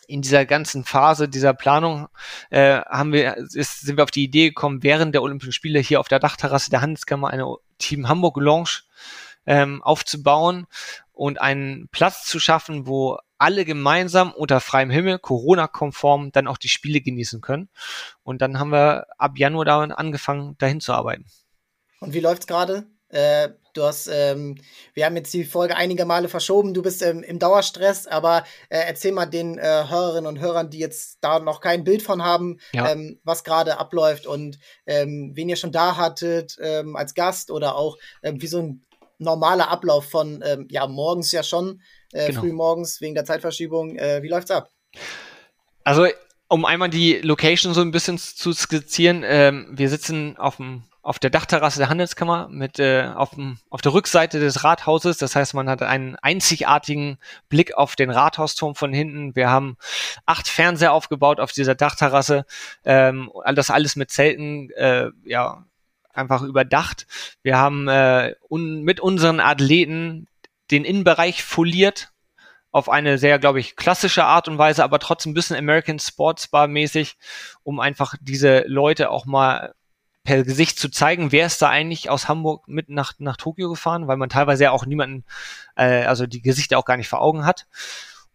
in 0.08 0.22
dieser 0.22 0.46
ganzen 0.46 0.84
Phase 0.84 1.28
dieser 1.28 1.54
Planung 1.54 2.08
äh, 2.50 2.80
haben 2.80 3.12
wir, 3.12 3.36
ist, 3.36 3.80
sind 3.80 3.96
wir 3.96 4.04
auf 4.04 4.10
die 4.10 4.24
Idee 4.24 4.48
gekommen, 4.48 4.82
während 4.82 5.14
der 5.14 5.22
Olympischen 5.22 5.52
Spiele 5.52 5.80
hier 5.80 6.00
auf 6.00 6.08
der 6.08 6.20
Dachterrasse 6.20 6.70
der 6.70 6.80
Handelskammer 6.80 7.28
eine 7.28 7.46
Team 7.78 8.08
Hamburg 8.08 8.36
Lounge 8.36 8.82
ähm, 9.46 9.82
aufzubauen 9.82 10.66
und 11.12 11.40
einen 11.40 11.88
Platz 11.88 12.24
zu 12.24 12.40
schaffen, 12.40 12.86
wo 12.86 13.18
alle 13.38 13.64
gemeinsam 13.64 14.32
unter 14.32 14.60
freiem 14.60 14.90
Himmel, 14.90 15.18
Corona-konform, 15.18 16.32
dann 16.32 16.46
auch 16.46 16.58
die 16.58 16.68
Spiele 16.68 17.00
genießen 17.00 17.40
können. 17.40 17.68
Und 18.22 18.40
dann 18.40 18.58
haben 18.58 18.70
wir 18.70 19.06
ab 19.18 19.36
Januar 19.36 19.64
da 19.64 19.80
angefangen, 19.80 20.56
dahin 20.58 20.80
zu 20.80 20.92
arbeiten. 20.92 21.26
Und 22.00 22.14
wie 22.14 22.20
läuft's 22.20 22.46
gerade? 22.46 22.86
Äh, 23.08 23.50
du 23.74 23.82
hast, 23.82 24.08
ähm, 24.12 24.56
wir 24.94 25.04
haben 25.04 25.16
jetzt 25.16 25.34
die 25.34 25.44
Folge 25.44 25.76
einige 25.76 26.04
Male 26.06 26.28
verschoben. 26.28 26.74
Du 26.74 26.82
bist 26.82 27.02
ähm, 27.02 27.22
im 27.22 27.38
Dauerstress, 27.38 28.06
aber 28.06 28.44
äh, 28.68 28.78
erzähl 28.86 29.12
mal 29.12 29.26
den 29.26 29.58
äh, 29.58 29.84
Hörerinnen 29.88 30.26
und 30.26 30.40
Hörern, 30.40 30.70
die 30.70 30.78
jetzt 30.78 31.18
da 31.20 31.38
noch 31.38 31.60
kein 31.60 31.84
Bild 31.84 32.02
von 32.02 32.22
haben, 32.22 32.58
ja. 32.72 32.90
ähm, 32.90 33.20
was 33.24 33.44
gerade 33.44 33.78
abläuft 33.78 34.26
und 34.26 34.58
ähm, 34.86 35.32
wen 35.34 35.48
ihr 35.48 35.56
schon 35.56 35.72
da 35.72 35.96
hattet 35.96 36.56
ähm, 36.60 36.96
als 36.96 37.14
Gast 37.14 37.50
oder 37.50 37.76
auch 37.76 37.98
ähm, 38.22 38.40
wie 38.40 38.46
so 38.46 38.60
ein 38.60 38.86
normaler 39.18 39.70
Ablauf 39.70 40.10
von, 40.10 40.42
ja, 40.68 40.88
morgens 40.88 41.30
ja 41.30 41.44
schon, 41.44 41.80
äh, 42.14 42.28
genau. 42.28 42.40
früh 42.40 42.52
morgens 42.52 43.00
wegen 43.00 43.14
der 43.14 43.24
Zeitverschiebung. 43.24 43.96
Äh, 43.96 44.22
wie 44.22 44.28
läuft's 44.28 44.50
ab? 44.50 44.70
Also, 45.82 46.06
um 46.48 46.64
einmal 46.64 46.88
die 46.88 47.18
Location 47.18 47.74
so 47.74 47.80
ein 47.80 47.90
bisschen 47.90 48.18
zu 48.18 48.52
skizzieren, 48.52 49.22
ähm, 49.26 49.68
wir 49.72 49.88
sitzen 49.88 50.36
auf 50.36 50.56
dem 50.56 50.84
auf 51.04 51.18
der 51.18 51.28
Dachterrasse 51.28 51.78
der 51.78 51.90
Handelskammer 51.90 52.48
mit 52.48 52.78
äh, 52.78 53.10
auf, 53.14 53.30
dem, 53.30 53.58
auf 53.68 53.82
der 53.82 53.92
Rückseite 53.92 54.40
des 54.40 54.64
Rathauses. 54.64 55.18
Das 55.18 55.36
heißt, 55.36 55.52
man 55.52 55.68
hat 55.68 55.82
einen 55.82 56.16
einzigartigen 56.16 57.18
Blick 57.50 57.74
auf 57.74 57.94
den 57.94 58.10
Rathausturm 58.10 58.74
von 58.74 58.92
hinten. 58.92 59.36
Wir 59.36 59.50
haben 59.50 59.76
acht 60.24 60.48
Fernseher 60.48 60.94
aufgebaut 60.94 61.40
auf 61.40 61.52
dieser 61.52 61.74
Dachterrasse. 61.74 62.46
Ähm, 62.84 63.30
das 63.54 63.70
alles 63.70 63.96
mit 63.96 64.10
Zelten, 64.10 64.70
äh, 64.70 65.10
ja, 65.24 65.66
einfach 66.14 66.42
überdacht. 66.42 67.06
Wir 67.42 67.58
haben 67.58 67.86
äh, 67.86 68.34
un 68.48 68.82
mit 68.82 68.98
unseren 68.98 69.40
Athleten 69.40 70.26
den 70.70 70.86
Innenbereich 70.86 71.44
foliert 71.44 72.12
auf 72.72 72.88
eine 72.88 73.18
sehr, 73.18 73.38
glaube 73.38 73.60
ich, 73.60 73.76
klassische 73.76 74.24
Art 74.24 74.48
und 74.48 74.56
Weise, 74.56 74.82
aber 74.82 74.98
trotzdem 74.98 75.32
ein 75.32 75.34
bisschen 75.34 75.56
American 75.56 75.98
Sports 75.98 76.48
Bar 76.48 76.66
mäßig, 76.66 77.16
um 77.62 77.78
einfach 77.78 78.14
diese 78.20 78.64
Leute 78.66 79.10
auch 79.10 79.26
mal 79.26 79.74
per 80.24 80.42
Gesicht 80.42 80.78
zu 80.78 80.88
zeigen, 80.88 81.32
wer 81.32 81.46
ist 81.46 81.60
da 81.60 81.68
eigentlich 81.68 82.08
aus 82.08 82.28
Hamburg 82.28 82.66
mit 82.66 82.88
nach, 82.88 83.12
nach 83.18 83.36
Tokio 83.36 83.68
gefahren, 83.68 84.08
weil 84.08 84.16
man 84.16 84.30
teilweise 84.30 84.64
ja 84.64 84.70
auch 84.70 84.86
niemanden, 84.86 85.24
äh, 85.76 86.04
also 86.04 86.26
die 86.26 86.40
Gesichter 86.40 86.78
auch 86.78 86.86
gar 86.86 86.96
nicht 86.96 87.08
vor 87.08 87.20
Augen 87.20 87.44
hat. 87.44 87.66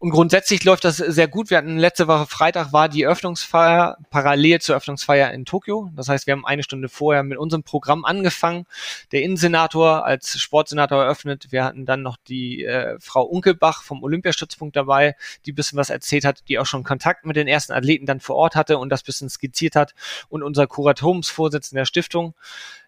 Und 0.00 0.12
grundsätzlich 0.12 0.64
läuft 0.64 0.86
das 0.86 0.96
sehr 0.96 1.28
gut. 1.28 1.50
Wir 1.50 1.58
hatten 1.58 1.76
letzte 1.76 2.08
Woche 2.08 2.24
Freitag 2.24 2.72
war 2.72 2.88
die 2.88 3.06
Öffnungsfeier 3.06 3.98
parallel 4.08 4.58
zur 4.58 4.74
Öffnungsfeier 4.74 5.30
in 5.30 5.44
Tokio. 5.44 5.90
Das 5.94 6.08
heißt, 6.08 6.26
wir 6.26 6.32
haben 6.32 6.46
eine 6.46 6.62
Stunde 6.62 6.88
vorher 6.88 7.22
mit 7.22 7.36
unserem 7.36 7.64
Programm 7.64 8.06
angefangen. 8.06 8.64
Der 9.12 9.20
Innensenator 9.20 10.06
als 10.06 10.40
Sportsenator 10.40 11.02
eröffnet. 11.02 11.48
Wir 11.50 11.64
hatten 11.64 11.84
dann 11.84 12.00
noch 12.00 12.16
die 12.16 12.64
äh, 12.64 12.96
Frau 12.98 13.24
Unkelbach 13.24 13.82
vom 13.82 14.02
Olympiastützpunkt 14.02 14.74
dabei, 14.74 15.16
die 15.44 15.52
bisschen 15.52 15.76
was 15.76 15.90
erzählt 15.90 16.24
hat, 16.24 16.48
die 16.48 16.58
auch 16.58 16.64
schon 16.64 16.82
Kontakt 16.82 17.26
mit 17.26 17.36
den 17.36 17.46
ersten 17.46 17.74
Athleten 17.74 18.06
dann 18.06 18.20
vor 18.20 18.36
Ort 18.36 18.56
hatte 18.56 18.78
und 18.78 18.88
das 18.88 19.02
bisschen 19.02 19.28
skizziert 19.28 19.76
hat. 19.76 19.94
Und 20.30 20.42
unser 20.42 20.66
Kuratoriumsvorsitzender 20.66 21.82
der 21.82 21.84
Stiftung 21.84 22.34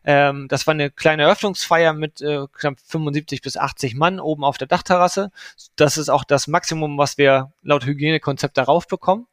ähm, 0.04 0.48
das 0.48 0.66
war 0.66 0.74
eine 0.74 0.90
kleine 0.90 1.22
Eröffnungsfeier 1.22 1.92
mit 1.92 2.20
äh, 2.20 2.46
knapp 2.52 2.76
75 2.86 3.42
bis 3.42 3.56
80 3.56 3.94
Mann 3.94 4.20
oben 4.20 4.44
auf 4.44 4.58
der 4.58 4.68
Dachterrasse. 4.68 5.30
Das 5.76 5.96
ist 5.96 6.08
auch 6.08 6.24
das 6.24 6.46
Maximum, 6.46 6.98
was 6.98 7.18
wir 7.18 7.52
laut 7.62 7.84
Hygienekonzept 7.84 8.56
darauf 8.56 8.88
bekommen. 8.88 9.26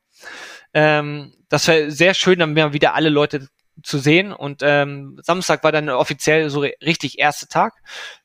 Ähm, 0.73 1.33
das 1.49 1.67
war 1.67 1.89
sehr 1.89 2.13
schön, 2.13 2.39
dann 2.39 2.55
wieder 2.73 2.93
alle 2.93 3.09
Leute 3.09 3.47
zu 3.83 3.97
sehen. 3.97 4.31
Und 4.31 4.61
ähm, 4.63 5.19
Samstag 5.23 5.63
war 5.63 5.71
dann 5.71 5.89
offiziell 5.89 6.49
so 6.49 6.59
richtig 6.59 7.19
erste 7.19 7.47
Tag. 7.47 7.73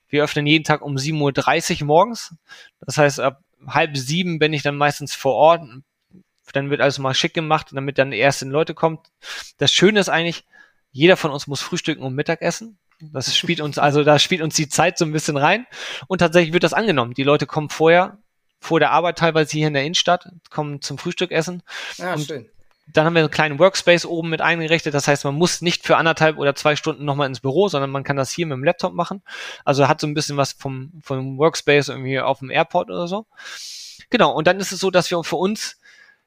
Wir 0.08 0.22
öffnen 0.22 0.46
jeden 0.46 0.64
Tag 0.64 0.82
um 0.82 0.96
7.30 0.96 1.80
Uhr 1.80 1.86
morgens. 1.86 2.34
Das 2.80 2.98
heißt, 2.98 3.20
ab 3.20 3.40
halb 3.66 3.96
sieben 3.96 4.38
bin 4.38 4.52
ich 4.52 4.62
dann 4.62 4.76
meistens 4.76 5.14
vor 5.14 5.34
Ort. 5.34 5.62
Dann 6.52 6.70
wird 6.70 6.80
alles 6.80 6.98
mal 6.98 7.14
schick 7.14 7.34
gemacht, 7.34 7.68
damit 7.72 7.98
dann 7.98 8.10
die 8.10 8.20
ersten 8.20 8.50
Leute 8.50 8.74
kommen. 8.74 8.98
Das 9.56 9.72
Schöne 9.72 9.98
ist 9.98 10.08
eigentlich, 10.08 10.44
jeder 10.94 11.16
von 11.16 11.32
uns 11.32 11.48
muss 11.48 11.60
frühstücken 11.60 12.04
und 12.04 12.14
Mittagessen. 12.14 12.78
Das 13.00 13.36
spielt 13.36 13.60
uns, 13.60 13.78
also 13.78 14.04
da 14.04 14.20
spielt 14.20 14.40
uns 14.40 14.54
die 14.54 14.68
Zeit 14.68 14.96
so 14.96 15.04
ein 15.04 15.12
bisschen 15.12 15.36
rein. 15.36 15.66
Und 16.06 16.18
tatsächlich 16.18 16.52
wird 16.52 16.62
das 16.62 16.72
angenommen. 16.72 17.14
Die 17.14 17.24
Leute 17.24 17.46
kommen 17.46 17.68
vorher, 17.68 18.18
vor 18.60 18.78
der 18.78 18.92
Arbeit 18.92 19.18
teilweise 19.18 19.50
hier 19.50 19.66
in 19.66 19.74
der 19.74 19.82
Innenstadt, 19.82 20.28
kommen 20.50 20.80
zum 20.80 20.96
Frühstück 20.96 21.32
essen. 21.32 21.64
Ja, 21.96 22.14
und 22.14 22.24
schön. 22.24 22.48
Dann 22.86 23.06
haben 23.06 23.14
wir 23.14 23.22
einen 23.22 23.30
kleinen 23.30 23.58
Workspace 23.58 24.06
oben 24.06 24.30
mit 24.30 24.40
eingerichtet. 24.40 24.94
Das 24.94 25.08
heißt, 25.08 25.24
man 25.24 25.34
muss 25.34 25.62
nicht 25.62 25.84
für 25.84 25.96
anderthalb 25.96 26.38
oder 26.38 26.54
zwei 26.54 26.76
Stunden 26.76 27.04
nochmal 27.04 27.26
ins 27.26 27.40
Büro, 27.40 27.68
sondern 27.68 27.90
man 27.90 28.04
kann 28.04 28.16
das 28.16 28.30
hier 28.30 28.46
mit 28.46 28.56
dem 28.56 28.62
Laptop 28.62 28.94
machen. 28.94 29.22
Also 29.64 29.88
hat 29.88 30.00
so 30.00 30.06
ein 30.06 30.14
bisschen 30.14 30.36
was 30.36 30.52
vom, 30.52 30.92
vom 31.02 31.38
Workspace 31.38 31.88
irgendwie 31.88 32.20
auf 32.20 32.38
dem 32.38 32.50
Airport 32.50 32.90
oder 32.90 33.08
so. 33.08 33.26
Genau. 34.10 34.32
Und 34.32 34.46
dann 34.46 34.60
ist 34.60 34.70
es 34.70 34.78
so, 34.78 34.92
dass 34.92 35.10
wir 35.10 35.24
für 35.24 35.36
uns 35.36 35.78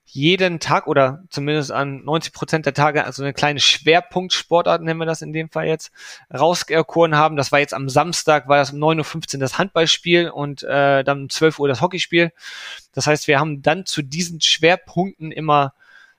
jeden 0.09 0.59
Tag 0.61 0.87
oder 0.87 1.23
zumindest 1.29 1.71
an 1.71 2.03
90 2.05 2.31
Prozent 2.31 2.65
der 2.65 2.73
Tage 2.73 3.03
also 3.03 3.23
eine 3.23 3.33
kleine 3.33 3.59
Schwerpunktsportart, 3.59 4.81
nennen 4.81 4.99
wir 4.99 5.05
das 5.05 5.21
in 5.21 5.33
dem 5.33 5.49
Fall 5.49 5.67
jetzt, 5.67 5.91
rauserkoren 6.33 7.15
haben. 7.15 7.35
Das 7.35 7.51
war 7.51 7.59
jetzt 7.59 7.73
am 7.73 7.89
Samstag, 7.89 8.47
war 8.47 8.57
das 8.57 8.71
um 8.71 8.79
9.15 8.79 9.35
Uhr 9.35 9.39
das 9.41 9.57
Handballspiel 9.57 10.29
und 10.29 10.63
äh, 10.63 11.03
dann 11.03 11.23
um 11.23 11.29
12 11.29 11.59
Uhr 11.59 11.67
das 11.67 11.81
Hockeyspiel. 11.81 12.31
Das 12.93 13.05
heißt, 13.05 13.27
wir 13.27 13.39
haben 13.39 13.61
dann 13.61 13.85
zu 13.85 14.01
diesen 14.01 14.39
Schwerpunkten 14.39 15.31
immer 15.31 15.73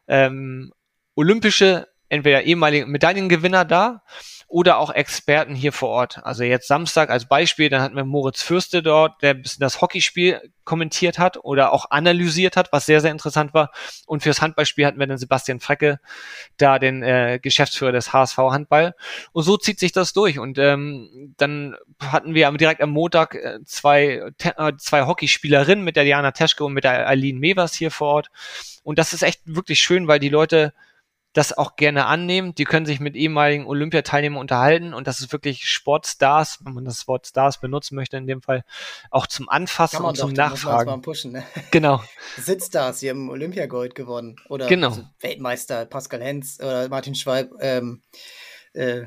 ähm, 0.06 0.72
olympische, 1.14 1.88
entweder 2.10 2.42
ehemalige 2.42 2.86
Medaillengewinner 2.86 3.64
da 3.64 4.02
oder 4.48 4.78
auch 4.78 4.90
Experten 4.90 5.54
hier 5.54 5.72
vor 5.72 5.90
Ort. 5.90 6.24
Also 6.24 6.42
jetzt 6.42 6.68
Samstag 6.68 7.10
als 7.10 7.26
Beispiel, 7.26 7.68
dann 7.68 7.82
hatten 7.82 7.96
wir 7.96 8.04
Moritz 8.04 8.42
Fürste 8.42 8.82
dort, 8.82 9.22
der 9.22 9.34
ein 9.34 9.42
bisschen 9.42 9.60
das 9.60 9.82
Hockeyspiel 9.82 10.40
kommentiert 10.64 11.18
hat 11.18 11.36
oder 11.44 11.72
auch 11.74 11.90
analysiert 11.90 12.56
hat, 12.56 12.72
was 12.72 12.86
sehr, 12.86 13.02
sehr 13.02 13.10
interessant 13.10 13.52
war. 13.52 13.70
Und 14.06 14.22
fürs 14.22 14.40
Handballspiel 14.40 14.86
hatten 14.86 14.98
wir 14.98 15.06
dann 15.06 15.18
Sebastian 15.18 15.60
Frecke, 15.60 16.00
da 16.56 16.78
den 16.78 17.02
äh, 17.02 17.38
Geschäftsführer 17.42 17.92
des 17.92 18.14
HSV 18.14 18.38
Handball. 18.38 18.94
Und 19.32 19.42
so 19.42 19.58
zieht 19.58 19.78
sich 19.78 19.92
das 19.92 20.14
durch. 20.14 20.38
Und 20.38 20.58
ähm, 20.58 21.34
dann 21.36 21.76
hatten 22.02 22.34
wir 22.34 22.50
direkt 22.52 22.80
am 22.80 22.90
Montag 22.90 23.34
äh, 23.34 23.58
zwei, 23.66 24.32
äh, 24.42 24.72
zwei 24.78 25.06
Hockeyspielerinnen 25.06 25.84
mit 25.84 25.96
der 25.96 26.04
Diana 26.04 26.30
Teschke 26.30 26.64
und 26.64 26.72
mit 26.72 26.84
der 26.84 27.06
Aline 27.06 27.38
Mevers 27.38 27.74
hier 27.74 27.90
vor 27.90 28.14
Ort. 28.14 28.30
Und 28.82 28.98
das 28.98 29.12
ist 29.12 29.22
echt 29.22 29.42
wirklich 29.44 29.80
schön, 29.80 30.08
weil 30.08 30.20
die 30.20 30.30
Leute 30.30 30.72
das 31.32 31.56
auch 31.56 31.76
gerne 31.76 32.06
annehmen. 32.06 32.54
Die 32.54 32.64
können 32.64 32.86
sich 32.86 33.00
mit 33.00 33.14
ehemaligen 33.14 33.66
Olympiateilnehmern 33.66 34.40
unterhalten 34.40 34.94
und 34.94 35.06
das 35.06 35.20
ist 35.20 35.32
wirklich 35.32 35.64
Sportstars, 35.64 36.60
wenn 36.64 36.72
man 36.72 36.84
das 36.84 37.06
Wort 37.06 37.26
Stars 37.26 37.60
benutzen 37.60 37.94
möchte 37.94 38.16
in 38.16 38.26
dem 38.26 38.42
Fall, 38.42 38.64
auch 39.10 39.26
zum 39.26 39.48
Anfassen 39.48 40.04
und 40.04 40.16
zum 40.16 40.34
doch, 40.34 40.50
Nachfragen. 40.50 41.02
Pushen, 41.02 41.32
ne? 41.32 41.44
Genau. 41.70 42.02
Sitzstars, 42.36 43.00
die 43.00 43.10
haben 43.10 43.28
Olympiagold 43.30 43.94
gewonnen 43.94 44.36
oder 44.48 44.66
genau. 44.66 44.88
also 44.88 45.04
Weltmeister 45.20 45.86
Pascal 45.86 46.22
Hens 46.22 46.58
oder 46.60 46.88
Martin 46.88 47.14
Schwalb, 47.14 47.52
ähm, 47.60 48.02
äh, 48.72 49.06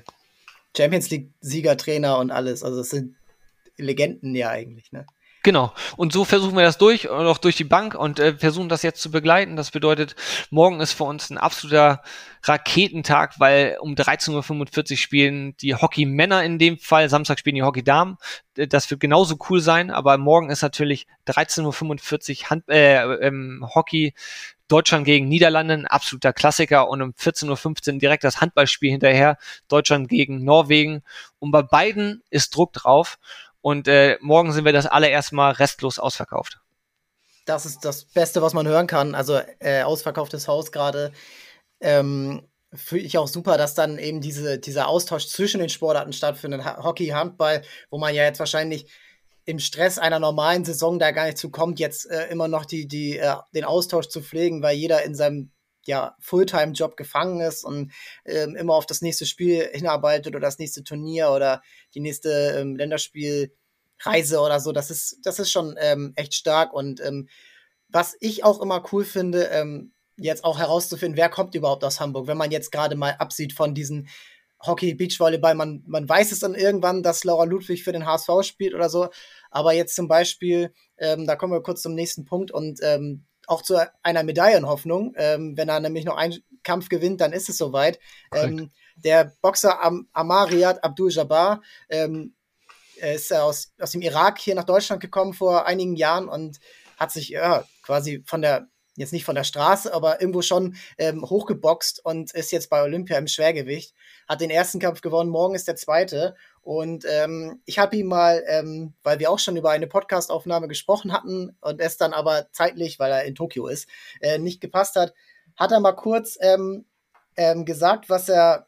Champions 0.75 1.09
League 1.09 1.31
Siegertrainer 1.41 2.17
und 2.19 2.31
alles. 2.31 2.63
Also 2.63 2.81
es 2.81 2.89
sind 2.89 3.15
Legenden 3.77 4.35
ja 4.35 4.49
eigentlich, 4.49 4.91
ne? 4.91 5.05
Genau. 5.43 5.73
Und 5.97 6.13
so 6.13 6.23
versuchen 6.23 6.55
wir 6.55 6.63
das 6.63 6.77
durch 6.77 7.09
und 7.09 7.25
auch 7.25 7.39
durch 7.39 7.55
die 7.55 7.63
Bank 7.63 7.95
und 7.95 8.19
äh, 8.19 8.35
versuchen 8.35 8.69
das 8.69 8.83
jetzt 8.83 9.01
zu 9.01 9.09
begleiten. 9.09 9.55
Das 9.55 9.71
bedeutet, 9.71 10.15
morgen 10.51 10.81
ist 10.81 10.93
für 10.93 11.05
uns 11.05 11.31
ein 11.31 11.39
absoluter 11.39 12.03
Raketentag, 12.43 13.39
weil 13.39 13.77
um 13.81 13.95
13.45 13.95 14.91
Uhr 14.91 14.97
spielen 14.97 15.57
die 15.57 15.73
Hockey-Männer 15.73 16.43
in 16.43 16.59
dem 16.59 16.77
Fall, 16.77 17.09
Samstag 17.09 17.39
spielen 17.39 17.55
die 17.55 17.63
Hockey-Damen. 17.63 18.17
Äh, 18.55 18.67
das 18.67 18.91
wird 18.91 18.99
genauso 19.01 19.37
cool 19.49 19.61
sein, 19.61 19.89
aber 19.89 20.19
morgen 20.19 20.51
ist 20.51 20.61
natürlich 20.61 21.07
13.45 21.27 22.43
Uhr 22.43 22.49
Hand, 22.51 22.69
äh, 22.69 23.01
ähm, 23.01 23.65
Hockey 23.73 24.13
Deutschland 24.67 25.05
gegen 25.05 25.27
Niederlande, 25.27 25.73
ein 25.73 25.87
absoluter 25.87 26.31
Klassiker 26.31 26.87
und 26.87 27.01
um 27.01 27.11
14.15 27.11 27.93
Uhr 27.93 27.99
direkt 27.99 28.23
das 28.23 28.39
Handballspiel 28.39 28.91
hinterher, 28.91 29.37
Deutschland 29.67 30.07
gegen 30.07 30.45
Norwegen. 30.45 31.03
Und 31.39 31.51
bei 31.51 31.61
beiden 31.61 32.23
ist 32.29 32.55
Druck 32.55 32.71
drauf. 32.71 33.17
Und 33.61 33.87
äh, 33.87 34.17
morgen 34.21 34.51
sind 34.53 34.65
wir 34.65 34.73
das 34.73 34.87
allererst 34.87 35.33
mal 35.33 35.51
restlos 35.51 35.99
ausverkauft. 35.99 36.59
Das 37.45 37.65
ist 37.65 37.85
das 37.85 38.05
Beste, 38.05 38.41
was 38.41 38.53
man 38.53 38.67
hören 38.67 38.87
kann. 38.87 39.15
Also 39.15 39.39
äh, 39.59 39.83
ausverkauftes 39.83 40.47
Haus 40.47 40.71
gerade. 40.71 41.11
Ähm, 41.79 42.47
Fühle 42.73 43.01
ich 43.01 43.17
auch 43.17 43.27
super, 43.27 43.57
dass 43.57 43.73
dann 43.73 43.99
eben 43.99 44.21
diese, 44.21 44.57
dieser 44.57 44.87
Austausch 44.87 45.27
zwischen 45.27 45.59
den 45.59 45.67
Sportarten 45.67 46.13
stattfindet. 46.13 46.63
Hockey, 46.63 47.07
Handball, 47.07 47.63
wo 47.89 47.97
man 47.97 48.15
ja 48.15 48.23
jetzt 48.23 48.39
wahrscheinlich 48.39 48.87
im 49.43 49.59
Stress 49.59 49.99
einer 49.99 50.19
normalen 50.19 50.63
Saison 50.63 50.97
da 50.97 51.11
gar 51.11 51.25
nicht 51.25 51.37
zukommt, 51.37 51.79
jetzt 51.79 52.09
äh, 52.09 52.27
immer 52.27 52.47
noch 52.47 52.65
die, 52.65 52.87
die, 52.87 53.17
äh, 53.17 53.35
den 53.53 53.65
Austausch 53.65 54.07
zu 54.07 54.21
pflegen, 54.21 54.61
weil 54.61 54.77
jeder 54.77 55.03
in 55.03 55.15
seinem 55.15 55.51
ja, 55.85 56.15
Fulltime-Job 56.19 56.97
gefangen 56.97 57.41
ist 57.41 57.63
und 57.63 57.91
ähm, 58.25 58.55
immer 58.55 58.75
auf 58.75 58.85
das 58.85 59.01
nächste 59.01 59.25
Spiel 59.25 59.69
hinarbeitet 59.71 60.35
oder 60.35 60.39
das 60.39 60.59
nächste 60.59 60.83
Turnier 60.83 61.31
oder 61.31 61.61
die 61.95 61.99
nächste 61.99 62.55
ähm, 62.59 62.75
Länderspielreise 62.75 64.39
oder 64.39 64.59
so. 64.59 64.71
Das 64.71 64.91
ist, 64.91 65.19
das 65.23 65.39
ist 65.39 65.51
schon 65.51 65.75
ähm, 65.79 66.13
echt 66.15 66.35
stark. 66.35 66.73
Und 66.73 67.01
ähm, 67.01 67.27
was 67.89 68.15
ich 68.19 68.43
auch 68.43 68.61
immer 68.61 68.83
cool 68.91 69.03
finde, 69.03 69.45
ähm, 69.45 69.93
jetzt 70.17 70.43
auch 70.43 70.59
herauszufinden, 70.59 71.17
wer 71.17 71.29
kommt 71.29 71.55
überhaupt 71.55 71.83
aus 71.83 71.99
Hamburg, 71.99 72.27
wenn 72.27 72.37
man 72.37 72.51
jetzt 72.51 72.71
gerade 72.71 72.95
mal 72.95 73.15
absieht 73.17 73.53
von 73.53 73.73
diesen 73.73 74.07
Hockey, 74.63 74.93
Beachvolleyball, 74.93 75.55
man, 75.55 75.83
man 75.87 76.07
weiß 76.07 76.31
es 76.31 76.39
dann 76.39 76.53
irgendwann, 76.53 77.01
dass 77.01 77.23
Laura 77.23 77.45
Ludwig 77.45 77.83
für 77.83 77.91
den 77.91 78.05
HSV 78.05 78.29
spielt 78.43 78.75
oder 78.75 78.89
so. 78.89 79.09
Aber 79.49 79.73
jetzt 79.73 79.95
zum 79.95 80.07
Beispiel, 80.07 80.73
ähm, 80.97 81.25
da 81.25 81.35
kommen 81.35 81.53
wir 81.53 81.63
kurz 81.63 81.81
zum 81.81 81.95
nächsten 81.95 82.25
Punkt 82.25 82.51
und 82.51 82.79
auch 83.51 83.61
zu 83.61 83.85
einer 84.01 84.23
Medaillenhoffnung. 84.23 85.13
Ähm, 85.17 85.57
wenn 85.57 85.67
er 85.67 85.81
nämlich 85.81 86.05
noch 86.05 86.15
einen 86.15 86.41
Kampf 86.63 86.87
gewinnt, 86.87 87.19
dann 87.19 87.33
ist 87.33 87.49
es 87.49 87.57
soweit. 87.57 87.99
Ähm, 88.33 88.71
der 88.95 89.33
Boxer 89.41 89.83
Am 89.83 90.07
Amariat 90.13 90.81
Abdul-Jabbar 90.83 91.61
ähm, 91.89 92.33
ist 92.95 93.33
aus, 93.33 93.73
aus 93.77 93.91
dem 93.91 94.01
Irak 94.01 94.39
hier 94.39 94.55
nach 94.55 94.63
Deutschland 94.63 95.01
gekommen 95.01 95.33
vor 95.33 95.65
einigen 95.65 95.97
Jahren 95.97 96.29
und 96.29 96.59
hat 96.97 97.11
sich 97.11 97.29
ja, 97.29 97.65
quasi 97.83 98.23
von 98.25 98.41
der, 98.41 98.67
jetzt 98.95 99.11
nicht 99.11 99.25
von 99.25 99.35
der 99.35 99.43
Straße, 99.43 99.93
aber 99.93 100.21
irgendwo 100.21 100.41
schon 100.41 100.77
ähm, 100.97 101.29
hochgeboxt 101.29 102.05
und 102.05 102.31
ist 102.33 102.53
jetzt 102.53 102.69
bei 102.69 102.81
Olympia 102.81 103.17
im 103.17 103.27
Schwergewicht. 103.27 103.93
Hat 104.29 104.39
den 104.39 104.49
ersten 104.49 104.79
Kampf 104.79 105.01
gewonnen, 105.01 105.29
morgen 105.29 105.55
ist 105.55 105.67
der 105.67 105.75
zweite. 105.75 106.35
Und 106.61 107.05
ähm, 107.09 107.61
ich 107.65 107.79
habe 107.79 107.95
ihn 107.95 108.07
mal, 108.07 108.43
ähm, 108.47 108.93
weil 109.01 109.19
wir 109.19 109.31
auch 109.31 109.39
schon 109.39 109.57
über 109.57 109.71
eine 109.71 109.87
Podcastaufnahme 109.87 110.67
gesprochen 110.67 111.11
hatten 111.11 111.57
und 111.59 111.81
es 111.81 111.97
dann 111.97 112.13
aber 112.13 112.51
zeitlich, 112.51 112.99
weil 112.99 113.11
er 113.11 113.23
in 113.23 113.33
Tokio 113.33 113.67
ist, 113.67 113.89
äh, 114.19 114.37
nicht 114.37 114.61
gepasst 114.61 114.95
hat, 114.95 115.13
hat 115.57 115.71
er 115.71 115.79
mal 115.79 115.93
kurz 115.93 116.37
ähm, 116.39 116.85
ähm, 117.35 117.65
gesagt, 117.65 118.09
was 118.09 118.29
er, 118.29 118.67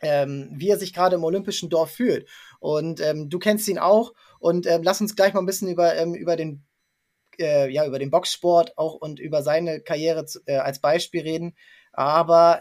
ähm, 0.00 0.50
wie 0.52 0.68
er 0.68 0.78
sich 0.78 0.92
gerade 0.92 1.16
im 1.16 1.24
Olympischen 1.24 1.70
Dorf 1.70 1.90
fühlt. 1.90 2.28
Und 2.60 3.00
ähm, 3.00 3.28
du 3.28 3.38
kennst 3.38 3.66
ihn 3.68 3.78
auch. 3.78 4.12
Und 4.38 4.66
lass 4.66 5.00
uns 5.00 5.16
gleich 5.16 5.32
mal 5.32 5.40
ein 5.40 5.46
bisschen 5.46 5.68
über, 5.68 6.02
über 6.04 6.36
den 6.36 6.66
äh, 7.38 7.70
ja, 7.70 7.86
über 7.86 7.98
den 7.98 8.10
Boxsport 8.10 8.76
auch 8.76 8.94
und 8.94 9.18
über 9.18 9.42
seine 9.42 9.80
Karriere 9.80 10.26
zu, 10.26 10.40
äh, 10.44 10.56
als 10.58 10.80
Beispiel 10.80 11.22
reden. 11.22 11.56
Aber 11.92 12.60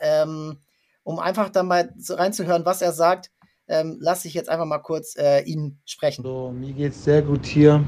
um 1.04 1.20
einfach 1.20 1.50
dann 1.50 1.68
mal 1.68 1.94
reinzuhören, 2.08 2.66
was 2.66 2.82
er 2.82 2.94
sagt, 2.94 3.32
ähm, 3.68 3.98
lasse 4.00 4.28
ich 4.28 4.34
jetzt 4.34 4.50
einfach 4.50 4.66
mal 4.66 4.80
kurz 4.80 5.16
äh, 5.18 5.42
ihn 5.44 5.78
sprechen. 5.86 6.24
So, 6.24 6.52
mir 6.52 6.74
geht 6.74 6.92
es 6.92 7.04
sehr 7.04 7.22
gut 7.22 7.46
hier. 7.46 7.84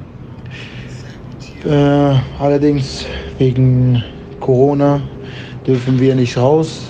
Äh, 1.65 2.15
allerdings 2.39 3.05
wegen 3.37 4.03
Corona 4.39 5.01
dürfen 5.65 5.99
wir 5.99 6.15
nicht 6.15 6.37
raus, 6.37 6.83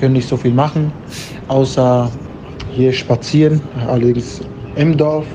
können 0.00 0.14
nicht 0.14 0.28
so 0.28 0.36
viel 0.36 0.52
machen, 0.52 0.92
außer 1.48 2.10
hier 2.72 2.92
spazieren, 2.92 3.60
allerdings 3.86 4.40
im 4.76 4.96
Dorf. 4.96 5.26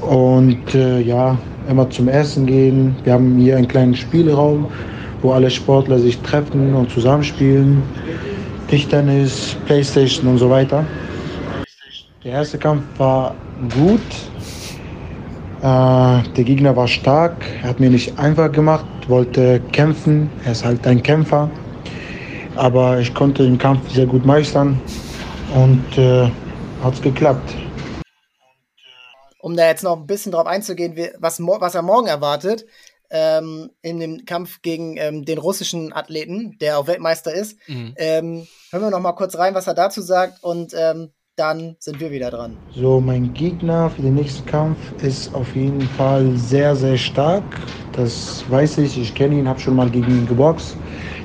Und 0.00 0.74
äh, 0.74 1.00
ja, 1.00 1.36
immer 1.68 1.88
zum 1.90 2.08
Essen 2.08 2.46
gehen. 2.46 2.96
Wir 3.04 3.12
haben 3.12 3.36
hier 3.36 3.56
einen 3.56 3.68
kleinen 3.68 3.94
Spielraum, 3.94 4.66
wo 5.20 5.32
alle 5.32 5.50
Sportler 5.50 5.98
sich 5.98 6.18
treffen 6.20 6.74
und 6.74 6.90
zusammenspielen. 6.90 7.82
Tischtennis, 8.68 9.56
Playstation 9.66 10.26
und 10.28 10.38
so 10.38 10.50
weiter. 10.50 10.84
Der 12.24 12.32
erste 12.32 12.58
Kampf 12.58 12.82
war 12.98 13.34
gut. 13.74 14.00
Äh, 15.60 15.62
der 15.62 16.44
Gegner 16.44 16.76
war 16.76 16.88
stark, 16.88 17.44
er 17.62 17.70
hat 17.70 17.80
mir 17.80 17.90
nicht 17.90 18.18
einfach 18.18 18.50
gemacht, 18.52 18.86
wollte 19.08 19.60
kämpfen. 19.72 20.30
Er 20.44 20.52
ist 20.52 20.64
halt 20.64 20.86
ein 20.86 21.02
Kämpfer. 21.02 21.50
Aber 22.56 22.98
ich 22.98 23.14
konnte 23.14 23.44
den 23.44 23.58
Kampf 23.58 23.90
sehr 23.90 24.06
gut 24.06 24.26
meistern 24.26 24.80
und 25.54 25.98
äh, 25.98 26.30
hat 26.82 26.94
es 26.94 27.02
geklappt 27.02 27.54
um 29.40 29.56
da 29.56 29.66
jetzt 29.66 29.82
noch 29.82 29.96
ein 29.96 30.06
bisschen 30.06 30.32
drauf 30.32 30.46
einzugehen, 30.46 30.94
was, 31.18 31.40
was 31.40 31.74
er 31.74 31.82
morgen 31.82 32.06
erwartet, 32.06 32.66
ähm, 33.10 33.70
in 33.80 33.98
dem 33.98 34.26
Kampf 34.26 34.60
gegen 34.60 34.96
ähm, 34.98 35.24
den 35.24 35.38
russischen 35.38 35.92
Athleten, 35.92 36.58
der 36.60 36.78
auch 36.78 36.86
Weltmeister 36.86 37.32
ist. 37.32 37.56
Mhm. 37.66 37.94
Ähm, 37.96 38.46
hören 38.70 38.82
wir 38.82 38.90
noch 38.90 39.00
mal 39.00 39.12
kurz 39.12 39.36
rein, 39.36 39.54
was 39.54 39.66
er 39.66 39.74
dazu 39.74 40.02
sagt 40.02 40.44
und 40.44 40.74
ähm, 40.76 41.12
dann 41.38 41.76
sind 41.78 42.00
wir 42.00 42.10
wieder 42.10 42.30
dran. 42.30 42.56
So, 42.74 43.00
mein 43.00 43.32
Gegner 43.32 43.90
für 43.90 44.02
den 44.02 44.14
nächsten 44.14 44.44
Kampf 44.46 44.78
ist 45.02 45.34
auf 45.34 45.54
jeden 45.54 45.82
Fall 45.82 46.32
sehr, 46.36 46.74
sehr 46.74 46.96
stark. 46.96 47.44
Das 47.92 48.44
weiß 48.48 48.78
ich. 48.78 48.98
Ich 49.00 49.14
kenne 49.14 49.36
ihn, 49.36 49.48
habe 49.48 49.60
schon 49.60 49.76
mal 49.76 49.88
gegen 49.88 50.10
ihn 50.10 50.26
geboxt. 50.26 50.76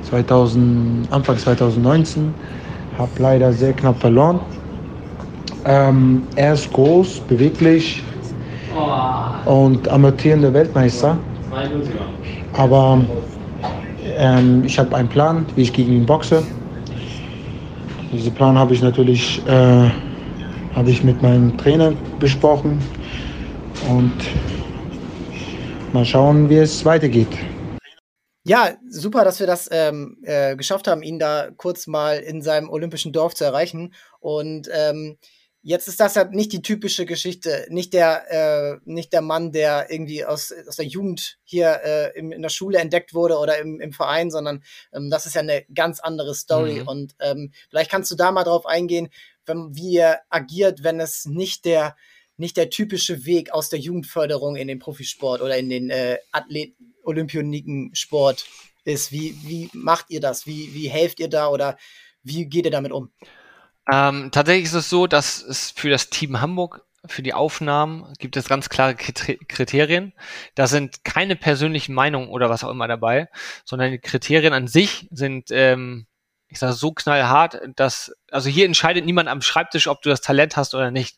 2000, 0.09 1.11
Anfang 1.11 1.37
2019. 1.37 2.33
Habe 2.97 3.11
leider 3.17 3.51
sehr 3.51 3.73
knapp 3.73 3.99
verloren. 3.99 4.39
Ähm, 5.65 6.27
er 6.35 6.53
ist 6.53 6.71
groß, 6.73 7.21
beweglich 7.21 8.03
und 9.45 9.87
amortierender 9.87 10.53
Weltmeister. 10.53 11.17
Aber 12.53 13.01
ähm, 14.17 14.63
ich 14.65 14.77
habe 14.77 14.95
einen 14.95 15.09
Plan, 15.09 15.45
wie 15.55 15.63
ich 15.63 15.73
gegen 15.73 15.93
ihn 15.93 16.05
boxe. 16.05 16.43
Diesen 18.13 18.33
Plan 18.33 18.57
habe 18.57 18.73
ich 18.75 18.81
natürlich 18.81 19.41
äh, 19.47 19.89
habe 20.75 20.89
ich 20.89 21.03
mit 21.03 21.21
meinem 21.21 21.57
Trainer 21.57 21.93
besprochen 22.19 22.79
und 23.89 24.13
mal 25.93 26.05
schauen, 26.05 26.49
wie 26.49 26.57
es 26.57 26.85
weitergeht. 26.85 27.27
Ja, 28.45 28.71
super, 28.89 29.23
dass 29.23 29.39
wir 29.39 29.47
das 29.47 29.69
ähm, 29.71 30.17
äh, 30.23 30.55
geschafft 30.55 30.87
haben, 30.87 31.01
ihn 31.01 31.17
da 31.17 31.49
kurz 31.55 31.87
mal 31.87 32.17
in 32.17 32.41
seinem 32.41 32.69
olympischen 32.69 33.13
Dorf 33.13 33.33
zu 33.35 33.45
erreichen. 33.45 33.93
Und 34.19 34.69
ähm, 34.71 35.17
Jetzt 35.65 35.87
ist 35.87 36.01
das 36.01 36.15
ja 36.15 36.25
nicht 36.25 36.51
die 36.51 36.61
typische 36.61 37.05
Geschichte, 37.05 37.65
nicht 37.69 37.93
der, 37.93 38.29
äh, 38.29 38.79
nicht 38.83 39.13
der 39.13 39.21
Mann, 39.21 39.53
der 39.53 39.89
irgendwie 39.89 40.25
aus, 40.25 40.53
aus 40.67 40.75
der 40.75 40.85
Jugend 40.85 41.39
hier 41.45 41.79
äh, 41.85 42.19
im, 42.19 42.33
in 42.33 42.41
der 42.41 42.49
Schule 42.49 42.79
entdeckt 42.79 43.13
wurde 43.13 43.37
oder 43.37 43.57
im, 43.59 43.79
im 43.79 43.93
Verein, 43.93 44.29
sondern 44.29 44.61
ähm, 44.91 45.09
das 45.09 45.25
ist 45.25 45.35
ja 45.35 45.41
eine 45.41 45.63
ganz 45.73 46.01
andere 46.01 46.35
Story. 46.35 46.81
Mhm. 46.81 46.87
Und 46.89 47.15
ähm, 47.21 47.53
vielleicht 47.69 47.89
kannst 47.89 48.11
du 48.11 48.15
da 48.15 48.33
mal 48.33 48.43
drauf 48.43 48.65
eingehen, 48.65 49.07
wenn, 49.45 49.73
wie 49.73 49.95
er 49.95 50.23
agiert, 50.29 50.83
wenn 50.83 50.99
es 50.99 51.25
nicht 51.25 51.63
der, 51.63 51.95
nicht 52.35 52.57
der 52.57 52.69
typische 52.69 53.25
Weg 53.25 53.53
aus 53.53 53.69
der 53.69 53.79
Jugendförderung 53.79 54.57
in 54.57 54.67
den 54.67 54.79
Profisport 54.79 55.41
oder 55.41 55.57
in 55.57 55.69
den 55.69 55.89
äh, 55.89 56.17
Athlet 56.33 56.75
Olympioniken-Sport 57.03 58.45
ist. 58.83 59.13
Wie, 59.13 59.33
wie 59.43 59.69
macht 59.71 60.07
ihr 60.09 60.19
das? 60.19 60.45
Wie, 60.45 60.73
wie 60.73 60.89
helft 60.89 61.21
ihr 61.21 61.29
da 61.29 61.47
oder 61.47 61.77
wie 62.21 62.47
geht 62.47 62.65
ihr 62.65 62.71
damit 62.71 62.91
um? 62.91 63.13
Ähm, 63.91 64.31
tatsächlich 64.31 64.65
ist 64.65 64.73
es 64.73 64.89
so, 64.89 65.07
dass 65.07 65.41
es 65.41 65.71
für 65.71 65.89
das 65.89 66.09
Team 66.09 66.41
Hamburg 66.41 66.85
für 67.05 67.21
die 67.21 67.33
Aufnahmen 67.33 68.13
gibt 68.17 68.37
es 68.37 68.47
ganz 68.47 68.69
klare 68.69 68.95
Kriterien. 68.95 70.13
Da 70.55 70.67
sind 70.67 71.03
keine 71.03 71.35
persönlichen 71.35 71.93
Meinungen 71.93 72.29
oder 72.29 72.49
was 72.49 72.63
auch 72.63 72.69
immer 72.69 72.87
dabei, 72.87 73.27
sondern 73.65 73.91
die 73.91 73.99
Kriterien 73.99 74.53
an 74.53 74.67
sich 74.67 75.07
sind, 75.11 75.49
ähm, 75.51 76.07
ich 76.47 76.59
sage 76.59 76.73
so 76.73 76.91
knallhart, 76.91 77.59
dass 77.75 78.13
also 78.31 78.47
hier 78.47 78.65
entscheidet 78.65 79.05
niemand 79.05 79.27
am 79.27 79.41
Schreibtisch, 79.41 79.87
ob 79.87 80.01
du 80.03 80.09
das 80.09 80.21
Talent 80.21 80.55
hast 80.55 80.75
oder 80.75 80.91
nicht, 80.91 81.17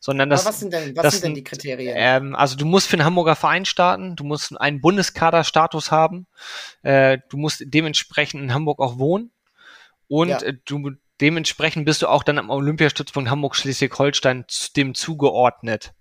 sondern 0.00 0.28
das. 0.28 0.40
Aber 0.40 0.50
was 0.50 0.60
sind 0.60 0.72
denn, 0.72 0.96
was 0.96 1.02
das 1.02 1.14
sind 1.14 1.24
denn 1.24 1.34
die 1.34 1.44
Kriterien? 1.44 1.94
Ähm, 1.96 2.34
also 2.34 2.56
du 2.56 2.66
musst 2.66 2.88
für 2.88 2.96
einen 2.96 3.04
Hamburger 3.04 3.36
Verein 3.36 3.64
starten, 3.64 4.16
du 4.16 4.24
musst 4.24 4.60
einen 4.60 4.80
Bundeskaderstatus 4.80 5.92
haben, 5.92 6.26
äh, 6.82 7.18
du 7.30 7.36
musst 7.36 7.62
dementsprechend 7.64 8.42
in 8.42 8.52
Hamburg 8.52 8.80
auch 8.80 8.98
wohnen 8.98 9.30
und 10.08 10.28
ja. 10.28 10.40
du 10.66 10.90
dementsprechend 11.22 11.86
bist 11.86 12.02
du 12.02 12.08
auch 12.08 12.24
dann 12.24 12.38
am 12.38 12.50
Olympiastützpunkt 12.50 13.30
Hamburg-Schleswig-Holstein 13.30 14.44
dem 14.76 14.94
zugeordnet. 14.94 15.94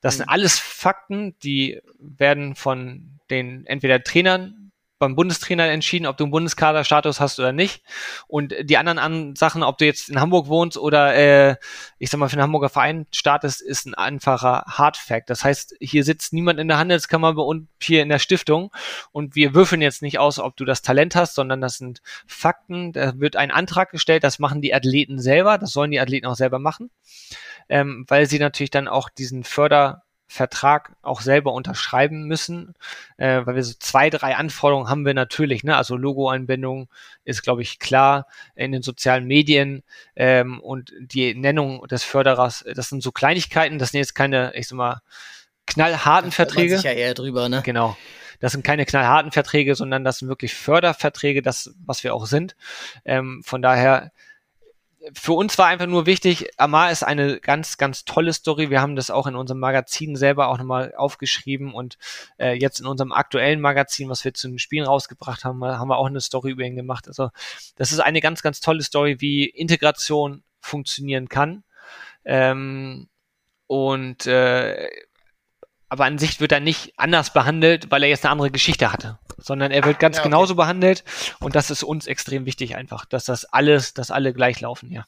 Das 0.00 0.14
mhm. 0.14 0.18
sind 0.18 0.28
alles 0.28 0.58
Fakten, 0.58 1.34
die 1.42 1.80
werden 1.98 2.54
von 2.54 3.20
den 3.28 3.66
entweder 3.66 4.02
Trainern 4.02 4.69
beim 5.00 5.16
Bundestrainer 5.16 5.68
entschieden, 5.68 6.06
ob 6.06 6.18
du 6.18 6.24
einen 6.24 6.30
Bundeskaderstatus 6.30 7.18
hast 7.20 7.40
oder 7.40 7.52
nicht. 7.52 7.82
Und 8.28 8.54
die 8.62 8.76
anderen 8.76 8.98
an 8.98 9.34
Sachen, 9.34 9.62
ob 9.62 9.78
du 9.78 9.86
jetzt 9.86 10.10
in 10.10 10.20
Hamburg 10.20 10.46
wohnst 10.46 10.76
oder 10.78 11.14
äh, 11.14 11.56
ich 11.98 12.10
sag 12.10 12.18
mal 12.18 12.28
für 12.28 12.34
einen 12.34 12.42
Hamburger 12.42 12.68
Verein 12.68 13.06
startest, 13.10 13.62
ist 13.62 13.86
ein 13.86 13.94
einfacher 13.94 14.64
Hardfact. 14.68 15.30
Das 15.30 15.42
heißt, 15.42 15.74
hier 15.80 16.04
sitzt 16.04 16.32
niemand 16.32 16.60
in 16.60 16.68
der 16.68 16.78
Handelskammer 16.78 17.36
und 17.38 17.68
hier 17.82 18.02
in 18.02 18.10
der 18.10 18.18
Stiftung 18.18 18.70
und 19.10 19.34
wir 19.34 19.54
würfeln 19.54 19.80
jetzt 19.80 20.02
nicht 20.02 20.18
aus, 20.18 20.38
ob 20.38 20.56
du 20.56 20.66
das 20.66 20.82
Talent 20.82 21.16
hast, 21.16 21.34
sondern 21.34 21.62
das 21.62 21.78
sind 21.78 22.02
Fakten. 22.26 22.92
Da 22.92 23.18
wird 23.18 23.36
ein 23.36 23.50
Antrag 23.50 23.90
gestellt, 23.90 24.22
das 24.22 24.38
machen 24.38 24.60
die 24.60 24.74
Athleten 24.74 25.18
selber, 25.18 25.56
das 25.56 25.72
sollen 25.72 25.90
die 25.90 26.00
Athleten 26.00 26.26
auch 26.26 26.36
selber 26.36 26.58
machen, 26.58 26.90
ähm, 27.70 28.04
weil 28.06 28.26
sie 28.26 28.38
natürlich 28.38 28.70
dann 28.70 28.86
auch 28.86 29.08
diesen 29.08 29.44
Förder 29.44 30.02
Vertrag 30.32 30.92
auch 31.02 31.22
selber 31.22 31.52
unterschreiben 31.52 32.28
müssen, 32.28 32.74
äh, 33.16 33.40
weil 33.44 33.56
wir 33.56 33.64
so 33.64 33.74
zwei, 33.80 34.10
drei 34.10 34.36
Anforderungen 34.36 34.88
haben 34.88 35.04
wir 35.04 35.12
natürlich. 35.12 35.64
Ne? 35.64 35.76
Also 35.76 35.96
Logo-Einbindung 35.96 36.88
ist, 37.24 37.42
glaube 37.42 37.62
ich, 37.62 37.80
klar 37.80 38.28
in 38.54 38.70
den 38.70 38.82
sozialen 38.82 39.26
Medien 39.26 39.82
ähm, 40.14 40.60
und 40.60 40.92
die 41.00 41.34
Nennung 41.34 41.84
des 41.88 42.04
Förderers, 42.04 42.64
das 42.76 42.88
sind 42.88 43.02
so 43.02 43.10
Kleinigkeiten, 43.10 43.80
das 43.80 43.90
sind 43.90 43.98
jetzt 43.98 44.14
keine, 44.14 44.52
ich 44.54 44.68
sag 44.68 44.76
mal, 44.76 45.02
knallharten 45.66 46.30
Verträge. 46.30 46.76
Sich 46.76 46.84
ja 46.84 46.92
eher 46.92 47.14
drüber, 47.14 47.48
ne? 47.48 47.62
Genau. 47.64 47.96
Das 48.38 48.52
sind 48.52 48.64
keine 48.64 48.86
knallharten 48.86 49.32
Verträge, 49.32 49.74
sondern 49.74 50.04
das 50.04 50.18
sind 50.18 50.28
wirklich 50.28 50.54
Förderverträge, 50.54 51.42
das, 51.42 51.74
was 51.84 52.04
wir 52.04 52.14
auch 52.14 52.26
sind. 52.26 52.54
Ähm, 53.04 53.42
von 53.44 53.62
daher 53.62 54.12
für 55.14 55.32
uns 55.32 55.56
war 55.56 55.66
einfach 55.66 55.86
nur 55.86 56.06
wichtig, 56.06 56.50
Amar 56.58 56.90
ist 56.90 57.02
eine 57.02 57.40
ganz, 57.40 57.78
ganz 57.78 58.04
tolle 58.04 58.32
Story. 58.32 58.70
Wir 58.70 58.82
haben 58.82 58.96
das 58.96 59.10
auch 59.10 59.26
in 59.26 59.34
unserem 59.34 59.60
Magazin 59.60 60.14
selber 60.14 60.48
auch 60.48 60.58
nochmal 60.58 60.94
aufgeschrieben 60.94 61.72
und 61.72 61.96
äh, 62.38 62.52
jetzt 62.52 62.80
in 62.80 62.86
unserem 62.86 63.12
aktuellen 63.12 63.60
Magazin, 63.60 64.10
was 64.10 64.24
wir 64.24 64.34
zu 64.34 64.48
den 64.48 64.58
Spielen 64.58 64.86
rausgebracht 64.86 65.44
haben, 65.44 65.64
haben 65.64 65.88
wir 65.88 65.96
auch 65.96 66.06
eine 66.06 66.20
Story 66.20 66.50
über 66.50 66.64
ihn 66.64 66.76
gemacht. 66.76 67.08
Also 67.08 67.30
das 67.76 67.92
ist 67.92 68.00
eine 68.00 68.20
ganz, 68.20 68.42
ganz 68.42 68.60
tolle 68.60 68.82
Story, 68.82 69.20
wie 69.20 69.46
Integration 69.46 70.42
funktionieren 70.60 71.28
kann. 71.28 71.64
Ähm, 72.24 73.08
und 73.66 74.26
äh, 74.26 74.88
aber 75.90 76.04
an 76.04 76.18
sich 76.18 76.40
wird 76.40 76.52
er 76.52 76.60
nicht 76.60 76.94
anders 76.96 77.32
behandelt, 77.32 77.90
weil 77.90 78.04
er 78.04 78.08
jetzt 78.08 78.24
eine 78.24 78.32
andere 78.32 78.50
Geschichte 78.50 78.90
hatte, 78.90 79.18
sondern 79.38 79.72
er 79.72 79.84
wird 79.84 79.98
ganz 79.98 80.16
ja, 80.16 80.22
okay. 80.22 80.30
genauso 80.30 80.54
behandelt 80.54 81.04
und 81.40 81.54
das 81.56 81.70
ist 81.70 81.82
uns 81.82 82.06
extrem 82.06 82.46
wichtig 82.46 82.76
einfach, 82.76 83.04
dass 83.04 83.24
das 83.24 83.44
alles, 83.44 83.92
dass 83.92 84.10
alle 84.10 84.32
gleich 84.32 84.60
laufen, 84.60 84.90
ja. 84.90 85.04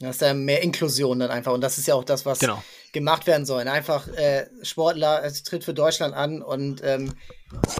Das 0.00 0.16
ist 0.16 0.22
ja 0.22 0.34
mehr 0.34 0.62
Inklusion 0.62 1.18
dann 1.20 1.30
einfach 1.30 1.52
und 1.52 1.60
das 1.60 1.78
ist 1.78 1.86
ja 1.86 1.94
auch 1.94 2.04
das, 2.04 2.24
was 2.26 2.38
genau. 2.38 2.62
gemacht 2.92 3.26
werden 3.26 3.46
soll. 3.46 3.66
Einfach 3.66 4.06
äh, 4.08 4.46
Sportler, 4.62 5.24
es 5.24 5.42
tritt 5.42 5.64
für 5.64 5.74
Deutschland 5.74 6.14
an 6.14 6.40
und 6.42 6.82
ähm, 6.84 7.14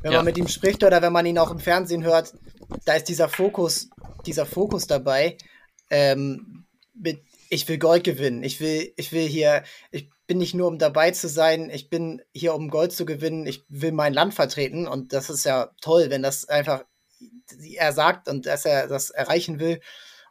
wenn 0.02 0.12
ja. 0.12 0.18
man 0.18 0.24
mit 0.24 0.36
ihm 0.36 0.48
spricht 0.48 0.82
oder 0.82 1.00
wenn 1.02 1.12
man 1.12 1.26
ihn 1.26 1.38
auch 1.38 1.50
im 1.50 1.60
Fernsehen 1.60 2.04
hört, 2.04 2.34
da 2.84 2.94
ist 2.94 3.08
dieser 3.08 3.28
Fokus, 3.28 3.88
dieser 4.26 4.46
Fokus 4.46 4.86
dabei, 4.86 5.36
ähm, 5.90 6.64
mit 6.94 7.22
ich 7.50 7.66
will 7.68 7.78
Gold 7.78 8.04
gewinnen, 8.04 8.42
ich 8.42 8.60
will, 8.60 8.92
ich 8.96 9.12
will 9.12 9.26
hier, 9.26 9.62
ich 9.90 10.10
bin 10.28 10.38
nicht 10.38 10.54
nur, 10.54 10.68
um 10.68 10.78
dabei 10.78 11.10
zu 11.10 11.28
sein, 11.28 11.70
ich 11.70 11.90
bin 11.90 12.22
hier, 12.32 12.54
um 12.54 12.70
Gold 12.70 12.92
zu 12.92 13.04
gewinnen, 13.04 13.46
ich 13.46 13.64
will 13.68 13.90
mein 13.90 14.14
Land 14.14 14.34
vertreten 14.34 14.86
und 14.86 15.12
das 15.12 15.30
ist 15.30 15.44
ja 15.44 15.72
toll, 15.80 16.10
wenn 16.10 16.22
das 16.22 16.48
einfach 16.48 16.84
er 17.74 17.92
sagt 17.92 18.28
und 18.28 18.46
dass 18.46 18.64
er 18.64 18.86
das 18.86 19.10
erreichen 19.10 19.58
will. 19.58 19.80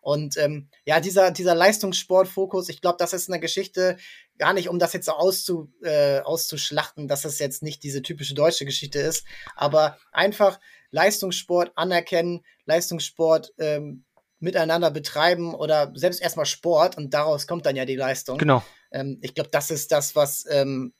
Und 0.02 0.38
ähm, 0.38 0.70
ja, 0.86 1.02
dieser, 1.02 1.32
dieser 1.32 1.56
Leistungssportfokus, 1.56 2.70
ich 2.70 2.80
glaube, 2.80 2.98
das 2.98 3.12
ist 3.12 3.30
eine 3.30 3.42
Geschichte, 3.42 3.98
gar 4.38 4.54
nicht, 4.54 4.70
um 4.70 4.80
das 4.80 4.94
jetzt 4.94 5.08
so 5.08 5.14
auszu, 5.14 5.74
äh, 5.82 6.20
auszuschlachten, 6.20 7.10
dass 7.10 7.26
es 7.26 7.40
jetzt 7.40 7.62
nicht 7.62 7.84
diese 7.84 8.02
typische 8.02 8.36
deutsche 8.36 8.64
Geschichte 8.64 9.00
ist, 9.00 9.26
aber 9.56 9.98
einfach 10.14 10.60
Leistungssport 10.92 11.74
anerkennen, 11.76 12.46
Leistungssport 12.66 13.54
ähm, 13.58 14.06
miteinander 14.40 14.92
betreiben 14.92 15.56
oder 15.56 15.92
selbst 15.96 16.22
erstmal 16.22 16.46
Sport 16.46 16.96
und 16.96 17.14
daraus 17.14 17.48
kommt 17.48 17.66
dann 17.66 17.76
ja 17.76 17.84
die 17.84 17.96
Leistung. 17.96 18.38
Genau. 18.38 18.64
Ähm, 18.92 19.20
ich 19.22 19.34
glaube, 19.34 19.50
das 19.52 19.72
ist 19.72 19.92
das, 19.92 20.16
was, 20.16 20.46
ähm, 20.50 20.94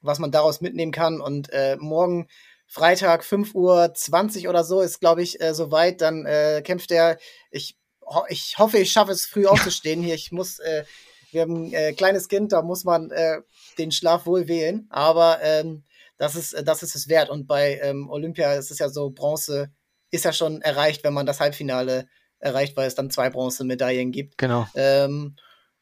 was 0.00 0.18
man 0.18 0.30
daraus 0.30 0.60
mitnehmen 0.60 0.92
kann. 0.92 1.20
Und 1.20 1.50
äh, 1.52 1.76
morgen 1.78 2.28
Freitag 2.66 3.22
5.20 3.22 4.44
Uhr 4.44 4.50
oder 4.50 4.64
so 4.64 4.80
ist, 4.80 5.00
glaube 5.00 5.22
ich, 5.22 5.40
äh, 5.40 5.54
soweit. 5.54 6.00
Dann 6.00 6.26
äh, 6.26 6.62
kämpft 6.64 6.90
er. 6.90 7.18
Ich, 7.50 7.76
ho 8.04 8.24
ich 8.28 8.58
hoffe, 8.58 8.78
ich 8.78 8.92
schaffe 8.92 9.12
es 9.12 9.26
früh 9.26 9.46
aufzustehen 9.46 10.02
hier. 10.02 10.14
Ich 10.14 10.32
muss, 10.32 10.58
äh, 10.58 10.84
wir 11.30 11.42
haben 11.42 11.66
ein 11.66 11.72
äh, 11.72 11.92
kleines 11.92 12.28
Kind, 12.28 12.52
da 12.52 12.62
muss 12.62 12.84
man 12.84 13.10
äh, 13.10 13.40
den 13.78 13.92
Schlaf 13.92 14.26
wohl 14.26 14.48
wählen. 14.48 14.86
Aber 14.90 15.38
ähm, 15.42 15.84
das 16.18 16.34
ist, 16.34 16.56
das 16.64 16.82
ist 16.82 16.94
es 16.94 17.08
wert. 17.08 17.30
Und 17.30 17.46
bei 17.46 17.78
ähm, 17.82 18.08
Olympia 18.10 18.54
ist 18.54 18.70
es 18.70 18.78
ja 18.78 18.88
so, 18.88 19.10
Bronze 19.10 19.70
ist 20.10 20.24
ja 20.24 20.32
schon 20.32 20.62
erreicht, 20.62 21.04
wenn 21.04 21.14
man 21.14 21.26
das 21.26 21.40
Halbfinale 21.40 22.08
erreicht, 22.38 22.76
weil 22.76 22.86
es 22.86 22.94
dann 22.94 23.10
zwei 23.10 23.30
Bronzemedaillen 23.30 24.12
gibt. 24.12 24.38
Genau. 24.38 24.66
Ähm, 24.74 25.36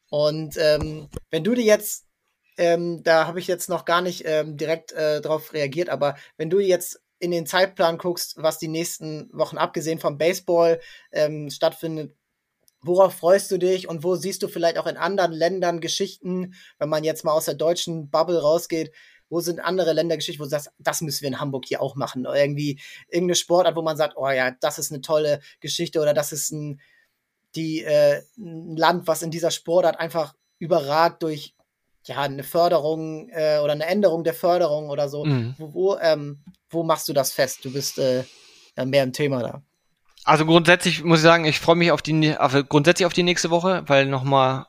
und 0.09 0.57
ähm, 0.57 1.09
wenn 1.31 1.43
du 1.43 1.53
dir 1.53 1.63
jetzt, 1.63 2.05
ähm, 2.57 3.03
da 3.03 3.27
habe 3.27 3.39
ich 3.39 3.47
jetzt 3.47 3.69
noch 3.69 3.85
gar 3.85 4.01
nicht 4.01 4.23
ähm, 4.25 4.57
direkt 4.57 4.91
äh, 4.93 5.21
drauf 5.21 5.53
reagiert, 5.53 5.89
aber 5.89 6.15
wenn 6.37 6.49
du 6.49 6.59
jetzt 6.59 7.01
in 7.19 7.31
den 7.31 7.45
Zeitplan 7.45 7.97
guckst, 7.97 8.35
was 8.37 8.59
die 8.59 8.67
nächsten 8.67 9.29
Wochen 9.33 9.57
abgesehen 9.57 9.99
vom 9.99 10.17
Baseball 10.17 10.79
ähm, 11.11 11.49
stattfindet, 11.49 12.15
worauf 12.81 13.15
freust 13.15 13.51
du 13.51 13.57
dich 13.57 13.87
und 13.87 14.03
wo 14.03 14.15
siehst 14.15 14.43
du 14.43 14.47
vielleicht 14.47 14.77
auch 14.77 14.85
in 14.85 14.97
anderen 14.97 15.31
Ländern 15.31 15.81
Geschichten, 15.81 16.53
wenn 16.77 16.89
man 16.89 17.03
jetzt 17.03 17.23
mal 17.23 17.33
aus 17.33 17.45
der 17.45 17.55
deutschen 17.55 18.09
Bubble 18.09 18.41
rausgeht, 18.41 18.91
wo 19.29 19.39
sind 19.39 19.59
andere 19.59 19.93
Ländergeschichten, 19.93 20.39
wo 20.39 20.45
du 20.45 20.51
sagst, 20.51 20.71
das 20.77 21.01
müssen 21.01 21.21
wir 21.21 21.29
in 21.29 21.39
Hamburg 21.39 21.65
hier 21.67 21.81
auch 21.81 21.95
machen? 21.95 22.27
Oder 22.27 22.35
irgendwie 22.35 22.79
irgendeine 23.07 23.35
Sportart, 23.35 23.75
wo 23.75 23.81
man 23.81 23.97
sagt, 23.97 24.17
oh 24.17 24.29
ja, 24.29 24.51
das 24.51 24.77
ist 24.77 24.91
eine 24.91 25.01
tolle 25.01 25.39
Geschichte 25.61 25.99
oder 25.99 26.13
das 26.13 26.31
ist 26.31 26.51
ein, 26.51 26.79
die, 27.55 27.83
äh, 27.83 28.21
ein 28.37 28.75
Land, 28.75 29.07
was 29.07 29.21
in 29.21 29.31
dieser 29.31 29.51
Sportart 29.51 29.99
einfach 29.99 30.35
überragt 30.59 31.23
durch 31.23 31.55
ja, 32.05 32.21
eine 32.21 32.43
Förderung 32.43 33.29
äh, 33.29 33.59
oder 33.59 33.73
eine 33.73 33.85
Änderung 33.85 34.23
der 34.23 34.33
Förderung 34.33 34.89
oder 34.89 35.09
so. 35.09 35.25
Mhm. 35.25 35.55
Wo, 35.57 35.73
wo, 35.73 35.97
ähm, 35.97 36.43
wo 36.69 36.83
machst 36.83 37.09
du 37.09 37.13
das 37.13 37.31
fest? 37.31 37.65
Du 37.65 37.73
bist 37.73 37.97
äh, 37.97 38.23
mehr 38.85 39.03
im 39.03 39.13
Thema 39.13 39.41
da. 39.41 39.61
Also 40.23 40.45
grundsätzlich 40.45 41.03
muss 41.03 41.19
ich 41.19 41.23
sagen, 41.23 41.45
ich 41.45 41.59
freue 41.59 41.75
mich 41.75 41.91
auf 41.91 42.01
die 42.01 42.35
auf, 42.37 42.55
grundsätzlich 42.67 43.05
auf 43.05 43.13
die 43.13 43.23
nächste 43.23 43.51
Woche, 43.51 43.83
weil 43.87 44.07
nochmal 44.07 44.65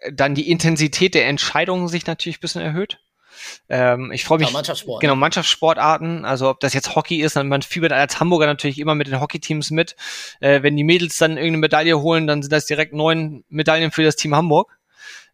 äh, 0.00 0.12
dann 0.12 0.34
die 0.34 0.50
Intensität 0.50 1.14
der 1.14 1.28
Entscheidungen 1.28 1.88
sich 1.88 2.06
natürlich 2.06 2.38
ein 2.38 2.40
bisschen 2.40 2.62
erhöht. 2.62 2.98
Ähm, 3.68 4.12
ich 4.12 4.24
freue 4.24 4.38
mich. 4.38 4.48
Ja, 4.48 4.52
Mannschaftssport. 4.52 5.00
Genau, 5.00 5.16
Mannschaftssportarten. 5.16 6.24
Also 6.24 6.50
ob 6.50 6.60
das 6.60 6.74
jetzt 6.74 6.94
Hockey 6.94 7.20
ist, 7.20 7.36
dann 7.36 7.48
man 7.48 7.62
fiebert 7.62 7.92
als 7.92 8.20
Hamburger 8.20 8.46
natürlich 8.46 8.78
immer 8.78 8.94
mit 8.94 9.06
den 9.06 9.20
Hockeyteams 9.20 9.70
mit. 9.70 9.96
Äh, 10.40 10.62
wenn 10.62 10.76
die 10.76 10.84
Mädels 10.84 11.16
dann 11.16 11.32
irgendeine 11.32 11.58
Medaille 11.58 12.00
holen, 12.00 12.26
dann 12.26 12.42
sind 12.42 12.52
das 12.52 12.66
direkt 12.66 12.92
neun 12.92 13.44
Medaillen 13.48 13.90
für 13.90 14.02
das 14.02 14.16
Team 14.16 14.34
Hamburg. 14.34 14.78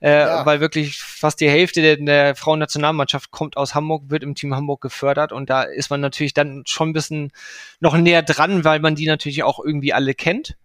Äh, 0.00 0.18
ja. 0.18 0.44
weil 0.44 0.58
wirklich 0.58 0.98
fast 0.98 1.40
die 1.40 1.48
Hälfte 1.48 1.80
der, 1.80 1.96
der 1.96 2.34
Frauennationalmannschaft 2.34 3.30
kommt 3.30 3.56
aus 3.56 3.76
Hamburg, 3.76 4.10
wird 4.10 4.24
im 4.24 4.34
Team 4.34 4.52
Hamburg 4.52 4.80
gefördert 4.80 5.30
und 5.30 5.48
da 5.48 5.62
ist 5.62 5.90
man 5.90 6.00
natürlich 6.00 6.34
dann 6.34 6.64
schon 6.66 6.88
ein 6.88 6.92
bisschen 6.92 7.30
noch 7.78 7.96
näher 7.96 8.22
dran, 8.22 8.64
weil 8.64 8.80
man 8.80 8.96
die 8.96 9.06
natürlich 9.06 9.44
auch 9.44 9.64
irgendwie 9.64 9.92
alle 9.92 10.14
kennt. 10.14 10.56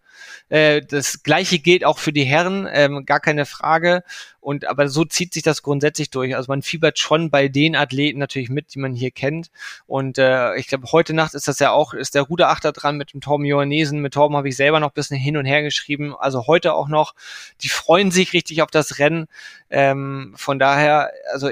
Äh, 0.50 0.82
das 0.82 1.24
gleiche 1.24 1.60
gilt 1.60 1.86
auch 1.86 2.00
für 2.00 2.14
die 2.14 2.24
Herren, 2.24 2.68
ähm, 2.72 3.06
gar 3.06 3.20
keine 3.20 3.46
Frage. 3.46 4.04
Und 4.40 4.66
aber 4.66 4.88
so 4.88 5.04
zieht 5.04 5.34
sich 5.34 5.44
das 5.44 5.62
grundsätzlich 5.62 6.10
durch. 6.10 6.36
Also 6.36 6.50
man 6.50 6.62
fiebert 6.62 7.00
schon 7.00 7.30
bei 7.30 7.50
den 7.50 7.76
Athleten 7.76 8.20
natürlich 8.20 8.50
mit, 8.50 8.74
die 8.74 8.80
man 8.80 8.94
hier 8.94 9.12
kennt. 9.12 9.52
Und 9.88 10.18
äh, 10.18 10.56
ich 10.56 10.68
glaube, 10.68 10.88
heute 10.92 11.14
Nacht 11.14 11.34
ist 11.34 11.48
das 11.48 11.60
ja 11.60 11.72
auch, 11.72 11.94
ist 11.94 12.16
der 12.16 12.22
Ruderachter 12.22 12.72
dran 12.72 12.96
mit 12.96 13.14
dem 13.14 13.20
Torben 13.20 13.46
Johannesen. 13.46 14.02
Mit 14.02 14.14
Torben 14.14 14.38
habe 14.38 14.48
ich 14.48 14.56
selber 14.56 14.80
noch 14.80 14.92
ein 14.92 14.96
bisschen 14.96 15.18
hin 15.18 15.36
und 15.36 15.46
her 15.46 15.64
geschrieben. 15.64 16.16
Also 16.18 16.48
heute 16.48 16.74
auch 16.74 16.88
noch. 16.88 17.14
Die 17.62 17.70
freuen 17.70 18.10
sich 18.10 18.32
richtig 18.32 18.62
auf 18.62 18.72
das 18.72 19.00
Rennen. 19.00 19.28
Ähm, 19.70 20.34
von 20.38 20.60
daher, 20.60 21.12
also 21.34 21.50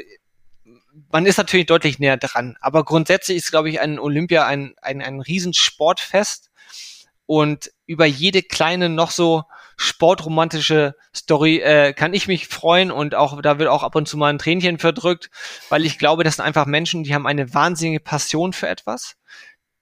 man 1.12 1.26
ist 1.26 1.38
natürlich 1.38 1.66
deutlich 1.66 2.00
näher 2.00 2.18
dran. 2.18 2.56
Aber 2.62 2.84
grundsätzlich 2.84 3.38
ist, 3.38 3.52
glaube 3.52 3.70
ich, 3.70 3.82
ein 3.82 4.00
Olympia 4.00 4.46
ein, 4.46 4.76
ein, 4.82 5.02
ein 5.02 5.20
Riesensportfest 5.20 6.52
und 7.26 7.72
über 7.86 8.06
jede 8.06 8.44
kleine 8.44 8.90
noch 8.90 9.12
so 9.12 9.44
sportromantische 9.78 10.96
Story 11.14 11.58
äh, 11.60 11.94
kann 11.94 12.14
ich 12.14 12.28
mich 12.28 12.48
freuen 12.48 12.92
und 12.92 13.16
auch 13.16 13.42
da 13.42 13.60
wird 13.60 13.70
auch 13.70 13.84
ab 13.84 13.96
und 13.96 14.08
zu 14.08 14.18
mal 14.18 14.30
ein 14.30 14.38
Tränchen 14.38 14.80
verdrückt, 14.80 15.30
weil 15.70 15.86
ich 15.86 16.00
glaube, 16.00 16.24
das 16.24 16.38
sind 16.38 16.46
einfach 16.46 16.66
Menschen, 16.66 17.04
die 17.04 17.14
haben 17.14 17.28
eine 17.28 17.54
wahnsinnige 17.54 18.00
Passion 18.00 18.54
für 18.54 18.68
etwas. 18.68 19.18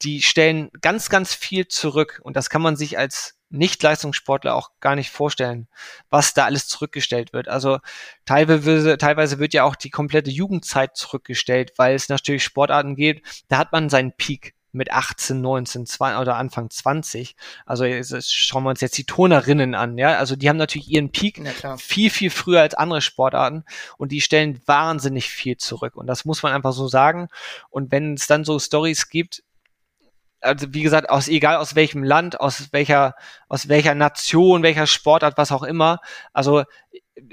Die 0.01 0.21
stellen 0.21 0.69
ganz, 0.81 1.09
ganz 1.09 1.33
viel 1.33 1.67
zurück 1.67 2.19
und 2.23 2.35
das 2.35 2.49
kann 2.49 2.61
man 2.61 2.75
sich 2.75 2.97
als 2.97 3.37
nicht-Leistungssportler 3.53 4.55
auch 4.55 4.71
gar 4.79 4.95
nicht 4.95 5.11
vorstellen, 5.11 5.67
was 6.09 6.33
da 6.33 6.45
alles 6.45 6.67
zurückgestellt 6.67 7.33
wird. 7.33 7.47
Also 7.47 7.77
teilweise, 8.25 8.97
teilweise 8.97 9.37
wird 9.37 9.53
ja 9.53 9.63
auch 9.63 9.75
die 9.75 9.91
komplette 9.91 10.31
Jugendzeit 10.31 10.97
zurückgestellt, 10.97 11.73
weil 11.77 11.93
es 11.93 12.09
natürlich 12.09 12.43
Sportarten 12.43 12.95
geht, 12.95 13.23
da 13.49 13.59
hat 13.59 13.71
man 13.71 13.89
seinen 13.89 14.11
Peak 14.13 14.55
mit 14.73 14.91
18, 14.91 15.39
19, 15.39 15.85
20 15.85 16.19
oder 16.19 16.35
Anfang 16.35 16.69
20. 16.69 17.35
Also 17.65 17.85
jetzt, 17.85 18.13
schauen 18.33 18.63
wir 18.63 18.69
uns 18.71 18.81
jetzt 18.81 18.97
die 18.97 19.05
Turnerinnen 19.05 19.75
an, 19.75 19.97
ja. 19.97 20.17
Also 20.17 20.35
die 20.35 20.49
haben 20.49 20.57
natürlich 20.57 20.89
ihren 20.89 21.11
Peak 21.11 21.41
ja, 21.61 21.77
viel, 21.77 22.09
viel 22.09 22.29
früher 22.29 22.61
als 22.61 22.73
andere 22.73 23.01
Sportarten 23.01 23.63
und 23.97 24.11
die 24.11 24.21
stellen 24.21 24.61
wahnsinnig 24.65 25.29
viel 25.29 25.57
zurück. 25.57 25.95
Und 25.95 26.07
das 26.07 26.25
muss 26.25 26.43
man 26.43 26.53
einfach 26.53 26.73
so 26.73 26.87
sagen. 26.87 27.29
Und 27.69 27.91
wenn 27.91 28.15
es 28.15 28.27
dann 28.27 28.43
so 28.45 28.59
Stories 28.59 29.09
gibt, 29.09 29.43
also 30.43 30.73
wie 30.73 30.83
gesagt, 30.83 31.09
aus 31.09 31.27
egal 31.27 31.57
aus 31.57 31.75
welchem 31.75 32.03
Land, 32.03 32.39
aus 32.39 32.69
welcher, 32.71 33.15
aus 33.47 33.69
welcher 33.69 33.95
Nation, 33.95 34.63
welcher 34.63 34.87
Sportart, 34.87 35.37
was 35.37 35.51
auch 35.51 35.63
immer. 35.63 35.99
Also 36.33 36.63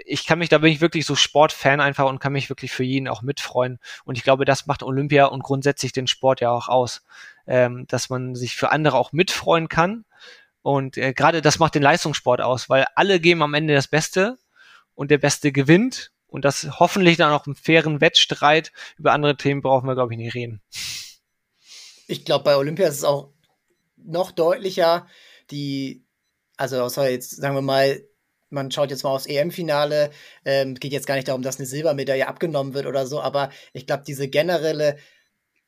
ich 0.04 0.26
kann 0.26 0.38
mich, 0.38 0.48
da 0.48 0.58
bin 0.58 0.72
ich 0.72 0.80
wirklich 0.80 1.06
so 1.06 1.14
Sportfan 1.14 1.80
einfach 1.80 2.08
und 2.08 2.18
kann 2.18 2.32
mich 2.32 2.48
wirklich 2.48 2.72
für 2.72 2.84
jeden 2.84 3.08
auch 3.08 3.22
mitfreuen. 3.22 3.78
Und 4.04 4.16
ich 4.18 4.24
glaube, 4.24 4.44
das 4.44 4.66
macht 4.66 4.82
Olympia 4.82 5.26
und 5.26 5.42
grundsätzlich 5.42 5.92
den 5.92 6.06
Sport 6.06 6.40
ja 6.40 6.50
auch 6.50 6.68
aus, 6.68 7.04
ähm, 7.46 7.86
dass 7.88 8.10
man 8.10 8.34
sich 8.34 8.56
für 8.56 8.70
andere 8.72 8.96
auch 8.96 9.12
mitfreuen 9.12 9.68
kann. 9.68 10.04
Und 10.62 10.98
äh, 10.98 11.12
gerade 11.14 11.40
das 11.40 11.58
macht 11.58 11.74
den 11.74 11.82
Leistungssport 11.82 12.40
aus, 12.40 12.68
weil 12.68 12.84
alle 12.94 13.20
geben 13.20 13.42
am 13.42 13.54
Ende 13.54 13.74
das 13.74 13.88
Beste 13.88 14.38
und 14.94 15.10
der 15.10 15.18
Beste 15.18 15.52
gewinnt. 15.52 16.12
Und 16.26 16.44
das 16.44 16.78
hoffentlich 16.78 17.16
dann 17.16 17.32
auch 17.32 17.46
im 17.46 17.56
fairen 17.56 18.00
Wettstreit. 18.00 18.72
Über 18.98 19.12
andere 19.12 19.36
Themen 19.36 19.62
brauchen 19.62 19.88
wir, 19.88 19.94
glaube 19.94 20.12
ich, 20.12 20.18
nicht 20.18 20.34
reden. 20.34 20.60
Ich 22.10 22.24
glaube, 22.24 22.42
bei 22.42 22.56
Olympia 22.56 22.88
ist 22.88 22.98
es 22.98 23.04
auch 23.04 23.32
noch 23.96 24.32
deutlicher, 24.32 25.06
die, 25.52 26.04
also 26.56 26.82
außer 26.82 27.08
jetzt, 27.08 27.36
sagen 27.36 27.54
wir 27.54 27.62
mal, 27.62 28.02
man 28.48 28.72
schaut 28.72 28.90
jetzt 28.90 29.04
mal 29.04 29.10
aufs 29.10 29.26
EM-Finale, 29.26 30.10
ähm, 30.44 30.74
geht 30.74 30.92
jetzt 30.92 31.06
gar 31.06 31.14
nicht 31.14 31.28
darum, 31.28 31.42
dass 31.42 31.58
eine 31.58 31.66
Silbermedaille 31.66 32.26
abgenommen 32.26 32.74
wird 32.74 32.86
oder 32.86 33.06
so, 33.06 33.20
aber 33.20 33.50
ich 33.72 33.86
glaube, 33.86 34.02
diese 34.04 34.26
generelle, 34.26 34.96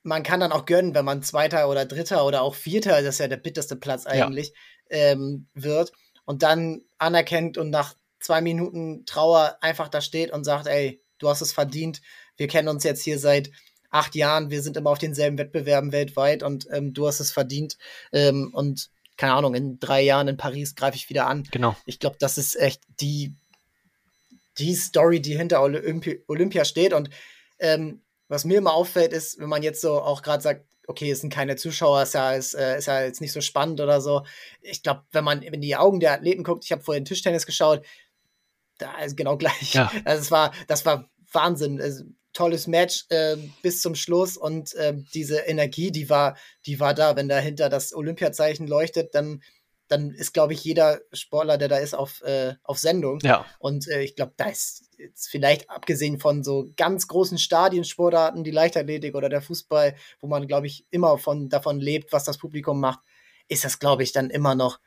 man 0.03 0.25
kann 0.25 0.41
dann 0.41 0.51
auch 0.51 0.65
gönnen, 0.65 0.97
wenn 0.97 1.05
man 1.05 1.23
Zweiter 1.23 1.69
oder 1.71 1.85
Dritter 1.87 2.27
oder 2.27 2.43
auch 2.43 2.57
Vierter, 2.57 3.03
das 3.03 3.15
ist 3.15 3.21
ja 3.21 3.29
der 3.29 3.37
bitterste 3.37 3.77
Platz 3.77 4.05
eigentlich, 4.05 4.53
ja. 4.91 5.13
ähm, 5.13 5.47
wird 5.55 5.93
und 6.25 6.43
dann 6.43 6.83
anerkennt 6.99 7.57
und 7.57 7.71
nach 7.71 7.95
zwei 8.19 8.41
Minuten 8.41 9.07
Trauer 9.07 9.59
einfach 9.61 9.89
da 9.89 10.01
steht 10.01 10.33
und 10.33 10.43
sagt, 10.43 10.67
ey, 10.67 11.05
du 11.19 11.29
hast 11.29 11.41
es 11.41 11.53
verdient, 11.53 12.03
wir 12.37 12.49
kennen 12.49 12.67
uns 12.67 12.83
jetzt 12.83 13.05
hier 13.05 13.21
seit 13.21 13.53
acht 13.93 14.17
Jahren, 14.17 14.51
wir 14.51 14.63
sind 14.63 14.77
immer 14.77 14.91
auf 14.91 14.99
denselben 14.99 15.39
Wettbewerben 15.39 15.93
weltweit 15.93 16.43
und 16.43 16.67
ähm, 16.73 16.93
du 16.93 17.07
hast 17.07 17.21
es 17.21 17.31
verdient 17.31 17.79
ähm, 18.13 18.51
und 18.53 18.91
keine 19.17 19.35
Ahnung, 19.35 19.55
in 19.55 19.79
drei 19.79 20.03
Jahren 20.03 20.27
in 20.27 20.37
Paris 20.37 20.75
greife 20.75 20.97
ich 20.97 21.09
wieder 21.09 21.27
an. 21.27 21.47
Genau. 21.51 21.77
Ich 21.87 22.01
glaube, 22.01 22.17
das 22.19 22.39
ist 22.39 22.57
echt 22.57 22.83
die, 23.01 23.35
die 24.59 24.75
Story, 24.75 25.21
die 25.21 25.37
hinter 25.37 25.63
Olympi 25.63 26.25
Olympia 26.27 26.65
steht. 26.65 26.93
Und 26.93 27.11
ähm, 27.59 28.01
was 28.29 28.45
mir 28.45 28.59
immer 28.59 28.73
auffällt, 28.73 29.13
ist, 29.13 29.39
wenn 29.39 29.49
man 29.49 29.63
jetzt 29.63 29.81
so 29.81 30.01
auch 30.01 30.23
gerade 30.23 30.43
sagt, 30.43 30.65
okay, 30.89 31.11
es 31.11 31.21
sind 31.21 31.33
keine 31.33 31.57
Zuschauer, 31.57 32.03
ist 32.03 32.15
ja, 32.15 32.33
ist, 32.33 32.55
äh, 32.55 32.79
ist 32.79 32.87
ja 32.87 33.03
jetzt 33.03 33.21
nicht 33.21 33.33
so 33.33 33.41
spannend 33.41 33.81
oder 33.81 34.01
so. 34.01 34.25
Ich 34.61 34.83
glaube, 34.83 35.05
wenn 35.13 35.25
man 35.25 35.43
in 35.43 35.61
die 35.61 35.77
Augen 35.77 36.01
der 36.01 36.13
Athleten 36.13 36.43
guckt, 36.43 36.65
ich 36.65 36.73
habe 36.73 36.83
vorhin 36.83 37.05
Tischtennis 37.05 37.47
geschaut, 37.47 37.85
da 38.79 38.99
ist 39.03 39.17
genau 39.17 39.37
gleich. 39.37 39.75
Ja. 39.75 39.93
Also 40.05 40.23
es 40.23 40.31
war, 40.31 40.53
das 40.67 40.85
war 40.85 41.09
Wahnsinn. 41.31 41.81
Also, 41.81 42.05
tolles 42.33 42.67
Match 42.67 43.05
äh, 43.11 43.37
bis 43.63 43.81
zum 43.83 43.95
Schluss 43.95 44.37
und 44.37 44.75
äh, 44.75 44.95
diese 45.15 45.39
Energie, 45.39 45.91
die 45.91 46.09
war, 46.09 46.37
die 46.67 46.81
war 46.81 46.95
da. 46.95 47.17
Wenn 47.17 47.29
dahinter 47.29 47.69
das 47.69 47.95
Olympiazeichen 47.95 48.67
leuchtet, 48.67 49.15
dann, 49.15 49.43
dann 49.89 50.11
ist, 50.11 50.33
glaube 50.33 50.55
ich, 50.55 50.65
jeder 50.65 51.01
Sportler, 51.13 51.59
der 51.59 51.69
da 51.69 51.77
ist, 51.77 51.95
auf, 51.95 52.23
äh, 52.23 52.55
auf 52.63 52.79
Sendung. 52.79 53.19
Ja. 53.23 53.45
Und 53.59 53.89
äh, 53.89 54.03
ich 54.03 54.17
glaube, 54.17 54.33
da 54.37 54.47
ist 54.47 54.85
jetzt 54.99 55.29
vielleicht 55.29 55.69
abgesehen 55.69 56.19
von 56.19 56.43
so 56.43 56.71
ganz 56.77 57.09
großen 57.09 57.39
Stadiensportarten, 57.39 58.45
die 58.45 58.51
Leichtathletik 58.51 59.15
oder 59.15 59.29
der 59.29 59.43
Fußball, 59.43 59.95
wo 60.21 60.27
man, 60.27 60.47
glaube 60.47 60.67
ich, 60.67 60.87
immer 60.91 61.19
von, 61.19 61.49
davon 61.49 61.81
lebt, 61.81 62.13
was 62.13 62.25
das 62.25 62.39
Publikum 62.39 62.81
macht, 62.81 63.01
ist 63.49 63.65
das, 63.65 63.79
glaube 63.79 64.03
ich, 64.03 64.13
dann 64.13 64.31
immer 64.31 64.55
noch, 64.55 64.79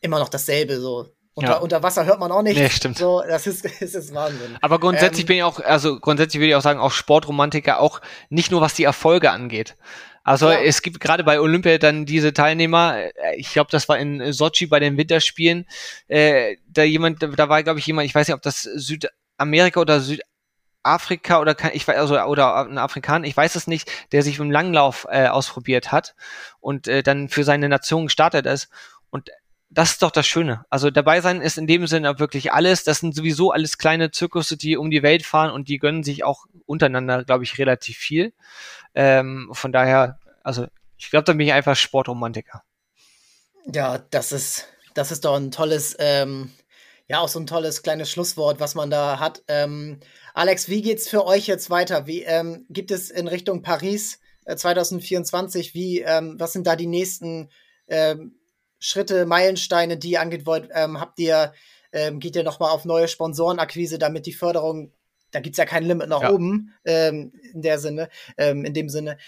immer 0.00 0.18
noch 0.18 0.28
dasselbe. 0.28 0.80
So 0.80 1.08
unter, 1.34 1.52
ja. 1.52 1.58
unter 1.58 1.82
Wasser 1.82 2.04
hört 2.04 2.18
man 2.18 2.32
auch 2.32 2.42
nicht. 2.42 2.58
Nee, 2.58 2.68
stimmt. 2.70 2.98
So, 2.98 3.22
das 3.26 3.46
ist, 3.46 3.64
das 3.64 3.80
ist 3.94 4.14
Wahnsinn. 4.14 4.56
Aber 4.60 4.78
grundsätzlich 4.80 5.22
ähm, 5.22 5.26
bin 5.26 5.36
ich 5.38 5.42
auch, 5.42 5.60
also 5.60 6.00
grundsätzlich 6.00 6.40
würde 6.40 6.50
ich 6.50 6.54
auch 6.56 6.62
sagen, 6.62 6.80
auch 6.80 6.92
Sportromantiker, 6.92 7.80
auch 7.80 8.00
nicht 8.28 8.50
nur 8.50 8.60
was 8.60 8.74
die 8.74 8.84
Erfolge 8.84 9.30
angeht. 9.30 9.76
Also 10.22 10.50
ja. 10.50 10.60
es 10.60 10.82
gibt 10.82 11.00
gerade 11.00 11.24
bei 11.24 11.40
Olympia 11.40 11.78
dann 11.78 12.04
diese 12.04 12.32
Teilnehmer, 12.32 12.98
äh, 12.98 13.36
ich 13.36 13.52
glaube, 13.52 13.70
das 13.70 13.88
war 13.88 13.98
in 13.98 14.32
Sochi 14.32 14.66
bei 14.66 14.80
den 14.80 14.96
Winterspielen, 14.96 15.66
äh, 16.08 16.56
da 16.68 16.82
jemand, 16.82 17.22
da 17.22 17.48
war 17.48 17.62
glaube 17.62 17.78
ich 17.78 17.86
jemand, 17.86 18.06
ich 18.06 18.14
weiß 18.14 18.28
nicht, 18.28 18.34
ob 18.34 18.42
das 18.42 18.62
Südamerika 18.62 19.80
oder 19.80 20.00
Südafrika 20.00 21.40
oder 21.40 21.56
ich 21.72 21.88
weiß 21.88 21.96
also 21.96 22.20
oder 22.20 22.66
ein 22.66 22.76
Afrikaner, 22.76 23.26
ich 23.26 23.36
weiß 23.36 23.54
es 23.54 23.66
nicht, 23.66 23.90
der 24.12 24.22
sich 24.22 24.38
im 24.38 24.50
Langlauf 24.50 25.06
äh, 25.10 25.28
ausprobiert 25.28 25.90
hat 25.90 26.14
und 26.60 26.86
äh, 26.86 27.02
dann 27.02 27.28
für 27.28 27.44
seine 27.44 27.68
Nation 27.68 28.06
gestartet 28.06 28.44
ist 28.46 28.68
und 29.08 29.30
das 29.70 29.92
ist 29.92 30.02
doch 30.02 30.10
das 30.10 30.26
Schöne. 30.26 30.64
Also 30.68 30.90
dabei 30.90 31.20
sein 31.20 31.40
ist 31.40 31.56
in 31.56 31.68
dem 31.68 31.86
Sinne 31.86 32.18
wirklich 32.18 32.52
alles. 32.52 32.82
Das 32.82 32.98
sind 32.98 33.14
sowieso 33.14 33.52
alles 33.52 33.78
kleine 33.78 34.10
Zirkusse, 34.10 34.56
die 34.56 34.76
um 34.76 34.90
die 34.90 35.04
Welt 35.04 35.24
fahren 35.24 35.52
und 35.52 35.68
die 35.68 35.78
gönnen 35.78 36.02
sich 36.02 36.24
auch 36.24 36.46
untereinander, 36.66 37.24
glaube 37.24 37.44
ich, 37.44 37.56
relativ 37.58 37.96
viel. 37.96 38.32
Ähm, 38.94 39.48
von 39.52 39.70
daher, 39.70 40.18
also 40.42 40.66
ich 40.98 41.10
glaube, 41.10 41.24
da 41.24 41.32
bin 41.32 41.46
ich 41.46 41.52
einfach 41.52 41.76
Sportromantiker. 41.76 42.64
Ja, 43.72 43.98
das 44.10 44.32
ist, 44.32 44.66
das 44.94 45.12
ist 45.12 45.24
doch 45.24 45.36
ein 45.36 45.52
tolles, 45.52 45.96
ähm, 46.00 46.50
ja, 47.06 47.20
auch 47.20 47.28
so 47.28 47.38
ein 47.38 47.46
tolles 47.46 47.82
kleines 47.82 48.10
Schlusswort, 48.10 48.58
was 48.58 48.74
man 48.74 48.90
da 48.90 49.20
hat. 49.20 49.42
Ähm, 49.46 50.00
Alex, 50.34 50.68
wie 50.68 50.82
geht's 50.82 51.08
für 51.08 51.24
euch 51.24 51.46
jetzt 51.46 51.70
weiter? 51.70 52.08
Wie 52.08 52.22
ähm, 52.24 52.66
gibt 52.70 52.90
es 52.90 53.08
in 53.10 53.28
Richtung 53.28 53.62
Paris 53.62 54.18
äh, 54.46 54.56
2024? 54.56 55.74
Wie, 55.74 56.00
ähm, 56.00 56.34
was 56.38 56.52
sind 56.52 56.66
da 56.66 56.74
die 56.74 56.86
nächsten 56.88 57.50
ähm, 57.86 58.39
Schritte, 58.80 59.26
Meilensteine, 59.26 59.96
die 59.96 60.12
ihr 60.12 60.20
angeht 60.20 60.46
wollt, 60.46 60.70
ähm, 60.74 60.98
habt 60.98 61.18
ihr, 61.20 61.52
ähm, 61.92 62.18
geht 62.18 62.34
ihr 62.34 62.42
nochmal 62.42 62.70
auf 62.70 62.84
neue 62.84 63.06
Sponsorenakquise, 63.06 63.98
damit 63.98 64.26
die 64.26 64.32
Förderung, 64.32 64.92
da 65.30 65.40
gibt's 65.40 65.58
ja 65.58 65.66
kein 65.66 65.84
Limit 65.84 66.08
nach 66.08 66.22
ja. 66.22 66.32
oben, 66.32 66.74
ähm, 66.84 67.32
in 67.52 67.62
der 67.62 67.78
Sinne, 67.78 68.08
ähm, 68.36 68.64
in 68.64 68.74
dem 68.74 68.88
Sinne 68.88 69.18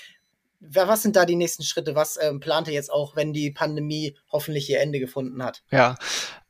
was 0.64 1.02
sind 1.02 1.16
da 1.16 1.24
die 1.24 1.36
nächsten 1.36 1.64
Schritte? 1.64 1.94
Was 1.94 2.18
ähm, 2.20 2.40
plant 2.40 2.68
ihr 2.68 2.74
jetzt 2.74 2.92
auch, 2.92 3.16
wenn 3.16 3.32
die 3.32 3.50
Pandemie 3.50 4.16
hoffentlich 4.30 4.70
ihr 4.70 4.80
Ende 4.80 5.00
gefunden 5.00 5.42
hat? 5.42 5.62
Ja, 5.70 5.96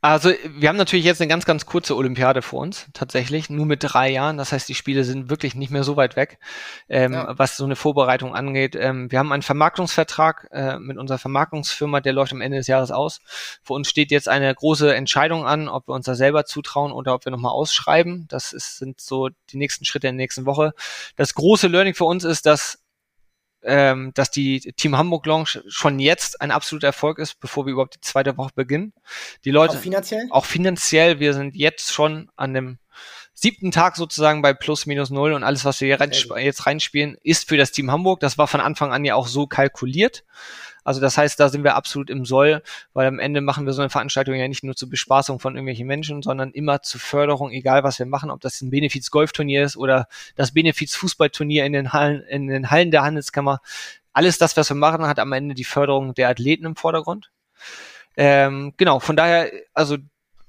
also 0.01 0.31
wir 0.45 0.69
haben 0.69 0.75
natürlich 0.75 1.05
jetzt 1.05 1.21
eine 1.21 1.29
ganz, 1.29 1.45
ganz 1.45 1.65
kurze 1.65 1.95
Olympiade 1.95 2.41
vor 2.41 2.59
uns, 2.59 2.87
tatsächlich, 2.93 3.49
nur 3.49 3.65
mit 3.65 3.79
drei 3.81 4.11
Jahren. 4.11 4.37
Das 4.37 4.51
heißt, 4.51 4.67
die 4.67 4.75
Spiele 4.75 5.03
sind 5.05 5.29
wirklich 5.29 5.55
nicht 5.55 5.71
mehr 5.71 5.85
so 5.85 5.95
weit 5.95 6.15
weg, 6.15 6.39
ähm, 6.89 7.13
ja. 7.13 7.39
was 7.39 7.57
so 7.57 7.63
eine 7.63 7.77
Vorbereitung 7.77 8.35
angeht. 8.35 8.75
Ähm, 8.75 9.09
wir 9.09 9.17
haben 9.17 9.31
einen 9.31 9.43
Vermarktungsvertrag 9.43 10.49
äh, 10.51 10.77
mit 10.77 10.97
unserer 10.97 11.19
Vermarktungsfirma, 11.19 12.01
der 12.01 12.13
läuft 12.13 12.33
am 12.33 12.41
Ende 12.41 12.57
des 12.57 12.67
Jahres 12.67 12.91
aus. 12.91 13.21
Für 13.63 13.73
uns 13.73 13.89
steht 13.89 14.11
jetzt 14.11 14.27
eine 14.27 14.53
große 14.53 14.93
Entscheidung 14.93 15.45
an, 15.45 15.69
ob 15.69 15.87
wir 15.87 15.93
uns 15.93 16.05
da 16.05 16.15
selber 16.15 16.45
zutrauen 16.45 16.91
oder 16.91 17.15
ob 17.15 17.25
wir 17.25 17.31
nochmal 17.31 17.53
ausschreiben. 17.53 18.25
Das 18.27 18.51
ist, 18.51 18.77
sind 18.77 18.99
so 18.99 19.29
die 19.51 19.57
nächsten 19.57 19.85
Schritte 19.85 20.07
in 20.09 20.17
der 20.17 20.23
nächsten 20.23 20.45
Woche. 20.45 20.73
Das 21.15 21.33
große 21.33 21.67
Learning 21.67 21.95
für 21.95 22.05
uns 22.05 22.25
ist, 22.25 22.45
dass 22.45 22.82
ähm, 23.65 24.11
dass 24.13 24.31
die 24.31 24.59
Team 24.59 24.97
Hamburg 24.97 25.25
Lounge 25.25 25.63
schon 25.67 25.99
jetzt 25.99 26.41
ein 26.41 26.51
absoluter 26.51 26.87
Erfolg 26.87 27.19
ist, 27.19 27.39
bevor 27.39 27.65
wir 27.65 27.73
überhaupt 27.73 27.95
die 27.95 28.01
zweite 28.01 28.37
Woche 28.37 28.51
beginnen. 28.55 28.93
Die 29.45 29.51
Leute 29.51 29.77
auch 29.77 29.81
finanziell? 29.81 30.27
Auch 30.29 30.45
finanziell. 30.45 31.19
Wir 31.19 31.33
sind 31.33 31.55
jetzt 31.55 31.91
schon 31.91 32.29
an 32.35 32.53
dem 32.53 32.77
siebten 33.33 33.71
Tag 33.71 33.95
sozusagen 33.95 34.41
bei 34.41 34.53
plus 34.53 34.85
minus 34.85 35.09
null 35.09 35.33
und 35.33 35.43
alles, 35.43 35.65
was 35.65 35.81
wir 35.81 35.87
jetzt 35.87 36.65
reinspielen, 36.65 37.17
ist 37.23 37.49
für 37.49 37.57
das 37.57 37.71
Team 37.71 37.91
Hamburg. 37.91 38.19
Das 38.19 38.37
war 38.37 38.47
von 38.47 38.61
Anfang 38.61 38.93
an 38.93 39.05
ja 39.05 39.15
auch 39.15 39.27
so 39.27 39.47
kalkuliert. 39.47 40.23
Also 40.83 41.01
das 41.01 41.17
heißt, 41.17 41.39
da 41.39 41.49
sind 41.49 41.63
wir 41.63 41.75
absolut 41.75 42.09
im 42.09 42.25
Soll, 42.25 42.61
weil 42.93 43.07
am 43.07 43.19
Ende 43.19 43.41
machen 43.41 43.65
wir 43.65 43.73
so 43.73 43.81
eine 43.81 43.89
Veranstaltung 43.89 44.35
ja 44.35 44.47
nicht 44.47 44.63
nur 44.63 44.75
zur 44.75 44.89
Bespaßung 44.89 45.39
von 45.39 45.55
irgendwelchen 45.55 45.87
Menschen, 45.87 46.21
sondern 46.21 46.51
immer 46.51 46.81
zur 46.81 46.99
Förderung, 46.99 47.51
egal 47.51 47.83
was 47.83 47.99
wir 47.99 48.05
machen, 48.05 48.31
ob 48.31 48.41
das 48.41 48.61
ein 48.61 48.69
Benefiz-Golfturnier 48.69 49.63
ist 49.63 49.77
oder 49.77 50.07
das 50.35 50.53
Benefiz-Fußballturnier 50.53 51.65
in 51.65 51.73
den 51.73 51.93
Hallen, 51.93 52.21
in 52.23 52.47
den 52.47 52.69
Hallen 52.69 52.91
der 52.91 53.03
Handelskammer. 53.03 53.61
Alles 54.11 54.37
das, 54.37 54.55
was 54.57 54.69
wir 54.69 54.75
machen, 54.75 55.07
hat 55.07 55.19
am 55.19 55.31
Ende 55.31 55.55
die 55.55 55.63
Förderung 55.63 56.13
der 56.13 56.29
Athleten 56.29 56.65
im 56.65 56.75
Vordergrund. 56.75 57.31
Ähm, 58.15 58.73
genau, 58.77 58.99
von 58.99 59.15
daher, 59.15 59.51
also 59.73 59.97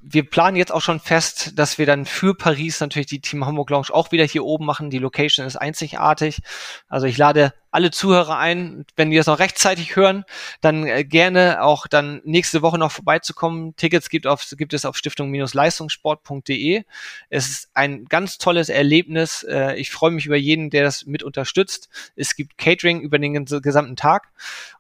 wir 0.07 0.29
planen 0.29 0.57
jetzt 0.57 0.73
auch 0.73 0.83
schon 0.83 1.01
fest, 1.01 1.59
dass 1.59 1.79
wir 1.79 1.87
dann 1.87 2.05
für 2.05 2.35
Paris 2.35 2.81
natürlich 2.81 3.07
die 3.07 3.21
Team 3.21 3.47
Hamburg 3.47 3.71
Lounge 3.71 3.89
auch 3.91 4.13
wieder 4.13 4.25
hier 4.25 4.45
oben 4.45 4.67
machen. 4.67 4.91
Die 4.91 4.99
Location 4.99 5.47
ist 5.47 5.57
einzigartig. 5.57 6.41
Also 6.89 7.07
ich 7.07 7.17
lade 7.17 7.55
alle 7.75 7.91
Zuhörer 7.91 8.39
ein, 8.39 8.87
wenn 8.95 9.11
die 9.11 9.17
das 9.17 9.27
noch 9.27 9.41
rechtzeitig 9.41 9.97
hören, 9.97 10.25
dann 10.61 10.87
äh, 10.87 11.03
gerne 11.05 11.61
auch 11.61 11.89
dann 11.89 12.21
nächste 12.25 12.63
Woche 12.63 12.79
noch 12.79 12.93
vorbeizukommen. 12.93 13.75
Tickets 13.75 14.09
gibt, 14.11 14.29
auf, 14.29 14.47
gibt 14.57 14.75
es 14.75 14.85
auf 14.85 14.97
stiftung-leistungssport.de. 14.97 16.85
Es 17.31 17.49
ist 17.49 17.71
ein 17.75 18.05
ganz 18.05 18.39
tolles 18.39 18.69
Erlebnis. 18.69 19.43
Äh, 19.43 19.75
ich 19.75 19.91
freue 19.91 20.13
mich 20.13 20.27
über 20.27 20.37
jeden, 20.37 20.71
der 20.71 20.85
das 20.85 21.07
mit 21.07 21.25
unterstützt. 21.25 21.89
Es 22.15 22.37
gibt 22.37 22.59
Catering 22.59 23.01
über 23.01 23.19
den 23.19 23.45
gesamten 23.45 23.97
Tag 23.97 24.29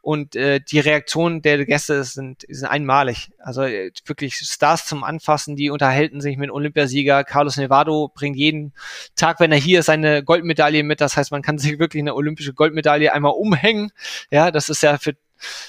und 0.00 0.36
äh, 0.36 0.60
die 0.60 0.78
Reaktionen 0.78 1.42
der 1.42 1.66
Gäste 1.66 2.04
sind, 2.04 2.44
sind 2.48 2.68
einmalig. 2.68 3.32
Also 3.40 3.62
äh, 3.62 3.90
wirklich 4.06 4.36
Stars 4.36 4.86
zum 4.86 5.02
Anfassen, 5.02 5.56
die 5.56 5.70
unterhalten 5.70 6.20
sich 6.20 6.36
mit 6.36 6.52
Olympiasieger. 6.52 7.24
Carlos 7.24 7.56
Nevado 7.56 8.12
bringt 8.14 8.36
jeden 8.36 8.72
Tag, 9.16 9.40
wenn 9.40 9.50
er 9.50 9.58
hier 9.58 9.80
ist, 9.80 9.86
seine 9.86 10.22
Goldmedaille 10.22 10.84
mit. 10.84 11.00
Das 11.00 11.16
heißt, 11.16 11.32
man 11.32 11.42
kann 11.42 11.58
sich 11.58 11.80
wirklich 11.80 12.00
eine 12.00 12.14
olympische 12.14 12.54
Goldmedaille 12.54 12.83
Goldmedaille 12.84 13.12
einmal 13.12 13.32
umhängen. 13.32 13.90
Ja, 14.30 14.50
das 14.50 14.68
ist 14.68 14.82
ja 14.82 14.98
für 14.98 15.14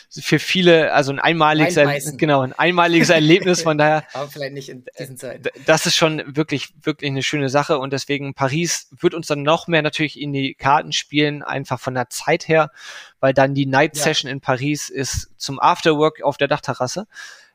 für 0.09 0.39
viele, 0.39 0.93
also 0.93 1.11
ein 1.11 1.19
einmaliges, 1.19 2.15
genau, 2.15 2.41
ein 2.41 2.53
einmaliges 2.53 3.09
Erlebnis, 3.09 3.63
von 3.63 3.77
daher. 3.77 4.05
Aber 4.13 4.29
vielleicht 4.29 4.53
nicht 4.53 4.69
in 4.69 4.85
diesen 4.97 5.17
Zeiten. 5.17 5.49
Das 5.65 5.85
ist 5.85 5.97
schon 5.97 6.23
wirklich, 6.33 6.69
wirklich 6.81 7.11
eine 7.11 7.23
schöne 7.23 7.49
Sache 7.49 7.79
und 7.79 7.91
deswegen 7.91 8.35
Paris 8.35 8.87
wird 8.91 9.13
uns 9.13 9.27
dann 9.27 9.43
noch 9.43 9.67
mehr 9.67 9.81
natürlich 9.81 10.21
in 10.21 10.31
die 10.31 10.53
Karten 10.53 10.93
spielen, 10.93 11.43
einfach 11.43 11.81
von 11.81 11.93
der 11.93 12.09
Zeit 12.09 12.47
her, 12.47 12.71
weil 13.19 13.33
dann 13.33 13.53
die 13.53 13.65
Night 13.65 13.97
Session 13.97 14.29
ja. 14.29 14.33
in 14.33 14.39
Paris 14.39 14.87
ist 14.87 15.31
zum 15.35 15.59
Afterwork 15.59 16.21
auf 16.21 16.37
der 16.37 16.47
Dachterrasse. 16.47 17.05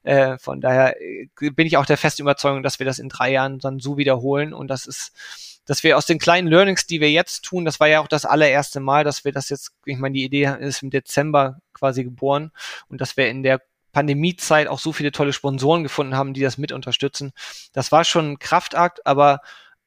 Äh, 0.02 0.36
von 0.36 0.60
daher 0.60 1.00
äh, 1.00 1.28
bin 1.52 1.66
ich 1.66 1.78
auch 1.78 1.86
der 1.86 1.96
festen 1.96 2.22
Überzeugung, 2.22 2.62
dass 2.62 2.80
wir 2.80 2.86
das 2.86 2.98
in 2.98 3.08
drei 3.08 3.30
Jahren 3.30 3.60
dann 3.60 3.78
so 3.78 3.96
wiederholen 3.96 4.52
und 4.52 4.68
das 4.68 4.84
ist 4.84 5.12
dass 5.66 5.82
wir 5.82 5.96
aus 5.96 6.06
den 6.06 6.18
kleinen 6.18 6.48
Learnings, 6.48 6.86
die 6.86 7.00
wir 7.00 7.10
jetzt 7.10 7.42
tun, 7.44 7.64
das 7.64 7.80
war 7.80 7.88
ja 7.88 8.00
auch 8.00 8.08
das 8.08 8.24
allererste 8.24 8.80
Mal, 8.80 9.04
dass 9.04 9.24
wir 9.24 9.32
das 9.32 9.48
jetzt, 9.48 9.72
ich 9.84 9.98
meine, 9.98 10.14
die 10.14 10.24
Idee 10.24 10.56
ist 10.60 10.82
im 10.82 10.90
Dezember 10.90 11.60
quasi 11.72 12.04
geboren 12.04 12.50
und 12.88 13.00
dass 13.00 13.16
wir 13.16 13.28
in 13.28 13.42
der 13.42 13.60
Pandemiezeit 13.92 14.68
auch 14.68 14.78
so 14.78 14.92
viele 14.92 15.12
tolle 15.12 15.32
Sponsoren 15.32 15.82
gefunden 15.82 16.16
haben, 16.16 16.34
die 16.34 16.42
das 16.42 16.58
mit 16.58 16.72
unterstützen. 16.72 17.32
Das 17.72 17.92
war 17.92 18.04
schon 18.04 18.32
ein 18.32 18.38
Kraftakt, 18.38 19.06
aber 19.06 19.40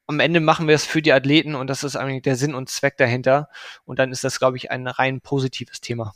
am 0.06 0.20
Ende 0.20 0.40
machen 0.40 0.68
wir 0.68 0.74
es 0.74 0.84
für 0.84 1.02
die 1.02 1.12
Athleten 1.12 1.54
und 1.54 1.68
das 1.68 1.82
ist 1.82 1.96
eigentlich 1.96 2.22
der 2.22 2.36
Sinn 2.36 2.54
und 2.54 2.68
Zweck 2.68 2.96
dahinter. 2.98 3.48
Und 3.84 3.98
dann 3.98 4.12
ist 4.12 4.24
das, 4.24 4.38
glaube 4.38 4.56
ich, 4.56 4.70
ein 4.70 4.86
rein 4.86 5.20
positives 5.20 5.80
Thema. 5.80 6.14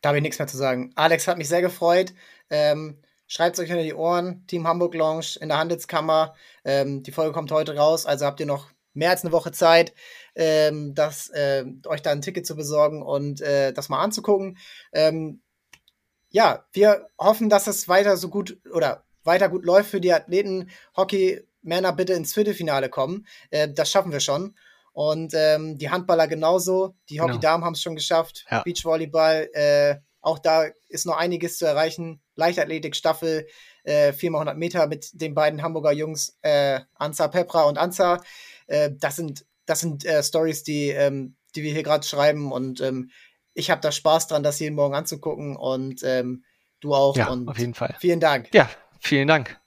Da 0.00 0.10
habe 0.10 0.18
ich 0.18 0.22
nichts 0.22 0.38
mehr 0.38 0.46
zu 0.46 0.56
sagen. 0.56 0.92
Alex 0.94 1.26
hat 1.26 1.38
mich 1.38 1.48
sehr 1.48 1.62
gefreut. 1.62 2.14
Ähm, 2.48 3.02
Schreibt 3.26 3.56
es 3.56 3.62
euch 3.62 3.68
hinter 3.68 3.82
die 3.82 3.94
Ohren. 3.94 4.46
Team 4.46 4.66
Hamburg 4.66 4.94
Lounge 4.94 5.36
in 5.40 5.48
der 5.48 5.58
Handelskammer. 5.58 6.34
Ähm, 6.64 7.02
die 7.02 7.12
Folge 7.12 7.32
kommt 7.32 7.50
heute 7.50 7.76
raus, 7.76 8.06
also 8.06 8.24
habt 8.24 8.40
ihr 8.40 8.46
noch 8.46 8.70
mehr 8.96 9.10
als 9.10 9.22
eine 9.22 9.32
Woche 9.32 9.52
Zeit, 9.52 9.92
ähm, 10.34 10.94
das, 10.94 11.28
äh, 11.28 11.64
euch 11.86 12.02
da 12.02 12.10
ein 12.10 12.22
Ticket 12.22 12.46
zu 12.46 12.56
besorgen 12.56 13.02
und 13.02 13.40
äh, 13.42 13.72
das 13.72 13.88
mal 13.88 14.02
anzugucken. 14.02 14.56
Ähm, 14.92 15.42
ja, 16.30 16.64
wir 16.72 17.08
hoffen, 17.18 17.48
dass 17.48 17.66
es 17.66 17.88
weiter 17.88 18.16
so 18.16 18.28
gut 18.28 18.58
oder 18.72 19.04
weiter 19.22 19.48
gut 19.48 19.64
läuft 19.64 19.90
für 19.90 20.00
die 20.00 20.12
Athleten. 20.12 20.70
Hockey 20.96 21.46
Männer 21.62 21.92
bitte 21.92 22.14
ins 22.14 22.32
Viertelfinale 22.32 22.88
kommen. 22.88 23.26
Äh, 23.50 23.68
das 23.72 23.90
schaffen 23.90 24.12
wir 24.12 24.20
schon. 24.20 24.56
Und 24.92 25.34
ähm, 25.34 25.76
die 25.76 25.90
Handballer 25.90 26.26
genauso. 26.26 26.94
Die 27.10 27.20
Hockey-Damen 27.20 27.60
genau. 27.60 27.66
haben 27.66 27.74
es 27.74 27.82
schon 27.82 27.96
geschafft. 27.96 28.46
Ja. 28.50 28.62
Beachvolleyball, 28.62 29.50
äh, 29.52 29.96
auch 30.22 30.38
da 30.38 30.66
ist 30.88 31.04
noch 31.04 31.18
einiges 31.18 31.58
zu 31.58 31.66
erreichen. 31.66 32.22
Leichtathletik-Staffel, 32.36 33.46
äh, 33.84 34.12
4x100 34.12 34.54
Meter 34.54 34.86
mit 34.86 35.10
den 35.20 35.34
beiden 35.34 35.62
Hamburger 35.62 35.92
Jungs, 35.92 36.38
äh, 36.42 36.80
Anza 36.94 37.28
Pepra 37.28 37.64
und 37.64 37.78
Anza. 37.78 38.22
Äh, 38.66 38.90
das 38.94 39.16
sind, 39.16 39.44
das 39.66 39.80
sind 39.80 40.04
äh, 40.04 40.22
Stories, 40.22 40.62
die, 40.62 40.88
ähm, 40.88 41.36
die 41.54 41.62
wir 41.62 41.72
hier 41.72 41.82
gerade 41.82 42.06
schreiben 42.06 42.52
und 42.52 42.80
ähm, 42.80 43.10
ich 43.56 43.70
habe 43.70 43.80
da 43.80 43.90
Spaß 43.90 44.28
dran, 44.28 44.42
das 44.42 44.60
jeden 44.60 44.76
Morgen 44.76 44.94
anzugucken 44.94 45.56
und 45.56 46.02
ähm, 46.04 46.44
du 46.80 46.94
auch. 46.94 47.16
Ja, 47.16 47.28
und 47.28 47.48
auf 47.48 47.58
jeden 47.58 47.74
Fall. 47.74 47.96
Vielen 47.98 48.20
Dank. 48.20 48.52
Ja, 48.52 48.68
vielen 49.00 49.26
Dank. 49.26 49.58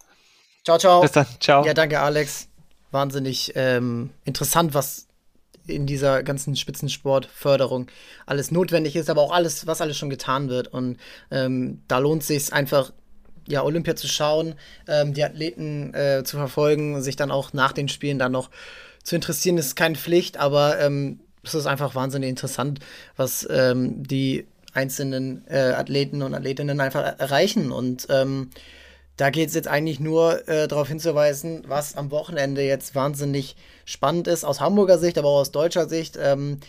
Ciao, 0.63 0.77
ciao. 0.77 1.01
Bis 1.01 1.11
dann. 1.11 1.25
Ciao. 1.39 1.65
Ja, 1.65 1.73
danke, 1.73 1.99
Alex. 1.99 2.47
Wahnsinnig 2.91 3.53
ähm, 3.55 4.11
interessant, 4.25 4.73
was 4.73 5.08
in 5.69 5.85
dieser 5.85 6.23
ganzen 6.23 6.55
Spitzensportförderung 6.55 7.87
alles 8.25 8.51
notwendig 8.51 8.95
ist, 8.95 9.09
aber 9.09 9.21
auch 9.21 9.31
alles, 9.31 9.67
was 9.67 9.81
alles 9.81 9.97
schon 9.97 10.09
getan 10.09 10.49
wird. 10.49 10.67
Und 10.67 10.97
ähm, 11.31 11.81
da 11.87 11.99
lohnt 11.99 12.23
sich 12.23 12.51
einfach, 12.53 12.91
ja, 13.47 13.63
Olympia 13.63 13.95
zu 13.95 14.07
schauen, 14.07 14.55
ähm, 14.87 15.13
die 15.13 15.23
Athleten 15.23 15.93
äh, 15.93 16.23
zu 16.23 16.37
verfolgen, 16.37 17.01
sich 17.01 17.15
dann 17.15 17.31
auch 17.31 17.53
nach 17.53 17.71
den 17.71 17.87
Spielen 17.87 18.19
dann 18.19 18.31
noch 18.31 18.49
zu 19.03 19.15
interessieren, 19.15 19.57
ist 19.57 19.75
keine 19.75 19.95
Pflicht, 19.95 20.37
aber 20.37 20.79
ähm, 20.79 21.19
es 21.43 21.55
ist 21.55 21.65
einfach 21.65 21.95
wahnsinnig 21.95 22.29
interessant, 22.29 22.79
was 23.15 23.47
ähm, 23.49 24.03
die 24.03 24.45
einzelnen 24.73 25.45
äh, 25.47 25.73
Athleten 25.75 26.21
und 26.21 26.33
Athletinnen 26.33 26.79
einfach 26.79 27.01
erreichen. 27.19 27.71
Und 27.71 28.07
ähm, 28.09 28.49
da 29.19 29.31
geht 29.31 29.49
es 29.49 29.53
jetzt 29.53 29.67
eigentlich 29.67 29.99
nur 29.99 30.47
äh, 30.47 30.69
darauf 30.69 30.87
hinzuweisen, 30.87 31.63
was 31.67 31.97
am 31.97 32.09
Wochenende 32.09 32.61
jetzt 32.61 32.95
wahnsinnig 32.95 33.57
spannend 33.83 34.29
ist, 34.29 34.45
aus 34.45 34.61
Hamburger 34.61 34.97
Sicht, 34.97 35.17
aber 35.17 35.27
auch 35.27 35.41
aus 35.41 35.51
deutscher 35.51 35.89
Sicht. 35.89 36.17
Ähm, 36.17 36.61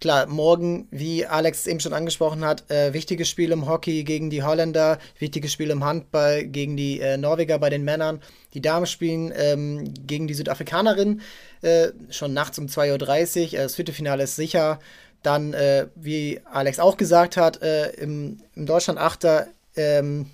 klar, 0.00 0.26
morgen, 0.26 0.88
wie 0.90 1.26
Alex 1.26 1.66
eben 1.66 1.78
schon 1.78 1.92
angesprochen 1.92 2.42
hat, 2.42 2.70
äh, 2.70 2.94
wichtiges 2.94 3.28
Spiel 3.28 3.52
im 3.52 3.68
Hockey 3.68 4.02
gegen 4.04 4.30
die 4.30 4.42
Holländer, 4.42 4.98
wichtiges 5.18 5.52
Spiel 5.52 5.68
im 5.68 5.84
Handball 5.84 6.46
gegen 6.46 6.74
die 6.74 7.00
äh, 7.00 7.18
Norweger 7.18 7.58
bei 7.58 7.68
den 7.68 7.84
Männern. 7.84 8.22
Die 8.54 8.62
Damen 8.62 8.86
spielen 8.86 9.30
ähm, 9.36 9.92
gegen 10.06 10.26
die 10.26 10.32
Südafrikanerin 10.32 11.20
äh, 11.60 11.88
schon 12.08 12.32
nachts 12.32 12.58
um 12.58 12.64
2.30 12.64 12.92
Uhr. 12.92 13.58
Äh, 13.58 13.62
das 13.64 13.74
Viertelfinale 13.74 14.22
ist 14.22 14.36
sicher. 14.36 14.78
Dann, 15.22 15.52
äh, 15.52 15.88
wie 15.96 16.40
Alex 16.50 16.78
auch 16.78 16.96
gesagt 16.96 17.36
hat, 17.36 17.58
im, 17.58 18.38
im 18.54 18.64
Deutschland-Achter 18.64 19.48
ähm, 19.76 20.30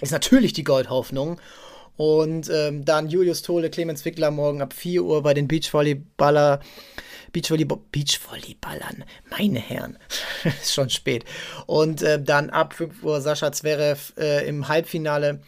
ist 0.00 0.12
natürlich 0.12 0.52
die 0.52 0.64
Goldhoffnung. 0.64 1.40
Und 1.96 2.50
ähm, 2.50 2.84
dann 2.84 3.08
Julius 3.08 3.42
Tole, 3.42 3.70
Clemens 3.70 4.04
Wickler 4.04 4.32
morgen 4.32 4.62
ab 4.62 4.72
4 4.72 5.04
Uhr 5.04 5.22
bei 5.22 5.32
den 5.32 5.46
Beachvolleyballer. 5.46 6.60
Beachvolleyball, 7.34 7.80
Beachvolleyballern, 7.90 9.04
meine 9.28 9.58
Herren, 9.58 9.98
ist 10.44 10.72
schon 10.72 10.88
spät. 10.88 11.24
Und 11.66 12.00
äh, 12.00 12.22
dann 12.22 12.48
ab 12.48 12.74
5 12.74 13.02
Uhr 13.02 13.20
Sascha 13.20 13.52
Zverev 13.52 14.12
äh, 14.16 14.48
im 14.48 14.68
Halbfinale. 14.68 15.40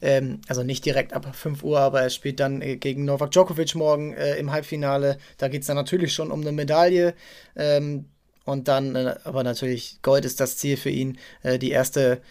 Ähm, 0.00 0.40
also 0.48 0.62
nicht 0.62 0.84
direkt 0.84 1.12
ab 1.12 1.34
5 1.34 1.64
Uhr, 1.64 1.80
aber 1.80 2.00
er 2.00 2.10
spielt 2.10 2.38
dann 2.38 2.62
äh, 2.62 2.76
gegen 2.76 3.04
Novak 3.04 3.32
Djokovic 3.32 3.74
morgen 3.74 4.14
äh, 4.14 4.36
im 4.36 4.52
Halbfinale. 4.52 5.18
Da 5.38 5.48
geht 5.48 5.62
es 5.62 5.66
dann 5.66 5.76
natürlich 5.76 6.14
schon 6.14 6.30
um 6.30 6.40
eine 6.40 6.52
Medaille. 6.52 7.14
Ähm, 7.56 8.06
und 8.44 8.68
dann, 8.68 8.94
äh, 8.94 9.16
aber 9.24 9.42
natürlich, 9.42 9.98
Gold 10.02 10.24
ist 10.24 10.38
das 10.38 10.56
Ziel 10.56 10.76
für 10.76 10.90
ihn. 10.90 11.18
Äh, 11.42 11.58
die 11.58 11.72
erste 11.72 12.22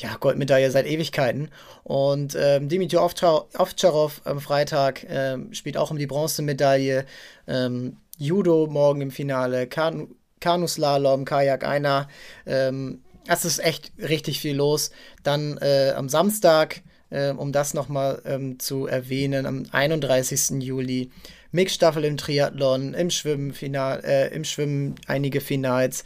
ja, 0.00 0.16
Goldmedaille 0.18 0.70
seit 0.70 0.86
Ewigkeiten. 0.86 1.50
Und 1.84 2.36
ähm, 2.38 2.68
Dimitri 2.68 2.96
Ovtcharov 2.96 4.22
am 4.24 4.40
Freitag 4.40 5.06
ähm, 5.08 5.52
spielt 5.52 5.76
auch 5.76 5.90
um 5.90 5.98
die 5.98 6.06
Bronzemedaille. 6.06 7.04
Ähm, 7.46 7.98
Judo 8.16 8.66
morgen 8.66 9.00
im 9.02 9.10
Finale, 9.10 9.66
kan 9.66 10.08
Kanuslalom, 10.40 11.24
Kajak 11.24 11.64
einer. 11.64 12.08
Ähm, 12.46 13.02
es 13.26 13.44
ist 13.44 13.58
echt 13.58 13.92
richtig 13.98 14.40
viel 14.40 14.56
los. 14.56 14.90
Dann 15.22 15.58
äh, 15.58 15.92
am 15.94 16.08
Samstag, 16.08 16.82
äh, 17.10 17.30
um 17.30 17.52
das 17.52 17.74
nochmal 17.74 18.22
ähm, 18.24 18.58
zu 18.58 18.86
erwähnen, 18.86 19.44
am 19.44 19.64
31. 19.70 20.62
Juli 20.62 21.10
Mixstaffel 21.52 22.04
im 22.04 22.16
Triathlon, 22.16 22.94
im 22.94 23.10
Schwimmen, 23.10 23.52
Final, 23.52 24.02
äh, 24.04 24.34
im 24.34 24.44
Schwimmen 24.44 24.94
einige 25.06 25.40
Finals, 25.42 26.04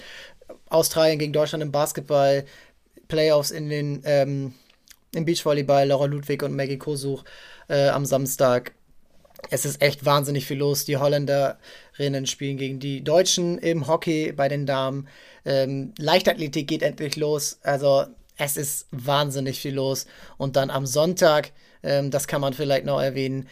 Australien 0.69 1.19
gegen 1.19 1.33
Deutschland 1.33 1.63
im 1.63 1.71
Basketball, 1.71 2.45
Playoffs 3.09 3.51
in 3.51 3.69
den 3.69 4.03
ähm, 4.05 4.55
im 5.15 5.25
Beachvolleyball, 5.25 5.87
Laura 5.89 6.07
Ludwig 6.07 6.43
und 6.43 6.55
Maggie 6.55 6.79
Kosuch 6.79 7.25
äh, 7.69 7.89
am 7.89 8.05
Samstag. 8.05 8.73
Es 9.51 9.65
ist 9.65 9.83
echt 9.83 10.05
wahnsinnig 10.05 10.47
viel 10.47 10.59
los. 10.59 10.85
Die 10.85 10.97
Holländerinnen 10.97 12.27
spielen 12.27 12.57
gegen 12.57 12.81
die 12.81 13.05
Deutschen 13.05 13.59
im 13.59 13.87
Hockey 13.87 14.33
bei 14.33 14.49
den 14.49 14.67
Damen. 14.67 15.09
Ähm, 15.45 15.93
Leichtathletik 15.99 16.67
geht 16.67 16.83
endlich 16.83 17.17
los. 17.17 17.59
Also 17.63 18.07
es 18.37 18.57
ist 18.57 18.87
wahnsinnig 18.91 19.61
viel 19.61 19.75
los. 19.75 20.07
Und 20.39 20.57
dann 20.57 20.71
am 20.71 20.87
Sonntag, 20.87 21.53
ähm, 21.83 22.11
das 22.11 22.27
kann 22.27 22.41
man 22.41 22.55
vielleicht 22.55 22.87
noch 22.87 23.01
erwähnen, 23.01 23.49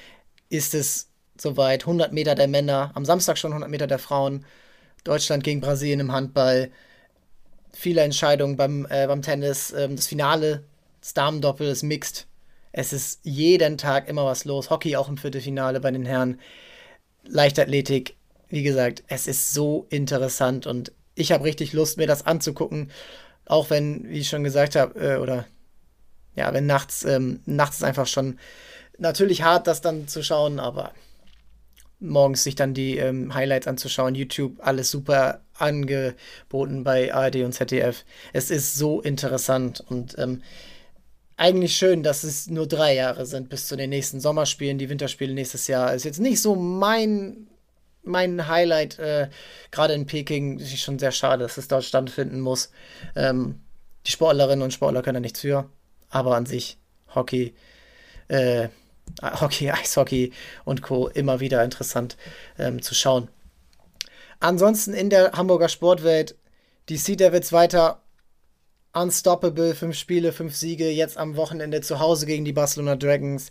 ist 0.49 0.75
es 0.75 1.09
soweit 1.39 1.83
100 1.83 2.13
Meter 2.13 2.35
der 2.35 2.49
Männer, 2.49 2.91
am 2.95 3.05
Samstag 3.05 3.39
schon 3.39 3.53
100 3.53 3.71
Meter 3.71 3.87
der 3.87 3.99
Frauen. 3.99 4.45
Deutschland 5.05 5.45
gegen 5.45 5.61
Brasilien 5.61 6.01
im 6.01 6.13
Handball 6.13 6.71
viele 7.73 8.03
Entscheidungen 8.03 8.57
beim, 8.57 8.87
äh, 8.91 9.07
beim 9.07 9.23
Tennis. 9.23 9.73
Ähm, 9.73 9.97
das 9.97 10.07
Finale, 10.07 10.65
das 11.01 11.15
Damendoppel 11.15 11.69
ist 11.69 11.83
mixed. 11.83 12.27
Es 12.73 12.93
ist 12.93 13.21
jeden 13.23 13.77
Tag 13.77 14.09
immer 14.09 14.25
was 14.25 14.45
los. 14.45 14.71
Hockey 14.71 14.97
auch 14.97 15.09
im 15.09 15.19
Viertelfinale 15.19 15.81
bei 15.81 15.91
den 15.91 16.07
Herren. 16.07 16.41
Leichtathletik, 17.25 18.17
wie 18.49 18.63
gesagt, 18.63 19.05
es 19.09 19.27
ist 19.27 19.53
so 19.53 19.87
interessant 19.91 20.67
und 20.67 20.93
ich 21.15 21.33
habe 21.33 21.45
richtig 21.45 21.73
Lust, 21.73 21.99
mir 21.99 22.07
das 22.07 22.27
anzugucken. 22.27 22.91
Auch 23.47 23.71
wenn, 23.71 24.09
wie 24.09 24.21
ich 24.21 24.29
schon 24.29 24.45
gesagt 24.45 24.77
habe, 24.77 24.99
äh, 24.99 25.17
oder 25.17 25.47
ja, 26.35 26.53
wenn 26.55 26.67
nachts, 26.67 27.05
ähm, 27.05 27.41
nachts 27.45 27.77
ist 27.77 27.85
einfach 27.85 28.07
schon 28.07 28.39
natürlich 28.99 29.43
hart, 29.43 29.67
das 29.67 29.81
dann 29.81 30.09
zu 30.09 30.23
schauen, 30.23 30.59
aber 30.59 30.93
morgens 32.03 32.45
sich 32.45 32.55
dann 32.55 32.75
die 32.75 32.99
ähm, 32.99 33.35
Highlights 33.35 33.67
anzuschauen, 33.67 34.15
YouTube, 34.15 34.57
alles 34.61 34.91
super 34.91 35.41
angeboten 35.59 36.85
bei 36.85 37.15
ARD 37.15 37.37
und 37.37 37.53
ZDF. 37.53 38.05
Es 38.33 38.51
ist 38.51 38.75
so 38.75 39.01
interessant 39.01 39.83
und 39.89 40.19
ähm, 40.19 40.43
eigentlich 41.37 41.77
schön, 41.77 42.03
dass 42.03 42.25
es 42.25 42.49
nur 42.49 42.67
drei 42.67 42.95
Jahre 42.95 43.27
sind 43.27 43.49
bis 43.49 43.67
zu 43.67 43.77
den 43.77 43.91
nächsten 43.91 44.21
Sommerspielen. 44.21 44.79
Die 44.79 44.89
Winterspiele 44.89 45.33
nächstes 45.35 45.67
Jahr 45.67 45.95
ist 45.95 46.05
jetzt 46.05 46.21
nicht 46.21 46.41
so 46.41 46.55
mein, 46.55 47.49
mein 48.03 48.49
Highlight. 48.49 48.99
Äh, 48.99 49.29
Gerade 49.71 49.95
in 49.95 50.07
Peking 50.07 50.59
ist 50.59 50.73
es 50.73 50.81
schon 50.81 50.99
sehr 50.99 51.13
schade, 51.13 51.43
dass 51.43 51.57
es 51.57 51.69
dort 51.69 51.85
stattfinden 51.85 52.41
muss. 52.41 52.71
Ähm, 53.17 53.61
die 54.07 54.11
Sportlerinnen 54.11 54.63
und 54.63 54.73
Sportler 54.73 55.03
können 55.03 55.15
da 55.15 55.21
nichts 55.21 55.41
für, 55.41 55.69
aber 56.11 56.37
an 56.37 56.47
sich 56.47 56.79
Hockey. 57.15 57.55
Äh, 58.29 58.69
Hockey, 59.23 59.71
Eishockey 59.73 60.33
und 60.65 60.83
Co. 60.83 61.09
immer 61.09 61.41
wieder 61.41 61.63
interessant 61.65 62.17
ähm, 62.59 62.83
zu 62.83 62.95
schauen. 62.95 63.29
Ansonsten 64.41 64.93
in 64.93 65.11
der 65.11 65.33
Hamburger 65.33 65.69
Sportwelt, 65.69 66.37
die 66.89 66.97
Sea 66.97 67.17
Devils 67.17 67.53
weiter 67.53 68.03
unstoppable, 68.93 69.75
fünf 69.75 69.97
Spiele, 69.97 70.33
fünf 70.33 70.55
Siege, 70.55 70.91
jetzt 70.91 71.17
am 71.17 71.37
Wochenende 71.37 71.81
zu 71.81 71.99
Hause 71.99 72.27
gegen 72.27 72.45
die 72.45 72.53
Barcelona 72.53 72.97
Dragons. 72.97 73.51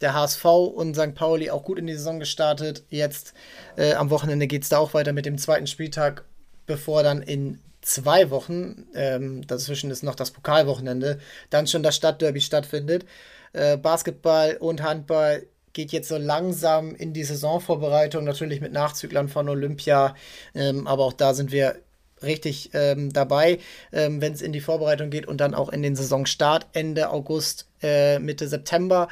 Der 0.00 0.14
HSV 0.14 0.44
und 0.44 0.94
St. 0.94 1.14
Pauli 1.14 1.50
auch 1.50 1.62
gut 1.62 1.78
in 1.78 1.86
die 1.86 1.94
Saison 1.94 2.18
gestartet. 2.18 2.84
Jetzt 2.88 3.34
äh, 3.76 3.92
am 3.94 4.10
Wochenende 4.10 4.46
geht 4.46 4.62
es 4.62 4.70
da 4.70 4.78
auch 4.78 4.94
weiter 4.94 5.12
mit 5.12 5.26
dem 5.26 5.38
zweiten 5.38 5.66
Spieltag, 5.66 6.24
bevor 6.66 7.02
dann 7.02 7.22
in 7.22 7.60
zwei 7.82 8.30
Wochen, 8.30 8.86
ähm, 8.94 9.46
dazwischen 9.46 9.90
ist 9.90 10.02
noch 10.02 10.14
das 10.14 10.30
Pokalwochenende, 10.30 11.18
dann 11.50 11.66
schon 11.66 11.82
das 11.82 11.96
Stadtderby 11.96 12.40
stattfindet. 12.40 13.04
Äh, 13.52 13.76
Basketball 13.76 14.56
und 14.58 14.82
Handball 14.82 15.46
geht 15.72 15.92
jetzt 15.92 16.08
so 16.08 16.16
langsam 16.16 16.94
in 16.94 17.12
die 17.12 17.24
Saisonvorbereitung, 17.24 18.24
natürlich 18.24 18.60
mit 18.60 18.72
Nachzüglern 18.72 19.28
von 19.28 19.48
Olympia, 19.48 20.14
ähm, 20.54 20.86
aber 20.86 21.04
auch 21.04 21.12
da 21.12 21.32
sind 21.34 21.52
wir 21.52 21.76
richtig 22.22 22.70
ähm, 22.74 23.12
dabei, 23.12 23.58
ähm, 23.92 24.20
wenn 24.20 24.32
es 24.32 24.42
in 24.42 24.52
die 24.52 24.60
Vorbereitung 24.60 25.10
geht 25.10 25.26
und 25.26 25.40
dann 25.40 25.54
auch 25.54 25.70
in 25.70 25.82
den 25.82 25.96
Saisonstart 25.96 26.66
Ende 26.72 27.10
August, 27.10 27.66
äh, 27.82 28.18
Mitte 28.18 28.48
September. 28.48 29.08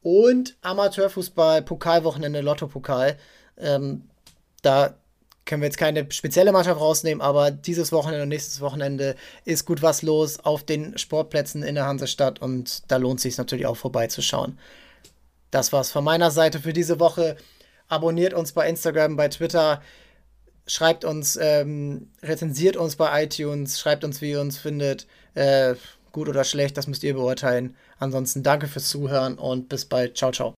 Und 0.00 0.56
Amateurfußball, 0.62 1.62
Pokalwochenende, 1.62 2.40
Lotto-Pokal. 2.40 3.18
Ähm, 3.58 4.08
da 4.62 4.94
können 5.48 5.62
wir 5.62 5.66
jetzt 5.66 5.78
keine 5.78 6.06
spezielle 6.12 6.52
Mannschaft 6.52 6.80
rausnehmen, 6.80 7.20
aber 7.20 7.50
dieses 7.50 7.90
Wochenende 7.90 8.22
und 8.22 8.28
nächstes 8.28 8.60
Wochenende 8.60 9.16
ist 9.44 9.64
gut 9.64 9.82
was 9.82 10.02
los 10.02 10.38
auf 10.38 10.62
den 10.62 10.96
Sportplätzen 10.96 11.64
in 11.64 11.74
der 11.74 11.86
Hansestadt 11.86 12.40
und 12.40 12.82
da 12.90 12.98
lohnt 12.98 13.18
es 13.18 13.22
sich 13.24 13.38
natürlich 13.38 13.66
auch 13.66 13.76
vorbeizuschauen. 13.76 14.58
Das 15.50 15.72
war's 15.72 15.90
von 15.90 16.04
meiner 16.04 16.30
Seite 16.30 16.60
für 16.60 16.72
diese 16.72 17.00
Woche. 17.00 17.36
Abonniert 17.88 18.34
uns 18.34 18.52
bei 18.52 18.68
Instagram, 18.68 19.16
bei 19.16 19.28
Twitter, 19.28 19.82
schreibt 20.66 21.04
uns, 21.04 21.38
ähm, 21.40 22.10
rezensiert 22.22 22.76
uns 22.76 22.96
bei 22.96 23.24
iTunes, 23.24 23.80
schreibt 23.80 24.04
uns, 24.04 24.20
wie 24.20 24.32
ihr 24.32 24.40
uns 24.40 24.58
findet. 24.58 25.06
Äh, 25.34 25.74
gut 26.12 26.28
oder 26.28 26.44
schlecht, 26.44 26.76
das 26.76 26.86
müsst 26.86 27.02
ihr 27.02 27.14
beurteilen. 27.14 27.74
Ansonsten 27.98 28.42
danke 28.42 28.68
fürs 28.68 28.90
Zuhören 28.90 29.38
und 29.38 29.70
bis 29.70 29.86
bald. 29.86 30.16
Ciao, 30.18 30.30
ciao. 30.30 30.57